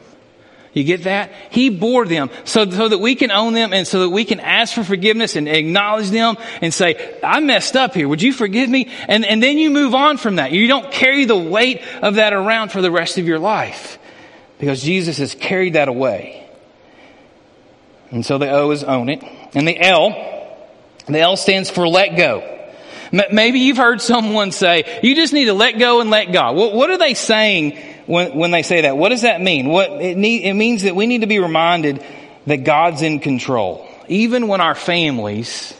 You 0.72 0.84
get 0.84 1.04
that? 1.04 1.32
He 1.50 1.68
bore 1.68 2.06
them 2.06 2.30
so, 2.44 2.68
so 2.70 2.88
that 2.88 2.98
we 2.98 3.16
can 3.16 3.32
own 3.32 3.54
them 3.54 3.72
and 3.72 3.86
so 3.86 4.00
that 4.00 4.10
we 4.10 4.24
can 4.24 4.38
ask 4.38 4.74
for 4.74 4.84
forgiveness 4.84 5.34
and 5.34 5.48
acknowledge 5.48 6.10
them 6.10 6.36
and 6.62 6.72
say, 6.72 7.18
I 7.24 7.40
messed 7.40 7.74
up 7.74 7.94
here. 7.94 8.06
Would 8.06 8.22
you 8.22 8.32
forgive 8.32 8.70
me? 8.70 8.88
And, 9.08 9.24
and 9.24 9.42
then 9.42 9.58
you 9.58 9.70
move 9.70 9.94
on 9.94 10.16
from 10.16 10.36
that. 10.36 10.52
You 10.52 10.68
don't 10.68 10.92
carry 10.92 11.24
the 11.24 11.36
weight 11.36 11.82
of 12.02 12.16
that 12.16 12.32
around 12.32 12.70
for 12.70 12.82
the 12.82 12.90
rest 12.90 13.18
of 13.18 13.26
your 13.26 13.40
life 13.40 13.98
because 14.60 14.80
Jesus 14.82 15.18
has 15.18 15.34
carried 15.34 15.72
that 15.72 15.88
away. 15.88 16.48
And 18.12 18.24
so 18.24 18.38
the 18.38 18.50
O 18.50 18.70
is 18.70 18.84
own 18.84 19.08
it. 19.08 19.24
And 19.54 19.66
the 19.66 19.80
L, 19.80 20.10
the 21.06 21.18
L 21.18 21.36
stands 21.36 21.68
for 21.68 21.88
let 21.88 22.16
go. 22.16 22.58
Maybe 23.32 23.58
you've 23.58 23.76
heard 23.76 24.00
someone 24.00 24.52
say, 24.52 25.00
you 25.02 25.16
just 25.16 25.32
need 25.32 25.46
to 25.46 25.54
let 25.54 25.80
go 25.80 26.00
and 26.00 26.10
let 26.10 26.32
God. 26.32 26.54
What, 26.54 26.74
what 26.74 26.90
are 26.90 26.98
they 26.98 27.14
saying 27.14 27.76
when, 28.10 28.36
when 28.36 28.50
they 28.50 28.62
say 28.62 28.82
that? 28.82 28.96
What 28.96 29.10
does 29.10 29.22
that 29.22 29.40
mean? 29.40 29.68
What, 29.68 29.90
it, 29.92 30.16
need, 30.16 30.42
it 30.44 30.54
means 30.54 30.82
that 30.82 30.96
we 30.96 31.06
need 31.06 31.20
to 31.20 31.26
be 31.26 31.38
reminded 31.38 32.04
that 32.46 32.64
God's 32.64 33.02
in 33.02 33.20
control. 33.20 33.88
Even 34.08 34.48
when 34.48 34.60
our 34.60 34.74
families 34.74 35.72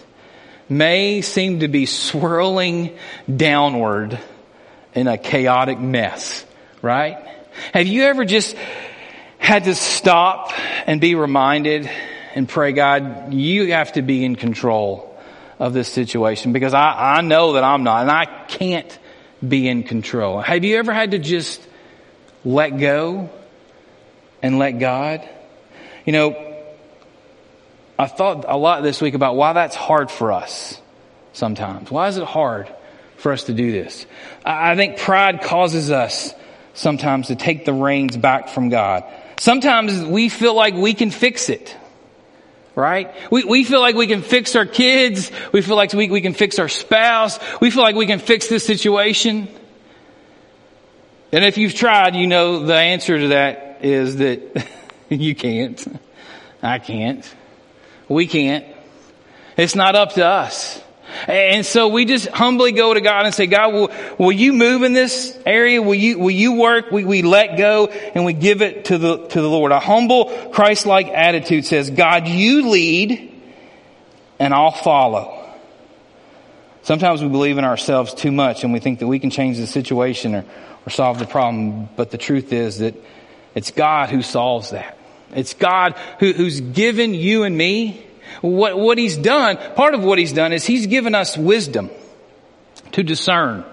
may 0.69 1.21
seem 1.23 1.61
to 1.61 1.69
be 1.69 1.87
swirling 1.87 2.97
downward 3.35 4.19
in 4.95 5.09
a 5.09 5.19
chaotic 5.19 5.81
mess, 5.81 6.45
right? 6.81 7.27
Have 7.75 7.89
you 7.89 8.05
ever 8.05 8.25
just 8.25 8.57
had 9.39 9.65
to 9.65 9.75
stop 9.75 10.53
and 10.87 11.01
be 11.01 11.17
reminded 11.17 11.91
and 12.37 12.49
pray, 12.49 12.73
God, 12.73 13.35
you 13.35 13.73
have 13.73 13.93
to 13.95 14.03
be 14.03 14.25
in 14.25 14.37
control 14.37 15.19
of 15.59 15.73
this 15.73 15.89
situation 15.89 16.53
because 16.53 16.75
I, 16.75 17.17
I 17.17 17.21
know 17.23 17.55
that 17.55 17.65
I'm 17.65 17.83
not 17.83 18.03
and 18.03 18.11
I 18.11 18.27
can't 18.47 18.99
be 19.47 19.69
in 19.69 19.83
control. 19.83 20.41
Have 20.41 20.65
you 20.65 20.77
ever 20.77 20.93
had 20.93 21.11
to 21.11 21.19
just 21.19 21.61
let 22.45 22.71
go 22.79 23.31
and 24.43 24.59
let 24.59 24.73
God? 24.73 25.29
You 26.05 26.13
know, 26.13 26.57
I 27.99 28.07
thought 28.07 28.45
a 28.49 28.57
lot 28.57 28.83
this 28.83 29.01
week 29.01 29.15
about 29.15 29.37
why 29.37 29.53
that's 29.53 29.77
hard 29.77 30.11
for 30.11 30.33
us 30.33 30.81
sometimes. 31.33 31.91
Why 31.91 32.09
is 32.09 32.17
it 32.17 32.25
hard 32.25 32.73
for 33.19 33.33
us 33.33 33.45
to 33.45 33.53
do 33.53 33.71
this? 33.73 34.07
I 34.45 34.75
think 34.77 34.99
pride 34.99 35.43
causes 35.43 35.91
us 35.91 36.35
sometimes 36.75 37.29
to 37.29 37.37
take 37.37 37.65
the 37.65 37.73
reins 37.73 38.17
back 38.17 38.49
from 38.49 38.71
God. 38.71 39.05
Sometimes 39.39 40.03
we 40.03 40.29
feel 40.29 40.55
like 40.55 40.75
we 40.75 40.95
can 40.95 41.11
fix 41.11 41.49
it 41.49 41.77
right? 42.75 43.15
We, 43.31 43.45
we 43.45 43.65
feel 43.65 43.81
like 43.81 43.95
we 43.95 44.07
can 44.07 44.23
fix 44.23 44.57
our 44.57 44.67
kids. 44.67 45.31
We 45.53 45.61
feel 45.61 45.77
like 45.77 45.93
we, 45.93 46.09
we 46.09 46.21
can 46.21 46.35
fix 46.35 46.59
our 46.59 46.69
spouse. 46.69 47.39
We 47.61 47.71
feel 47.71 47.83
like 47.83 47.97
we 47.97 48.07
can 48.07 48.19
fix 48.19 48.49
this 48.49 48.65
situation. 48.65 49.49
And 51.33 51.45
if 51.45 51.59
you've 51.59 51.75
tried, 51.75 52.17
you 52.17 52.27
know 52.27 52.67
the 52.67 52.75
answer 52.75 53.19
to 53.19 53.29
that 53.29 53.79
is 53.83 54.17
that 54.17 54.67
you 55.09 55.35
can't. 55.35 56.01
I 56.63 56.79
can't. 56.79 57.35
We 58.09 58.27
can't. 58.27 58.65
It's 59.57 59.75
not 59.75 59.95
up 59.95 60.15
to 60.15 60.27
us. 60.27 60.81
And 61.27 61.67
so 61.67 61.89
we 61.89 62.05
just 62.05 62.29
humbly 62.29 62.73
go 62.73 62.95
to 62.95 63.01
God 63.01 63.27
and 63.27 63.35
say, 63.35 63.47
God, 63.47 63.73
will, 63.73 63.91
will 64.19 64.33
you 64.33 64.53
move 64.53 64.83
in 64.83 64.93
this 64.93 65.39
area? 65.45 65.83
Will 65.83 65.95
you, 65.95 66.19
will 66.19 66.31
you 66.31 66.53
work? 66.53 66.91
We, 66.91 67.05
we 67.05 67.23
let 67.23 67.59
go 67.59 67.87
and 67.87 68.25
we 68.25 68.33
give 68.33 68.63
it 68.63 68.87
to 68.87 68.99
the, 68.99 69.27
to 69.29 69.41
the 69.41 69.49
Lord. 69.49 69.73
A 69.73 69.81
humble, 69.81 70.51
Christ-like 70.53 71.09
attitude 71.09 71.67
says, 71.67 71.91
God, 71.91 72.29
you 72.29 72.71
lead 72.71 73.43
and 74.39 74.55
I'll 74.55 74.71
follow. 74.71 75.37
Sometimes 76.83 77.23
we 77.23 77.29
believe 77.29 77.59
in 77.59 77.65
ourselves 77.65 78.15
too 78.15 78.33
much 78.33 78.65
and 78.65 78.73
we 78.73 78.79
think 78.79 79.01
that 79.01 79.07
we 79.07 79.19
can 79.19 79.31
change 79.31 79.59
the 79.59 79.67
situation 79.67 80.35
or, 80.35 80.45
or 80.87 80.91
solve 80.91 81.19
the 81.19 81.27
problem. 81.27 81.89
But 81.97 82.11
the 82.11 82.19
truth 82.19 82.53
is 82.53 82.79
that 82.79 82.95
it's 83.55 83.71
God 83.71 84.11
who 84.11 84.23
solves 84.23 84.71
that. 84.71 84.99
It's 85.35 85.55
God 85.55 85.97
who, 86.19 86.33
who's 86.33 86.61
given 86.61 87.15
you 87.15 87.45
and 87.45 87.57
me 87.57 88.07
what, 88.41 88.79
what 88.79 88.99
he's 88.99 89.17
done, 89.17 89.57
part 89.75 89.95
of 89.95 90.03
what 90.03 90.19
he's 90.19 90.33
done 90.33 90.53
is 90.53 90.65
he's 90.65 90.87
given 90.87 91.15
us 91.15 91.37
wisdom 91.37 91.91
to 92.93 93.03
discern 93.03 93.65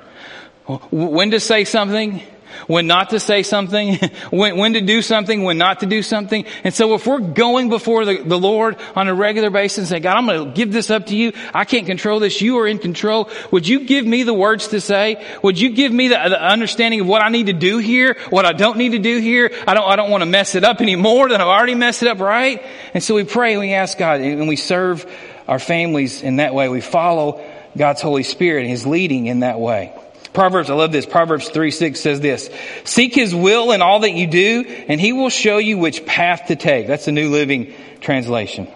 when 0.91 1.31
to 1.31 1.39
say 1.39 1.63
something, 1.63 2.21
when 2.67 2.87
not 2.87 3.11
to 3.11 3.19
say 3.19 3.43
something, 3.43 3.95
when, 4.31 4.57
when 4.57 4.73
to 4.73 4.81
do 4.81 5.01
something, 5.01 5.43
when 5.43 5.57
not 5.57 5.81
to 5.81 5.85
do 5.85 6.01
something. 6.01 6.45
And 6.63 6.73
so 6.73 6.93
if 6.93 7.05
we're 7.05 7.19
going 7.19 7.69
before 7.69 8.05
the, 8.05 8.17
the 8.23 8.37
Lord 8.37 8.77
on 8.95 9.07
a 9.07 9.13
regular 9.13 9.49
basis 9.49 9.77
and 9.77 9.87
say, 9.87 9.99
God, 9.99 10.17
I'm 10.17 10.25
going 10.25 10.45
to 10.45 10.51
give 10.51 10.71
this 10.71 10.89
up 10.89 11.07
to 11.07 11.15
you. 11.15 11.33
I 11.53 11.65
can't 11.65 11.85
control 11.85 12.19
this. 12.19 12.41
You 12.41 12.59
are 12.59 12.67
in 12.67 12.79
control. 12.79 13.29
Would 13.51 13.67
you 13.67 13.81
give 13.81 14.05
me 14.05 14.23
the 14.23 14.33
words 14.33 14.69
to 14.69 14.81
say? 14.81 15.25
Would 15.43 15.59
you 15.59 15.71
give 15.71 15.91
me 15.91 16.09
the, 16.09 16.15
the 16.15 16.41
understanding 16.41 17.01
of 17.01 17.07
what 17.07 17.23
I 17.23 17.29
need 17.29 17.47
to 17.47 17.53
do 17.53 17.77
here? 17.77 18.17
What 18.29 18.45
I 18.45 18.53
don't 18.53 18.77
need 18.77 18.93
to 18.93 18.99
do 18.99 19.19
here? 19.19 19.51
I 19.67 19.73
don't, 19.73 19.89
I 19.89 19.95
don't 19.95 20.09
want 20.09 20.21
to 20.21 20.25
mess 20.25 20.55
it 20.55 20.63
up 20.63 20.81
any 20.81 20.95
more 20.95 21.29
than 21.29 21.41
I've 21.41 21.47
already 21.47 21.75
messed 21.75 22.03
it 22.03 22.09
up, 22.09 22.19
right? 22.19 22.63
And 22.93 23.03
so 23.03 23.15
we 23.15 23.23
pray 23.23 23.53
and 23.53 23.61
we 23.61 23.73
ask 23.73 23.97
God 23.97 24.21
and 24.21 24.47
we 24.47 24.55
serve 24.55 25.05
our 25.47 25.59
families 25.59 26.21
in 26.21 26.37
that 26.37 26.53
way. 26.53 26.69
We 26.69 26.81
follow 26.81 27.43
God's 27.77 28.01
Holy 28.01 28.23
Spirit 28.23 28.61
and 28.61 28.69
His 28.69 28.85
leading 28.85 29.27
in 29.27 29.41
that 29.41 29.59
way. 29.59 29.96
Proverbs, 30.37 30.69
I 30.69 30.75
love 30.75 30.91
this. 30.91 31.07
Proverbs 31.07 31.49
3 31.49 31.71
6 31.71 31.99
says 31.99 32.19
this 32.19 32.51
Seek 32.83 33.15
His 33.15 33.33
will 33.33 33.71
in 33.71 33.81
all 33.81 34.01
that 34.01 34.11
you 34.11 34.27
do, 34.27 34.65
and 34.87 35.01
He 35.01 35.11
will 35.11 35.31
show 35.31 35.57
you 35.57 35.79
which 35.79 36.05
path 36.05 36.43
to 36.49 36.55
take. 36.55 36.85
That's 36.85 37.05
the 37.05 37.11
New 37.11 37.31
Living 37.31 37.73
Translation. 38.01 38.67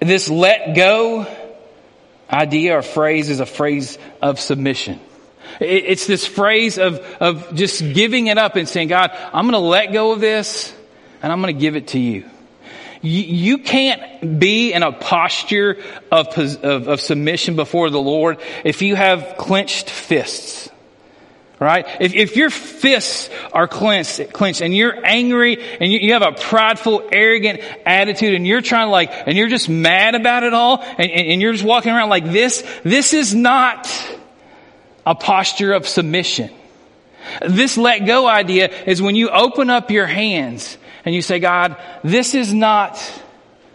This 0.00 0.28
let 0.28 0.74
go 0.74 1.24
idea 2.28 2.76
or 2.76 2.82
phrase 2.82 3.30
is 3.30 3.38
a 3.38 3.46
phrase 3.46 3.96
of 4.20 4.40
submission. 4.40 4.98
It's 5.60 6.08
this 6.08 6.26
phrase 6.26 6.78
of, 6.78 6.98
of 7.20 7.54
just 7.54 7.80
giving 7.94 8.26
it 8.26 8.38
up 8.38 8.56
and 8.56 8.68
saying, 8.68 8.88
God, 8.88 9.12
I'm 9.32 9.44
going 9.44 9.52
to 9.52 9.58
let 9.58 9.92
go 9.92 10.10
of 10.10 10.20
this 10.20 10.74
and 11.22 11.30
I'm 11.30 11.40
going 11.40 11.54
to 11.54 11.60
give 11.60 11.76
it 11.76 11.88
to 11.88 12.00
you. 12.00 12.28
You, 13.04 13.58
can't 13.58 14.38
be 14.38 14.72
in 14.72 14.84
a 14.84 14.92
posture 14.92 15.78
of, 16.12 16.38
of, 16.38 16.88
of 16.88 17.00
submission 17.00 17.56
before 17.56 17.90
the 17.90 18.00
Lord 18.00 18.38
if 18.64 18.80
you 18.80 18.94
have 18.94 19.34
clenched 19.36 19.90
fists. 19.90 20.70
Right? 21.58 21.86
If, 22.00 22.14
if 22.14 22.36
your 22.36 22.50
fists 22.50 23.30
are 23.52 23.68
clenched, 23.68 24.32
clenched 24.32 24.62
and 24.62 24.74
you're 24.74 25.04
angry 25.04 25.62
and 25.80 25.92
you, 25.92 26.00
you 26.00 26.12
have 26.12 26.22
a 26.22 26.32
prideful, 26.32 27.08
arrogant 27.12 27.60
attitude 27.86 28.34
and 28.34 28.46
you're 28.46 28.62
trying 28.62 28.86
to 28.86 28.90
like, 28.90 29.12
and 29.12 29.36
you're 29.36 29.48
just 29.48 29.68
mad 29.68 30.14
about 30.16 30.42
it 30.42 30.54
all 30.54 30.80
and, 30.80 31.10
and, 31.10 31.28
and 31.28 31.42
you're 31.42 31.52
just 31.52 31.64
walking 31.64 31.92
around 31.92 32.08
like 32.08 32.24
this, 32.24 32.64
this 32.82 33.14
is 33.14 33.34
not 33.34 33.88
a 35.06 35.14
posture 35.14 35.72
of 35.72 35.86
submission. 35.86 36.50
This 37.46 37.76
let 37.78 38.06
go 38.06 38.26
idea 38.26 38.68
is 38.84 39.00
when 39.00 39.14
you 39.16 39.30
open 39.30 39.70
up 39.70 39.90
your 39.90 40.06
hands 40.06 40.76
and 41.04 41.14
you 41.14 41.22
say, 41.22 41.38
God, 41.38 41.76
this 42.02 42.34
is 42.34 42.52
not 42.52 42.98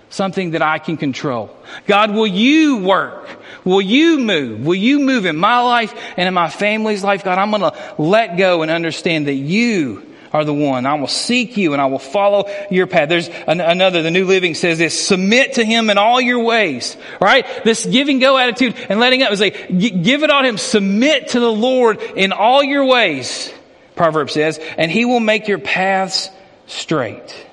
something 0.09 0.51
that 0.51 0.61
I 0.61 0.79
can 0.79 0.97
control. 0.97 1.55
God, 1.85 2.11
will 2.11 2.27
you 2.27 2.77
work? 2.77 3.27
Will 3.65 3.81
you 3.81 4.19
move? 4.19 4.65
Will 4.65 4.75
you 4.75 4.99
move 4.99 5.25
in 5.25 5.35
my 5.35 5.59
life 5.59 5.93
and 6.15 6.27
in 6.27 6.33
my 6.33 6.49
family's 6.49 7.03
life? 7.03 7.23
God, 7.23 7.37
I'm 7.37 7.51
going 7.51 7.61
to 7.61 7.95
let 7.97 8.37
go 8.37 8.61
and 8.61 8.71
understand 8.71 9.27
that 9.27 9.33
you 9.33 10.03
are 10.31 10.43
the 10.45 10.53
one. 10.53 10.85
I 10.85 10.95
will 10.95 11.07
seek 11.07 11.57
you 11.57 11.73
and 11.73 11.81
I 11.81 11.85
will 11.87 11.99
follow 11.99 12.49
your 12.69 12.87
path. 12.87 13.09
There's 13.09 13.27
an, 13.27 13.61
another, 13.61 14.01
the 14.01 14.11
New 14.11 14.25
Living 14.25 14.55
says 14.55 14.77
this, 14.77 15.07
submit 15.07 15.53
to 15.53 15.65
him 15.65 15.89
in 15.89 15.97
all 15.97 16.21
your 16.21 16.43
ways, 16.43 16.97
right? 17.19 17.45
This 17.63 17.85
giving 17.85 18.19
go 18.19 18.37
attitude 18.37 18.75
and 18.89 18.99
letting 18.99 19.23
up 19.23 19.31
is 19.31 19.41
like, 19.41 19.67
give 19.77 20.23
it 20.23 20.29
on 20.29 20.45
him, 20.45 20.57
submit 20.57 21.29
to 21.29 21.39
the 21.39 21.51
Lord 21.51 22.01
in 22.15 22.31
all 22.31 22.63
your 22.63 22.85
ways, 22.85 23.53
Proverbs 23.95 24.33
says, 24.33 24.59
and 24.77 24.91
he 24.91 25.05
will 25.05 25.19
make 25.19 25.47
your 25.47 25.59
paths 25.59 26.29
straight. 26.67 27.47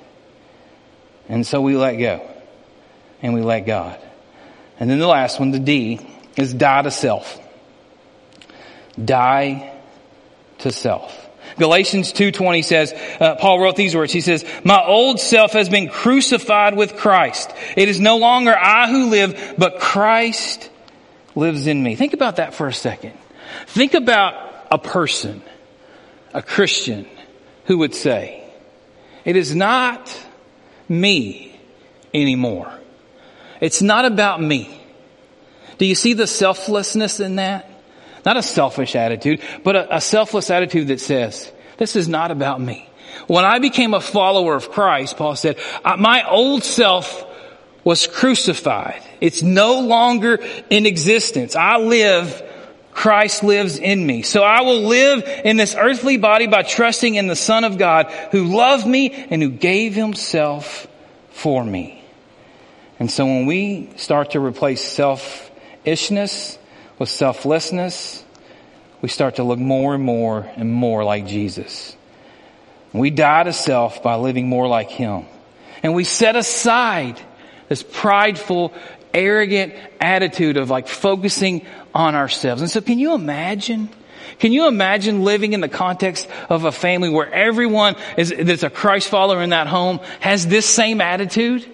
And 1.29 1.47
so 1.47 1.61
we 1.63 1.77
let 1.77 1.97
go 1.97 2.29
and 3.23 3.33
we 3.33 3.41
let 3.41 3.61
God. 3.61 3.99
And 4.79 4.91
then 4.91 4.99
the 4.99 5.07
last 5.07 5.41
one, 5.41 5.51
the 5.51 5.59
D, 5.59 6.01
is 6.37 6.53
die 6.53 6.83
to 6.83 6.91
self. 6.91 7.41
Die 9.03 9.73
to 10.59 10.73
self. 10.73 11.21
Galatians 11.57 12.13
2.20 12.13 12.65
says, 12.65 12.93
uh, 13.21 13.37
Paul 13.37 13.61
wrote 13.61 13.77
these 13.77 13.95
words. 13.95 14.13
He 14.13 14.21
says, 14.21 14.45
My 14.65 14.85
old 14.85 15.21
self 15.21 15.53
has 15.53 15.69
been 15.69 15.89
crucified 15.89 16.77
with 16.77 16.97
Christ. 16.97 17.51
It 17.77 17.89
is 17.89 18.01
no 18.01 18.17
longer 18.17 18.55
I 18.57 18.91
who 18.91 19.11
live, 19.11 19.55
but 19.57 19.79
Christ 19.79 20.69
lives 21.35 21.67
in 21.67 21.83
me. 21.83 21.95
Think 21.95 22.13
about 22.13 22.37
that 22.37 22.55
for 22.55 22.67
a 22.67 22.73
second. 22.73 23.13
Think 23.67 23.95
about 23.95 24.35
a 24.71 24.79
person, 24.79 25.43
a 26.33 26.43
Christian, 26.43 27.07
who 27.67 27.79
would 27.79 27.95
say, 27.95 28.44
It 29.25 29.37
is 29.37 29.55
not 29.55 30.17
me 30.89 31.59
anymore. 32.13 32.73
It's 33.61 33.83
not 33.83 34.05
about 34.05 34.43
me. 34.43 34.81
Do 35.79 35.87
you 35.87 35.95
see 35.95 36.13
the 36.13 36.27
selflessness 36.27 37.21
in 37.21 37.37
that? 37.37 37.71
Not 38.25 38.37
a 38.37 38.43
selfish 38.43 38.97
attitude, 38.97 39.41
but 39.63 39.77
a, 39.77 39.97
a, 39.97 40.01
selfless 40.01 40.51
attitude 40.51 40.89
that 40.89 41.01
says, 41.01 41.51
this 41.77 41.95
is 41.95 42.09
not 42.09 42.31
about 42.31 42.61
me. 42.61 42.89
When 43.27 43.45
I 43.45 43.59
became 43.59 43.95
a 43.95 44.01
follower 44.01 44.55
of 44.55 44.71
Christ, 44.71 45.17
Paul 45.17 45.37
said, 45.37 45.59
my 45.85 46.27
old 46.29 46.65
self 46.65 47.25
was 47.85 48.07
crucified. 48.07 49.03
It's 49.21 49.43
no 49.43 49.81
longer 49.81 50.41
in 50.71 50.87
existence. 50.87 51.55
I 51.55 51.77
live, 51.77 52.43
Christ 52.95 53.43
lives 53.43 53.79
in 53.79 54.07
me. 54.07 54.23
So 54.23 54.43
I 54.43 54.63
will 54.63 54.83
live 54.83 55.25
in 55.45 55.57
this 55.57 55.75
earthly 55.75 56.17
body 56.17 56.47
by 56.47 56.63
trusting 56.63 57.17
in 57.17 57.27
the 57.27 57.37
Son 57.37 57.65
of 57.65 57.77
God 57.77 58.11
who 58.31 58.45
loved 58.45 58.87
me 58.87 59.11
and 59.11 59.43
who 59.43 59.51
gave 59.51 59.95
himself 59.95 60.87
for 61.31 61.63
me. 61.63 62.03
And 62.99 63.11
so 63.11 63.27
when 63.27 63.47
we 63.47 63.91
start 63.97 64.31
to 64.31 64.41
replace 64.41 64.81
selfishness 64.81 66.59
with 66.99 67.09
selflessness, 67.09 68.25
we 69.03 69.09
start 69.09 69.37
to 69.37 69.43
look 69.43 69.59
more 69.59 69.95
and 69.95 70.03
more 70.03 70.51
and 70.57 70.73
more 70.73 71.05
like 71.05 71.27
Jesus. 71.27 71.97
We 72.95 73.11
die 73.11 73.43
to 73.43 73.53
self 73.53 74.03
by 74.03 74.15
living 74.15 74.49
more 74.49 74.69
like 74.69 74.89
Him. 74.89 75.27
And 75.83 75.95
we 75.95 76.05
set 76.05 76.37
aside 76.37 77.21
this 77.69 77.83
prideful, 77.83 78.73
arrogant 79.15 79.75
attitude 80.01 80.57
of 80.57 80.71
like 80.71 80.89
focusing 80.89 81.65
on 81.95 82.15
ourselves. 82.15 82.61
And 82.61 82.71
so 82.71 82.81
can 82.81 82.99
you 82.99 83.15
imagine? 83.15 83.89
Can 84.39 84.53
you 84.53 84.67
imagine 84.67 85.23
living 85.23 85.53
in 85.53 85.61
the 85.61 85.69
context 85.69 86.29
of 86.49 86.65
a 86.65 86.73
family 86.73 87.09
where 87.09 87.33
everyone 87.33 87.97
is, 88.17 88.35
that's 88.37 88.63
a 88.63 88.71
Christ 88.71 89.09
follower 89.09 89.43
in 89.43 89.51
that 89.51 89.67
home 89.67 90.01
has 90.21 90.47
this 90.47 90.67
same 90.67 91.01
attitude? 91.01 91.74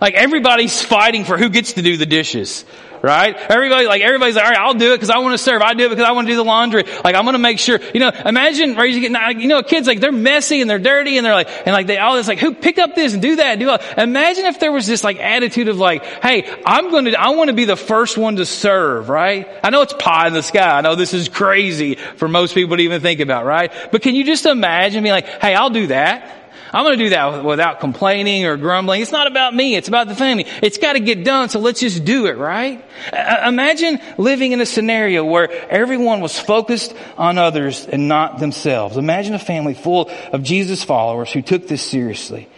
Like 0.00 0.14
everybody's 0.14 0.80
fighting 0.82 1.24
for 1.24 1.38
who 1.38 1.48
gets 1.48 1.74
to 1.74 1.82
do 1.82 1.96
the 1.96 2.06
dishes. 2.06 2.64
Right? 3.02 3.36
Everybody, 3.36 3.86
like 3.86 4.00
everybody's 4.00 4.34
like, 4.34 4.46
all 4.46 4.50
right, 4.50 4.60
I'll 4.60 4.72
do 4.72 4.94
it 4.94 4.96
because 4.96 5.10
I 5.10 5.18
want 5.18 5.34
to 5.34 5.38
serve. 5.38 5.60
I 5.60 5.74
do 5.74 5.84
it 5.84 5.88
because 5.90 6.06
I 6.06 6.12
want 6.12 6.26
to 6.26 6.32
do 6.32 6.36
the 6.38 6.44
laundry. 6.44 6.84
Like 6.84 7.14
I'm 7.14 7.24
going 7.24 7.34
to 7.34 7.38
make 7.38 7.58
sure, 7.58 7.78
you 7.92 8.00
know, 8.00 8.08
imagine 8.08 8.76
raising, 8.76 9.02
you 9.02 9.46
know, 9.46 9.62
kids 9.62 9.86
like 9.86 10.00
they're 10.00 10.10
messy 10.10 10.62
and 10.62 10.70
they're 10.70 10.78
dirty 10.78 11.18
and 11.18 11.26
they're 11.26 11.34
like, 11.34 11.50
and 11.66 11.74
like 11.74 11.86
they 11.86 11.98
all 11.98 12.16
this 12.16 12.28
like, 12.28 12.38
who 12.38 12.54
pick 12.54 12.78
up 12.78 12.94
this 12.94 13.12
and 13.12 13.20
do 13.20 13.36
that 13.36 13.46
and 13.46 13.60
do 13.60 13.66
that. 13.66 13.98
Imagine 13.98 14.46
if 14.46 14.58
there 14.58 14.72
was 14.72 14.86
this 14.86 15.04
like 15.04 15.18
attitude 15.18 15.68
of 15.68 15.76
like, 15.76 16.02
hey, 16.02 16.50
I'm 16.64 16.90
going 16.90 17.04
to, 17.04 17.20
I 17.20 17.28
want 17.30 17.48
to 17.48 17.54
be 17.54 17.66
the 17.66 17.76
first 17.76 18.16
one 18.16 18.36
to 18.36 18.46
serve, 18.46 19.10
right? 19.10 19.46
I 19.62 19.68
know 19.68 19.82
it's 19.82 19.92
pie 19.92 20.28
in 20.28 20.32
the 20.32 20.42
sky. 20.42 20.78
I 20.78 20.80
know 20.80 20.94
this 20.94 21.12
is 21.12 21.28
crazy 21.28 21.96
for 21.96 22.26
most 22.26 22.54
people 22.54 22.78
to 22.78 22.82
even 22.82 23.02
think 23.02 23.20
about, 23.20 23.44
right? 23.44 23.70
But 23.92 24.00
can 24.00 24.14
you 24.14 24.24
just 24.24 24.46
imagine 24.46 25.02
being 25.02 25.12
like, 25.12 25.26
hey, 25.42 25.54
I'll 25.54 25.68
do 25.68 25.88
that. 25.88 26.40
I'm 26.74 26.84
going 26.84 26.98
to 26.98 27.04
do 27.04 27.10
that 27.10 27.44
without 27.44 27.78
complaining 27.78 28.46
or 28.46 28.56
grumbling. 28.56 29.00
It's 29.00 29.12
not 29.12 29.28
about 29.28 29.54
me. 29.54 29.76
It's 29.76 29.86
about 29.86 30.08
the 30.08 30.16
family. 30.16 30.44
It's 30.60 30.76
got 30.76 30.94
to 30.94 31.00
get 31.00 31.22
done. 31.22 31.48
So 31.48 31.60
let's 31.60 31.78
just 31.78 32.04
do 32.04 32.26
it, 32.26 32.36
right? 32.36 32.84
Uh, 33.12 33.16
uh, 33.16 33.48
imagine 33.48 34.00
living 34.18 34.50
in 34.50 34.60
a 34.60 34.66
scenario 34.66 35.24
where 35.24 35.48
everyone 35.70 36.20
was 36.20 36.36
focused 36.36 36.92
on 37.16 37.38
others 37.38 37.86
and 37.86 38.08
not 38.08 38.40
themselves. 38.40 38.96
Imagine 38.96 39.34
a 39.34 39.38
family 39.38 39.74
full 39.74 40.10
of 40.32 40.42
Jesus 40.42 40.82
followers 40.82 41.30
who 41.30 41.42
took 41.42 41.68
this 41.68 41.80
seriously. 41.80 42.48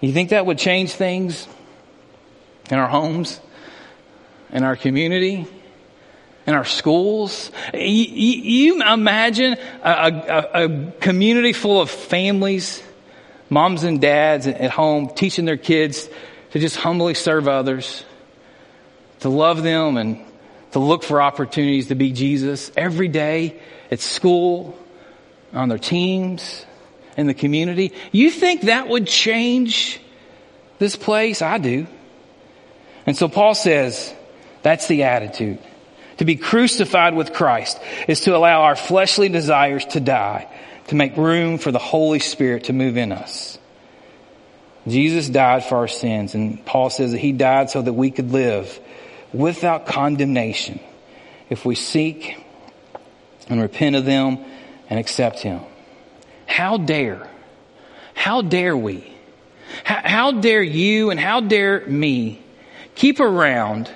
You 0.00 0.12
think 0.12 0.30
that 0.30 0.44
would 0.44 0.58
change 0.58 0.90
things 0.94 1.46
in 2.68 2.78
our 2.80 2.88
homes, 2.88 3.40
in 4.50 4.64
our 4.64 4.74
community, 4.74 5.46
in 6.48 6.54
our 6.54 6.64
schools? 6.64 7.52
You, 7.72 7.80
you 7.80 8.82
imagine 8.82 9.56
a, 9.84 9.90
a, 9.90 10.64
a 10.64 10.90
community 10.98 11.52
full 11.52 11.80
of 11.80 11.90
families 11.90 12.82
moms 13.52 13.84
and 13.84 14.00
dads 14.00 14.46
at 14.46 14.70
home 14.70 15.10
teaching 15.14 15.44
their 15.44 15.58
kids 15.58 16.08
to 16.52 16.58
just 16.58 16.76
humbly 16.76 17.12
serve 17.12 17.46
others, 17.46 18.04
to 19.20 19.28
love 19.28 19.62
them 19.62 19.98
and 19.98 20.24
to 20.72 20.78
look 20.78 21.02
for 21.02 21.20
opportunities 21.20 21.88
to 21.88 21.94
be 21.94 22.12
Jesus 22.12 22.72
every 22.76 23.08
day 23.08 23.60
at 23.90 24.00
school, 24.00 24.78
on 25.52 25.68
their 25.68 25.78
teams, 25.78 26.64
in 27.18 27.26
the 27.26 27.34
community. 27.34 27.92
You 28.10 28.30
think 28.30 28.62
that 28.62 28.88
would 28.88 29.06
change 29.06 30.00
this 30.78 30.96
place? 30.96 31.42
I 31.42 31.58
do. 31.58 31.86
And 33.04 33.14
so 33.14 33.28
Paul 33.28 33.54
says 33.54 34.14
that's 34.62 34.88
the 34.88 35.02
attitude. 35.02 35.58
To 36.16 36.24
be 36.24 36.36
crucified 36.36 37.14
with 37.14 37.34
Christ 37.34 37.78
is 38.08 38.20
to 38.22 38.34
allow 38.34 38.62
our 38.62 38.76
fleshly 38.76 39.28
desires 39.28 39.84
to 39.86 40.00
die 40.00 40.48
to 40.92 40.96
make 40.96 41.16
room 41.16 41.56
for 41.56 41.72
the 41.72 41.78
Holy 41.78 42.18
Spirit 42.18 42.64
to 42.64 42.74
move 42.74 42.98
in 42.98 43.12
us. 43.12 43.58
Jesus 44.86 45.26
died 45.26 45.64
for 45.64 45.76
our 45.78 45.88
sins, 45.88 46.34
and 46.34 46.62
Paul 46.66 46.90
says 46.90 47.12
that 47.12 47.18
he 47.18 47.32
died 47.32 47.70
so 47.70 47.80
that 47.80 47.94
we 47.94 48.10
could 48.10 48.30
live 48.30 48.78
without 49.32 49.86
condemnation 49.86 50.80
if 51.48 51.64
we 51.64 51.76
seek 51.76 52.36
and 53.48 53.58
repent 53.58 53.96
of 53.96 54.04
them 54.04 54.44
and 54.90 55.00
accept 55.00 55.38
him. 55.38 55.62
How 56.44 56.76
dare, 56.76 57.26
how 58.12 58.42
dare 58.42 58.76
we, 58.76 59.10
how, 59.84 60.02
how 60.04 60.32
dare 60.32 60.62
you 60.62 61.10
and 61.10 61.18
how 61.18 61.40
dare 61.40 61.86
me 61.86 62.42
keep 62.94 63.18
around 63.18 63.90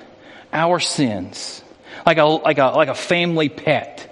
our 0.51 0.79
sins 0.79 1.61
like 2.07 2.17
a, 2.17 2.23
like 2.23 2.57
a, 2.57 2.69
like 2.69 2.89
a 2.89 2.95
family 2.95 3.49
pet? 3.49 4.06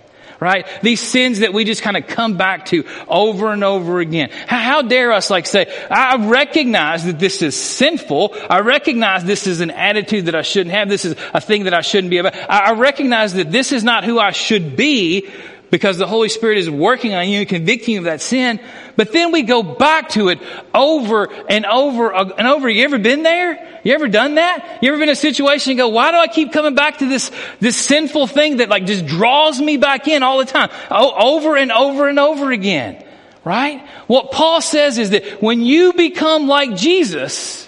Right? 0.46 0.68
These 0.84 1.02
sins 1.02 1.39
that 1.39 1.54
we 1.54 1.66
just 1.66 1.82
kind 1.82 1.98
of 1.98 2.06
come 2.06 2.38
back 2.38 2.66
to 2.66 2.86
over 3.08 3.52
and 3.52 3.64
over 3.64 4.00
again. 4.00 4.30
How, 4.46 4.84
dare 4.84 5.12
us 5.12 5.32
like 5.32 5.48
say, 5.48 5.66
I 5.89 6.28
recognize 6.28 7.06
that 7.06 7.18
this 7.18 7.41
is 7.41 7.60
sinful. 7.60 8.36
I 8.48 8.60
recognize 8.60 9.24
this 9.24 9.48
is 9.48 9.62
an 9.62 9.72
attitude 9.72 10.28
that 10.28 10.36
I 10.36 10.43
shouldn't 10.43 10.76
have. 10.76 10.88
This 10.88 11.04
is 11.04 11.16
a 11.34 11.41
thing 11.41 11.64
that 11.64 11.74
I 11.74 11.82
shouldn't 11.82 12.12
be 12.12 12.20
about. 12.20 12.36
I 12.36 12.74
recognize 12.74 13.34
that 13.34 13.52
this 13.52 13.72
is 13.72 13.84
not 13.84 14.04
who 14.04 14.20
I 14.20 14.32
should 14.32 14.76
be, 14.76 15.32
because 15.72 15.97
the 15.97 16.07
Holy 16.07 16.30
Spirit 16.30 16.57
is 16.57 16.70
working 16.70 17.13
on 17.13 17.28
you 17.28 17.39
and 17.39 17.49
convicting 17.49 17.95
you 17.95 17.99
of 17.99 18.05
that 18.05 18.22
sin. 18.22 18.59
But 18.95 19.11
then 19.11 19.32
we 19.32 19.43
go 19.43 19.63
back 19.63 20.09
to 20.09 20.30
it 20.30 20.39
over 20.74 21.32
and 21.49 21.66
over 21.66 22.13
and 22.13 22.47
over. 22.47 22.70
You 22.70 22.84
ever 22.84 22.97
been 22.97 23.24
there? 23.24 23.80
You 23.84 23.93
ever 23.93 24.07
done 24.07 24.36
that? 24.36 24.80
You 24.82 24.89
ever 24.89 24.97
been 24.97 25.09
in 25.09 25.13
a 25.13 25.16
situation 25.16 25.72
and 25.72 25.78
go, 25.78 25.89
why 25.89 26.11
do 26.11 26.18
I 26.18 26.28
keep 26.28 26.53
coming 26.53 26.76
back 26.76 26.99
to 26.99 27.07
this, 27.07 27.32
this 27.59 27.78
sinful 27.78 28.28
thing 28.28 28.57
that 28.57 28.70
like 28.70 28.86
just 28.86 29.05
draws 29.05 29.59
me 29.59 29.78
back 29.78 30.07
in 30.07 30.24
all 30.24 30.38
the 30.38 30.45
time? 30.45 30.70
O- 30.89 31.38
over 31.38 31.55
and 31.55 31.72
over 31.72 32.07
and 32.07 32.20
over 32.20 32.51
again. 32.51 33.03
Right? 33.43 33.88
What 34.07 34.32
Paul 34.32 34.59
says 34.59 34.97
is 34.97 35.11
that 35.11 35.41
when 35.41 35.61
you 35.61 35.93
become 35.93 36.47
like 36.47 36.76
Jesus, 36.76 37.64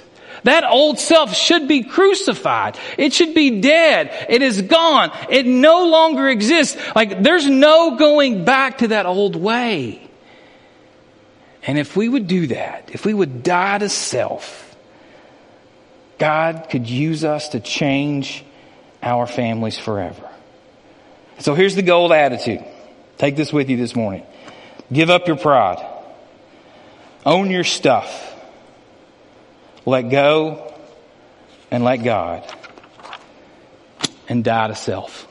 that 0.48 0.64
old 0.64 0.98
self 0.98 1.36
should 1.36 1.68
be 1.68 1.84
crucified. 1.84 2.80
It 2.98 3.12
should 3.12 3.34
be 3.34 3.60
dead. 3.60 4.28
It 4.30 4.42
is 4.42 4.62
gone. 4.62 5.12
It 5.30 5.46
no 5.46 5.88
longer 5.88 6.30
exists. 6.30 6.78
Like 6.96 7.22
there's 7.22 7.50
no 7.50 7.98
going 7.98 8.46
back 8.46 8.78
to 8.78 8.88
that 8.90 9.06
old 9.06 9.36
way. 9.36 10.10
And 11.64 11.78
if 11.78 11.98
we 11.98 12.08
would 12.08 12.28
do 12.28 12.48
that, 12.48 12.92
if 12.94 13.04
we 13.06 13.14
would 13.14 13.44
die 13.44 13.78
to 13.80 13.90
self, 13.90 14.74
God 16.18 16.68
could 16.70 16.90
use 16.90 17.26
us 17.26 17.50
to 17.50 17.60
change 17.60 18.46
our 19.04 19.28
families 19.28 19.78
forever. 19.78 20.30
So 21.40 21.56
here's 21.56 21.76
the 21.76 21.82
gold 21.82 22.14
attitude. 22.14 22.64
Take 23.18 23.36
this 23.36 23.52
with 23.52 23.70
you 23.70 23.76
this 23.76 23.98
morning. 23.98 24.26
Give 24.94 25.10
up 25.10 25.28
your 25.28 25.36
pride. 25.36 25.86
Own 27.26 27.52
your 27.52 27.66
stuff 27.66 28.36
let 29.88 30.10
go 30.10 30.74
and 31.72 31.82
let 31.82 32.04
God 32.04 32.44
and 34.28 34.44
die 34.44 34.68
to 34.68 34.76
self. 34.76 35.26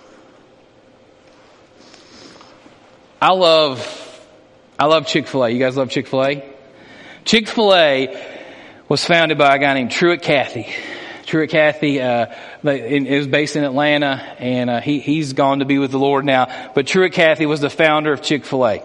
I 3.20 3.32
love, 3.32 4.26
I 4.78 4.86
love 4.86 5.06
Chick-fil-A. 5.06 5.50
You 5.50 5.58
guys 5.58 5.76
love 5.76 5.90
Chick-fil-A? 5.90 6.42
Chick-fil-A 7.26 8.26
was 8.88 9.04
founded 9.04 9.36
by 9.36 9.56
a 9.56 9.58
guy 9.58 9.74
named 9.74 9.90
Truett 9.90 10.22
Cathy. 10.22 10.72
Truett 11.26 11.50
Cathy 11.50 12.00
uh, 12.00 12.34
is 12.64 13.26
based 13.26 13.56
in 13.56 13.64
Atlanta, 13.64 14.22
and 14.38 14.70
uh, 14.70 14.80
he, 14.80 15.00
he's 15.00 15.34
gone 15.34 15.58
to 15.58 15.66
be 15.66 15.78
with 15.78 15.90
the 15.90 15.98
Lord 15.98 16.24
now. 16.24 16.70
But 16.74 16.86
Truett 16.86 17.12
Cathy 17.12 17.44
was 17.44 17.60
the 17.60 17.68
founder 17.68 18.10
of 18.10 18.22
Chick-fil-A. 18.22 18.82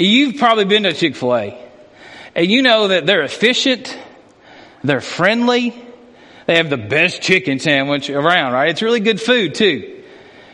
You've 0.00 0.38
probably 0.38 0.64
been 0.64 0.82
to 0.82 0.92
Chick-fil-A, 0.92 1.56
and 2.34 2.46
you 2.50 2.62
know 2.62 2.88
that 2.88 3.06
they're 3.06 3.22
efficient, 3.22 3.96
they're 4.84 5.00
friendly. 5.00 5.74
They 6.46 6.56
have 6.58 6.70
the 6.70 6.76
best 6.76 7.22
chicken 7.22 7.58
sandwich 7.58 8.10
around, 8.10 8.52
right? 8.52 8.68
It's 8.68 8.82
really 8.82 9.00
good 9.00 9.20
food 9.20 9.54
too. 9.54 10.02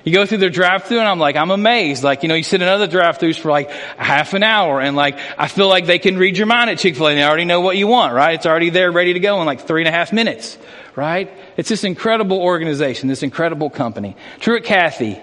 You 0.05 0.13
go 0.15 0.25
through 0.25 0.39
their 0.39 0.51
drive 0.51 0.85
through 0.85 1.01
and 1.01 1.09
I'm 1.09 1.19
like, 1.19 1.37
I'm 1.37 1.51
amazed. 1.51 2.03
Like, 2.03 2.23
you 2.23 2.31
know, 2.31 2.35
you 2.35 2.43
sit 2.43 2.63
in 2.63 2.69
other 2.69 2.87
drive 2.87 3.19
throughs 3.19 3.39
for 3.39 3.51
like 3.51 3.71
half 3.71 4.33
an 4.33 4.43
hour 4.43 4.81
and 4.81 4.97
like, 4.97 5.19
I 5.37 5.47
feel 5.47 5.69
like 5.69 5.85
they 5.85 5.99
can 5.99 6.17
read 6.17 6.39
your 6.39 6.47
mind 6.47 6.71
at 6.71 6.79
Chick-fil-A. 6.79 7.11
and 7.11 7.19
They 7.19 7.25
already 7.25 7.45
know 7.45 7.61
what 7.61 7.77
you 7.77 7.87
want, 7.87 8.15
right? 8.15 8.35
It's 8.35 8.47
already 8.47 8.71
there 8.71 8.91
ready 8.91 9.13
to 9.13 9.21
go 9.21 9.41
in 9.41 9.47
like 9.47 9.67
three 9.67 9.83
and 9.83 9.89
a 9.89 9.93
half 9.93 10.13
minutes, 10.13 10.57
right? 10.97 11.31
It's 11.59 11.69
this 11.69 11.85
incredible 11.85 12.41
organization, 12.41 13.09
this 13.09 13.23
incredible 13.23 13.69
company. 13.69 14.17
Truett 14.39 14.65
Cathy 14.65 15.21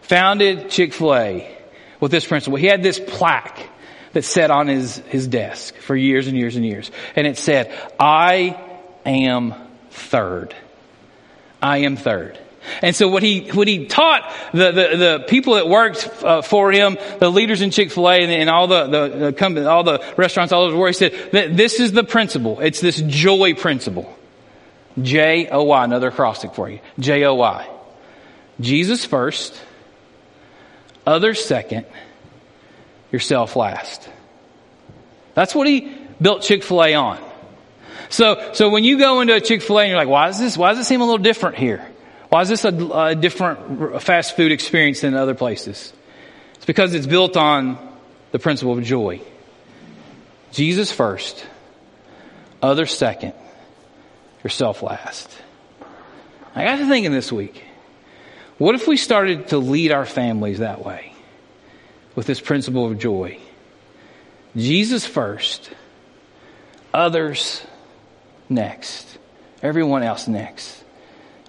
founded 0.00 0.70
Chick-fil-A 0.70 1.56
with 2.00 2.10
this 2.10 2.26
principle. 2.26 2.58
He 2.58 2.66
had 2.66 2.82
this 2.82 2.98
plaque 2.98 3.68
that 4.12 4.22
sat 4.22 4.50
on 4.50 4.68
his, 4.68 4.98
his 5.08 5.26
desk 5.26 5.74
for 5.76 5.96
years 5.96 6.26
and 6.26 6.36
years 6.36 6.56
and 6.56 6.64
years. 6.64 6.90
And 7.16 7.26
it 7.26 7.36
said, 7.38 7.72
I 7.98 8.58
am 9.04 9.54
third. 9.90 10.54
I 11.60 11.78
am 11.78 11.96
third. 11.96 12.38
And 12.82 12.94
so 12.94 13.08
what 13.08 13.22
he, 13.22 13.48
what 13.48 13.66
he 13.66 13.86
taught 13.86 14.32
the, 14.52 14.72
the, 14.72 14.96
the 14.96 15.24
people 15.26 15.54
that 15.54 15.68
worked 15.68 16.08
uh, 16.22 16.42
for 16.42 16.70
him, 16.70 16.98
the 17.18 17.30
leaders 17.30 17.62
in 17.62 17.70
Chick-fil-A 17.70 18.16
and, 18.22 18.30
and 18.30 18.50
all 18.50 18.66
the, 18.66 18.86
the, 19.08 19.32
company, 19.32 19.66
all 19.66 19.84
the 19.84 20.04
restaurants 20.16 20.52
all 20.52 20.62
over 20.62 20.72
the 20.72 20.78
world, 20.78 20.94
he 20.94 20.98
said 20.98 21.32
that 21.32 21.56
this 21.56 21.80
is 21.80 21.92
the 21.92 22.04
principle. 22.04 22.60
It's 22.60 22.80
this 22.80 23.00
joy 23.00 23.54
principle. 23.54 24.14
J-O-Y, 25.00 25.84
another 25.84 26.08
acrostic 26.08 26.54
for 26.54 26.68
you. 26.68 26.80
J-O-Y. 26.98 27.68
Jesus 28.60 29.04
first, 29.04 29.60
others 31.06 31.44
second, 31.44 31.86
yourself 33.12 33.56
last. 33.56 34.08
That's 35.34 35.54
what 35.54 35.66
he 35.66 35.92
built 36.20 36.42
Chick-fil-A 36.42 36.94
on. 36.94 37.18
So, 38.08 38.50
so 38.54 38.70
when 38.70 38.84
you 38.84 38.98
go 38.98 39.20
into 39.20 39.34
a 39.34 39.40
Chick-fil-A 39.40 39.82
and 39.82 39.90
you're 39.90 39.98
like, 39.98 40.08
why 40.08 40.26
does 40.26 40.38
this, 40.38 40.56
why 40.56 40.70
does 40.70 40.80
it 40.80 40.84
seem 40.84 41.00
a 41.00 41.04
little 41.04 41.18
different 41.18 41.56
here? 41.56 41.86
Why 42.28 42.42
is 42.42 42.48
this 42.48 42.64
a, 42.64 42.68
a 42.68 43.14
different 43.14 44.02
fast 44.02 44.36
food 44.36 44.52
experience 44.52 45.00
than 45.00 45.14
other 45.14 45.34
places? 45.34 45.92
It's 46.54 46.66
because 46.66 46.94
it's 46.94 47.06
built 47.06 47.36
on 47.36 47.78
the 48.32 48.38
principle 48.38 48.76
of 48.76 48.84
joy. 48.84 49.20
Jesus 50.52 50.90
first, 50.90 51.46
others 52.60 52.96
second, 52.96 53.34
yourself 54.42 54.82
last. 54.82 55.30
I 56.54 56.64
got 56.64 56.76
to 56.76 56.88
thinking 56.88 57.12
this 57.12 57.30
week, 57.30 57.64
what 58.58 58.74
if 58.74 58.88
we 58.88 58.96
started 58.96 59.48
to 59.48 59.58
lead 59.58 59.92
our 59.92 60.04
families 60.04 60.58
that 60.58 60.84
way? 60.84 61.12
With 62.14 62.26
this 62.26 62.40
principle 62.40 62.86
of 62.86 62.98
joy. 62.98 63.38
Jesus 64.56 65.06
first, 65.06 65.70
others 66.92 67.64
next, 68.48 69.18
everyone 69.62 70.02
else 70.02 70.26
next, 70.26 70.82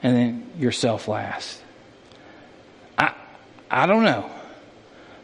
and 0.04 0.16
then 0.16 0.52
yourself 0.58 1.08
last. 1.08 1.62
I, 2.98 3.14
I 3.70 3.86
don't 3.86 4.04
know, 4.04 4.30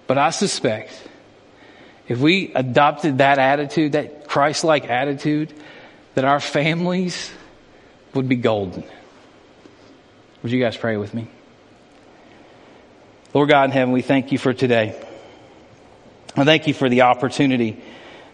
but 0.07 0.17
I 0.17 0.29
suspect 0.31 0.91
if 2.07 2.19
we 2.19 2.53
adopted 2.53 3.17
that 3.17 3.39
attitude, 3.39 3.93
that 3.93 4.27
Christ 4.27 4.63
like 4.63 4.89
attitude, 4.89 5.53
that 6.13 6.25
our 6.25 6.39
families 6.39 7.31
would 8.13 8.29
be 8.29 8.35
golden. 8.35 8.83
Would 10.43 10.51
you 10.51 10.59
guys 10.61 10.77
pray 10.77 10.97
with 10.97 11.13
me? 11.13 11.27
Lord 13.33 13.49
God 13.49 13.65
in 13.65 13.71
heaven, 13.71 13.91
we 13.91 14.01
thank 14.01 14.31
you 14.31 14.37
for 14.37 14.53
today. 14.53 15.04
I 16.37 16.43
thank 16.43 16.67
you 16.67 16.73
for 16.73 16.89
the 16.89 17.03
opportunity 17.03 17.81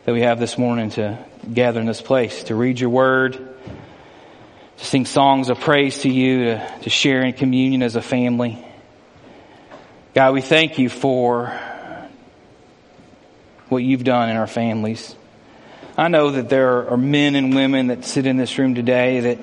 that 0.06 0.14
we 0.14 0.22
have 0.22 0.40
this 0.40 0.58
morning 0.58 0.90
to 0.92 1.24
gather 1.54 1.80
in 1.80 1.86
this 1.86 2.02
place, 2.02 2.46
to 2.46 2.56
read 2.56 2.80
your 2.80 2.90
word, 2.90 3.34
to 3.34 4.84
sing 4.84 5.06
songs 5.06 5.50
of 5.50 5.60
praise 5.60 6.00
to 6.00 6.10
you, 6.10 6.46
to, 6.46 6.80
to 6.82 6.90
share 6.90 7.24
in 7.24 7.34
communion 7.34 7.84
as 7.84 7.96
a 7.96 8.02
family. 8.02 8.66
God, 10.16 10.34
we 10.34 10.42
thank 10.42 10.80
you 10.80 10.90
for 10.90 11.56
what 13.70 13.84
you've 13.84 14.04
done 14.04 14.30
in 14.30 14.36
our 14.36 14.48
families. 14.48 15.16
I 15.96 16.08
know 16.08 16.32
that 16.32 16.50
there 16.50 16.90
are 16.90 16.98
men 16.98 17.36
and 17.36 17.54
women 17.54 17.88
that 17.88 18.04
sit 18.04 18.26
in 18.26 18.36
this 18.36 18.58
room 18.58 18.74
today 18.74 19.20
that, 19.20 19.40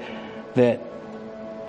that 0.56 0.82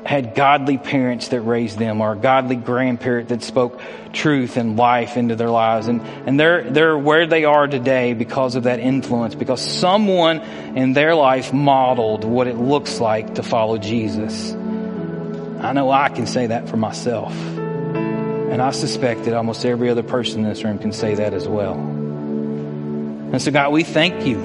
had 0.10 0.34
godly 0.34 0.80
parents 0.80 1.28
that 1.28 1.40
raised 1.42 1.78
them 1.78 2.02
or 2.02 2.14
a 2.14 2.16
godly 2.16 2.56
grandparent 2.56 3.30
that 3.30 3.44
spoke 3.44 3.80
truth 4.12 4.58
and 4.58 4.76
life 4.76 5.18
into 5.18 5.36
their 5.36 5.52
lives. 5.52 5.88
And, 5.88 6.02
and 6.02 6.40
they're, 6.40 6.64
they're 6.64 6.98
where 6.98 7.28
they 7.28 7.46
are 7.46 7.68
today 7.68 8.16
because 8.16 8.56
of 8.56 8.64
that 8.64 8.80
influence, 8.80 9.36
because 9.36 9.62
someone 9.62 10.40
in 10.76 10.94
their 10.94 11.14
life 11.14 11.54
modeled 11.54 12.24
what 12.24 12.48
it 12.48 12.56
looks 12.56 13.00
like 13.00 13.36
to 13.36 13.44
follow 13.44 13.78
Jesus. 13.78 14.52
I 14.52 15.74
know 15.74 15.92
I 15.92 16.10
can 16.10 16.26
say 16.26 16.48
that 16.48 16.68
for 16.68 16.78
myself. 16.78 17.32
And 17.32 18.64
I 18.64 18.72
suspect 18.72 19.26
that 19.26 19.36
almost 19.36 19.64
every 19.64 19.92
other 19.92 20.02
person 20.02 20.42
in 20.44 20.50
this 20.50 20.64
room 20.64 20.80
can 20.80 20.92
say 20.92 21.14
that 21.14 21.36
as 21.36 21.48
well. 21.48 21.76
And 21.76 23.40
so 23.40 23.52
God, 23.52 23.72
we 23.72 23.84
thank 23.84 24.26
you 24.26 24.42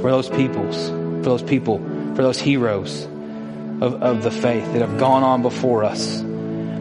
for 0.00 0.12
those 0.12 0.28
peoples, 0.28 0.90
for 0.90 1.22
those 1.22 1.42
people, 1.42 1.78
for 2.14 2.22
those 2.22 2.38
heroes 2.38 3.08
of, 3.80 4.02
of 4.02 4.22
the 4.22 4.30
faith 4.30 4.72
that 4.72 4.80
have 4.80 4.98
gone 4.98 5.22
on 5.22 5.42
before 5.42 5.84
us, 5.84 6.22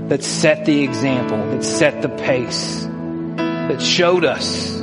that 0.08 0.24
set 0.24 0.66
the 0.66 0.84
example, 0.84 1.38
that 1.38 1.64
set 1.64 2.02
the 2.02 2.10
pace, 2.10 2.86
that 3.36 3.82
showed 3.82 4.24
us 4.24 4.80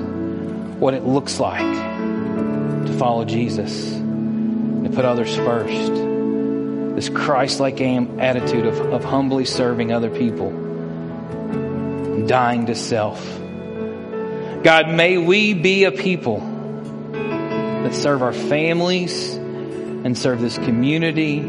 what 0.79 0.95
it 0.95 1.05
looks 1.05 1.39
like 1.41 1.61
to 2.87 2.93
follow 2.99 3.25
Jesus, 3.25 3.93
to 3.93 4.91
put 4.93 5.05
others 5.05 5.35
first. 5.37 5.93
This 6.97 7.09
Christ-like 7.09 7.81
attitude 7.81 8.67
of, 8.67 8.79
of 8.93 9.05
humbly 9.05 9.45
serving 9.45 9.93
other 9.93 10.11
people, 10.11 10.51
dying 12.27 12.67
to 12.67 12.75
self. 12.75 13.25
God, 14.63 14.91
may 14.91 15.19
we 15.19 15.55
be 15.55 15.85
a 15.85 15.93
people 15.93 16.41
that 17.83 17.95
serve 17.95 18.23
our 18.23 18.33
families 18.33 19.35
and 19.35 20.17
serve 20.19 20.41
this 20.41 20.59
community 20.59 21.41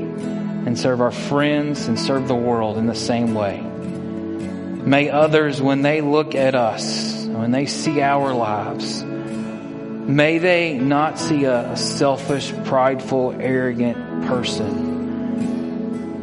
and 0.66 0.78
serve 0.78 1.02
our 1.02 1.12
friends 1.12 1.88
and 1.88 2.00
serve 2.00 2.28
the 2.28 2.36
world 2.36 2.78
in 2.78 2.88
the 2.88 2.96
same 2.96 3.34
way. 3.34 3.60
May 3.62 5.10
others, 5.10 5.62
when 5.62 5.82
they 5.82 6.02
look 6.02 6.36
at 6.36 6.56
us, 6.56 7.26
when 7.26 7.52
they 7.52 7.66
see 7.66 8.02
our 8.02 8.34
lives, 8.34 9.04
may 9.04 10.38
they 10.38 10.78
not 10.78 11.18
see 11.20 11.46
a, 11.46 11.76
selfish, 11.78 12.54
prideful, 12.66 13.36
arrogant 13.40 14.26
person. 14.28 14.92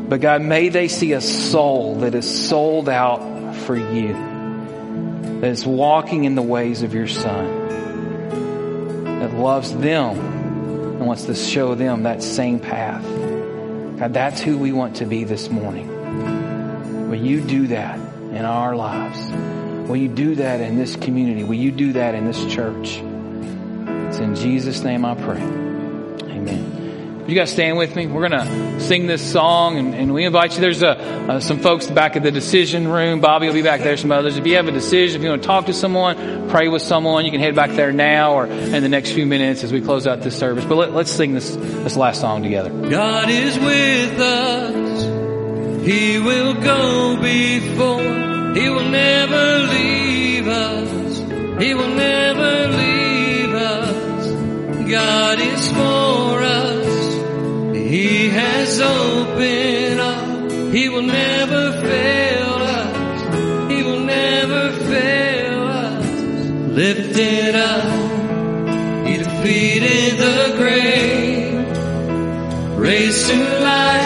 But 0.08 0.20
God, 0.20 0.42
may 0.42 0.68
they 0.68 0.88
see 0.88 1.12
a 1.12 1.20
soul 1.20 1.96
that 2.00 2.14
is 2.14 2.48
sold 2.48 2.88
out 2.88 3.54
for 3.54 3.76
you. 3.76 4.14
that 5.40 5.50
is 5.50 5.66
walking 5.66 6.24
in 6.24 6.34
the 6.34 6.42
ways 6.42 6.82
of 6.82 6.92
your 6.92 7.08
Son, 7.08 7.68
that 9.20 9.32
loves 9.34 9.74
them 9.74 10.18
and 10.18 11.06
wants 11.06 11.24
to 11.24 11.34
show 11.34 11.74
them 11.74 12.02
that 12.02 12.22
same 12.22 12.60
path. 12.60 13.04
God, 14.00 14.14
that's 14.14 14.40
who 14.40 14.56
we 14.56 14.72
want 14.72 14.96
to 14.96 15.04
be 15.04 15.24
this 15.24 15.50
morning. 15.50 17.10
Will 17.10 17.20
you 17.20 17.42
do 17.42 17.66
that 17.66 17.98
in 17.98 18.46
our 18.46 18.74
lives? 18.74 19.20
Will 19.90 19.98
you 19.98 20.08
do 20.08 20.36
that 20.36 20.62
in 20.62 20.78
this 20.78 20.96
community? 20.96 21.44
Will 21.44 21.56
you 21.56 21.70
do 21.70 21.92
that 21.92 22.14
in 22.14 22.24
this 22.24 22.42
church? 22.46 22.96
It's 24.08 24.18
in 24.18 24.36
Jesus' 24.36 24.84
name 24.84 25.04
I 25.04 25.16
pray. 25.16 25.69
You 27.30 27.36
guys 27.36 27.52
stand 27.52 27.78
with 27.78 27.94
me. 27.94 28.08
We're 28.08 28.28
going 28.28 28.44
to 28.44 28.80
sing 28.80 29.06
this 29.06 29.22
song 29.22 29.78
and, 29.78 29.94
and 29.94 30.12
we 30.12 30.24
invite 30.24 30.54
you. 30.54 30.60
There's 30.60 30.82
a, 30.82 30.98
uh, 30.98 31.38
some 31.38 31.60
folks 31.60 31.86
back 31.86 32.16
at 32.16 32.24
the 32.24 32.32
decision 32.32 32.88
room. 32.88 33.20
Bobby 33.20 33.46
will 33.46 33.54
be 33.54 33.62
back 33.62 33.82
there, 33.82 33.96
some 33.96 34.10
others. 34.10 34.36
If 34.36 34.44
you 34.48 34.56
have 34.56 34.66
a 34.66 34.72
decision, 34.72 35.20
if 35.20 35.22
you 35.22 35.30
want 35.30 35.42
to 35.42 35.46
talk 35.46 35.66
to 35.66 35.72
someone, 35.72 36.50
pray 36.50 36.66
with 36.66 36.82
someone, 36.82 37.24
you 37.24 37.30
can 37.30 37.38
head 37.38 37.54
back 37.54 37.70
there 37.70 37.92
now 37.92 38.32
or 38.32 38.46
in 38.46 38.82
the 38.82 38.88
next 38.88 39.12
few 39.12 39.26
minutes 39.26 39.62
as 39.62 39.72
we 39.72 39.80
close 39.80 40.08
out 40.08 40.22
this 40.22 40.36
service. 40.36 40.64
But 40.64 40.74
let, 40.74 40.92
let's 40.92 41.12
sing 41.12 41.32
this, 41.32 41.54
this 41.54 41.96
last 41.96 42.20
song 42.20 42.42
together. 42.42 42.70
God 42.90 43.30
is 43.30 43.56
with 43.60 44.18
us. 44.18 45.86
He 45.86 46.18
will 46.18 46.54
go 46.54 47.16
before. 47.22 48.54
He 48.54 48.68
will 48.70 48.90
never 48.90 49.68
leave 49.68 50.48
us. 50.48 51.18
He 51.62 51.74
will 51.74 51.94
never 51.94 52.76
leave 52.76 53.54
us. 53.54 54.90
God 54.90 55.38
is 55.38 55.68
for 55.68 56.42
us. 56.42 56.89
He 57.90 58.28
has 58.28 58.80
opened 58.80 59.98
up. 59.98 60.72
He 60.72 60.88
will 60.88 61.02
never 61.02 61.72
fail 61.72 62.54
us. 62.78 63.72
He 63.72 63.82
will 63.82 64.04
never 64.04 64.70
fail 64.90 65.62
us. 65.66 66.06
Lifted 66.82 67.56
up. 67.56 69.06
He 69.08 69.16
defeated 69.16 70.18
the 70.18 70.54
grave. 70.56 71.66
Raised 72.78 73.28
to 73.28 73.60
life. 73.60 73.99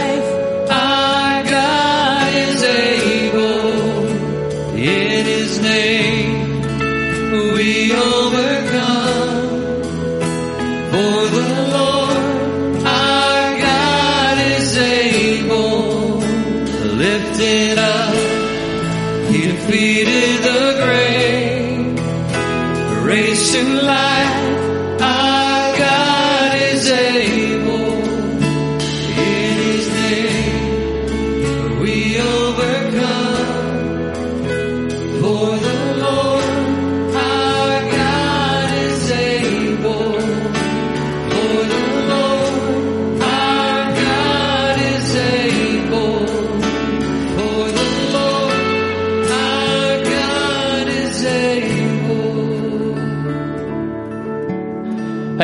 Raised 23.15 23.55
life, 23.87 25.01
our 25.01 25.34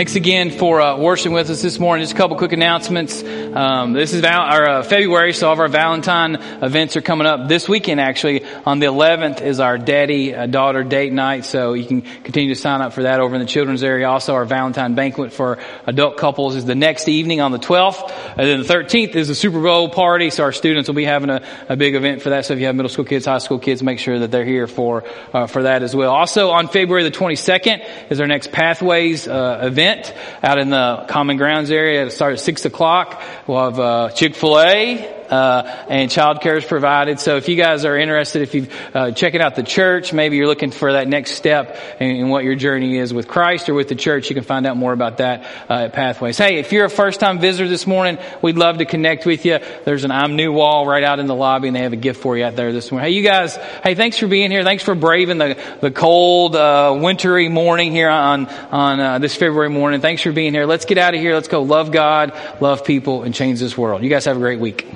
Thanks 0.00 0.16
again 0.16 0.50
for 0.50 0.80
uh, 0.80 0.96
worshiping 0.96 1.34
with 1.34 1.50
us 1.50 1.60
this 1.60 1.78
morning. 1.78 2.02
Just 2.02 2.14
a 2.14 2.16
couple 2.16 2.34
quick 2.34 2.52
announcements. 2.52 3.22
Um, 3.54 3.94
this 3.94 4.12
is 4.12 4.20
val- 4.20 4.42
our 4.42 4.68
uh, 4.68 4.82
February, 4.84 5.32
so 5.32 5.48
all 5.48 5.54
of 5.54 5.58
our 5.58 5.66
Valentine 5.66 6.36
events 6.36 6.96
are 6.96 7.00
coming 7.00 7.26
up 7.26 7.48
this 7.48 7.68
weekend. 7.68 8.00
Actually, 8.00 8.44
on 8.64 8.78
the 8.78 8.86
11th 8.86 9.42
is 9.42 9.58
our 9.58 9.76
daddy 9.76 10.32
uh, 10.32 10.46
daughter 10.46 10.84
date 10.84 11.12
night, 11.12 11.44
so 11.44 11.72
you 11.72 11.84
can 11.84 12.02
continue 12.02 12.54
to 12.54 12.60
sign 12.60 12.80
up 12.80 12.92
for 12.92 13.02
that 13.02 13.18
over 13.18 13.34
in 13.34 13.40
the 13.40 13.48
children's 13.48 13.82
area. 13.82 14.08
Also, 14.08 14.34
our 14.34 14.44
Valentine 14.44 14.94
banquet 14.94 15.32
for 15.32 15.58
adult 15.86 16.16
couples 16.16 16.54
is 16.54 16.64
the 16.64 16.76
next 16.76 17.08
evening 17.08 17.40
on 17.40 17.50
the 17.50 17.58
12th, 17.58 18.12
and 18.36 18.46
then 18.46 18.62
the 18.62 18.72
13th 18.72 19.16
is 19.16 19.26
the 19.26 19.34
Super 19.34 19.60
Bowl 19.60 19.88
party. 19.88 20.30
So 20.30 20.44
our 20.44 20.52
students 20.52 20.88
will 20.88 20.94
be 20.94 21.04
having 21.04 21.30
a, 21.30 21.42
a 21.68 21.76
big 21.76 21.96
event 21.96 22.22
for 22.22 22.30
that. 22.30 22.46
So 22.46 22.54
if 22.54 22.60
you 22.60 22.66
have 22.66 22.76
middle 22.76 22.88
school 22.88 23.04
kids, 23.04 23.26
high 23.26 23.38
school 23.38 23.58
kids, 23.58 23.82
make 23.82 23.98
sure 23.98 24.20
that 24.20 24.30
they're 24.30 24.44
here 24.44 24.68
for 24.68 25.02
uh, 25.32 25.48
for 25.48 25.64
that 25.64 25.82
as 25.82 25.96
well. 25.96 26.12
Also, 26.12 26.50
on 26.50 26.68
February 26.68 27.02
the 27.02 27.10
22nd 27.10 27.84
is 28.10 28.20
our 28.20 28.28
next 28.28 28.52
Pathways 28.52 29.26
uh, 29.26 29.58
event 29.64 30.14
out 30.40 30.58
in 30.58 30.70
the 30.70 31.04
Common 31.08 31.36
Grounds 31.36 31.72
area. 31.72 32.02
It'll 32.02 32.12
start 32.12 32.34
at 32.34 32.40
six 32.40 32.64
o'clock. 32.64 33.20
We'll 33.50 33.64
have 33.64 33.80
uh, 33.80 34.10
Chick 34.10 34.36
Fil 34.36 34.60
A. 34.60 35.19
Uh, 35.30 35.62
and 35.88 36.10
childcare 36.10 36.56
is 36.56 36.64
provided. 36.64 37.20
So 37.20 37.36
if 37.36 37.48
you 37.48 37.54
guys 37.54 37.84
are 37.84 37.96
interested, 37.96 38.42
if 38.42 38.54
you're 38.54 38.66
uh, 38.92 39.10
checking 39.12 39.40
out 39.40 39.54
the 39.54 39.62
church, 39.62 40.12
maybe 40.12 40.36
you're 40.36 40.48
looking 40.48 40.72
for 40.72 40.94
that 40.94 41.06
next 41.06 41.32
step 41.32 41.78
in, 42.00 42.16
in, 42.16 42.28
what 42.28 42.42
your 42.42 42.56
journey 42.56 42.98
is 42.98 43.14
with 43.14 43.28
Christ 43.28 43.68
or 43.68 43.74
with 43.74 43.88
the 43.88 43.94
church, 43.94 44.28
you 44.28 44.34
can 44.34 44.42
find 44.42 44.66
out 44.66 44.76
more 44.76 44.92
about 44.92 45.18
that 45.18 45.44
uh, 45.70 45.84
at 45.84 45.92
Pathways. 45.92 46.36
Hey, 46.36 46.58
if 46.58 46.72
you're 46.72 46.84
a 46.84 46.90
first-time 46.90 47.38
visitor 47.38 47.68
this 47.68 47.86
morning, 47.86 48.18
we'd 48.42 48.56
love 48.56 48.78
to 48.78 48.84
connect 48.84 49.24
with 49.24 49.44
you. 49.44 49.60
There's 49.84 50.02
an 50.02 50.10
I'm 50.10 50.34
New 50.34 50.52
wall 50.52 50.86
right 50.86 51.04
out 51.04 51.20
in 51.20 51.26
the 51.26 51.34
lobby, 51.34 51.68
and 51.68 51.76
they 51.76 51.82
have 51.82 51.92
a 51.92 51.96
gift 51.96 52.20
for 52.20 52.36
you 52.36 52.44
out 52.44 52.56
there 52.56 52.72
this 52.72 52.90
morning. 52.90 53.08
Hey, 53.08 53.16
you 53.16 53.22
guys. 53.22 53.56
Hey, 53.84 53.94
thanks 53.94 54.18
for 54.18 54.26
being 54.26 54.50
here. 54.50 54.64
Thanks 54.64 54.82
for 54.82 54.94
braving 54.94 55.38
the 55.38 55.56
the 55.80 55.90
cold, 55.90 56.56
uh, 56.56 56.96
wintry 57.00 57.48
morning 57.48 57.92
here 57.92 58.08
on 58.08 58.46
on 58.46 59.00
uh, 59.00 59.18
this 59.18 59.36
February 59.36 59.70
morning. 59.70 60.00
Thanks 60.00 60.22
for 60.22 60.32
being 60.32 60.54
here. 60.54 60.66
Let's 60.66 60.86
get 60.86 60.98
out 60.98 61.14
of 61.14 61.20
here. 61.20 61.34
Let's 61.34 61.48
go 61.48 61.62
love 61.62 61.92
God, 61.92 62.32
love 62.60 62.84
people, 62.84 63.22
and 63.22 63.34
change 63.34 63.60
this 63.60 63.76
world. 63.76 64.02
You 64.02 64.10
guys 64.10 64.24
have 64.24 64.36
a 64.36 64.40
great 64.40 64.60
week. 64.60 64.86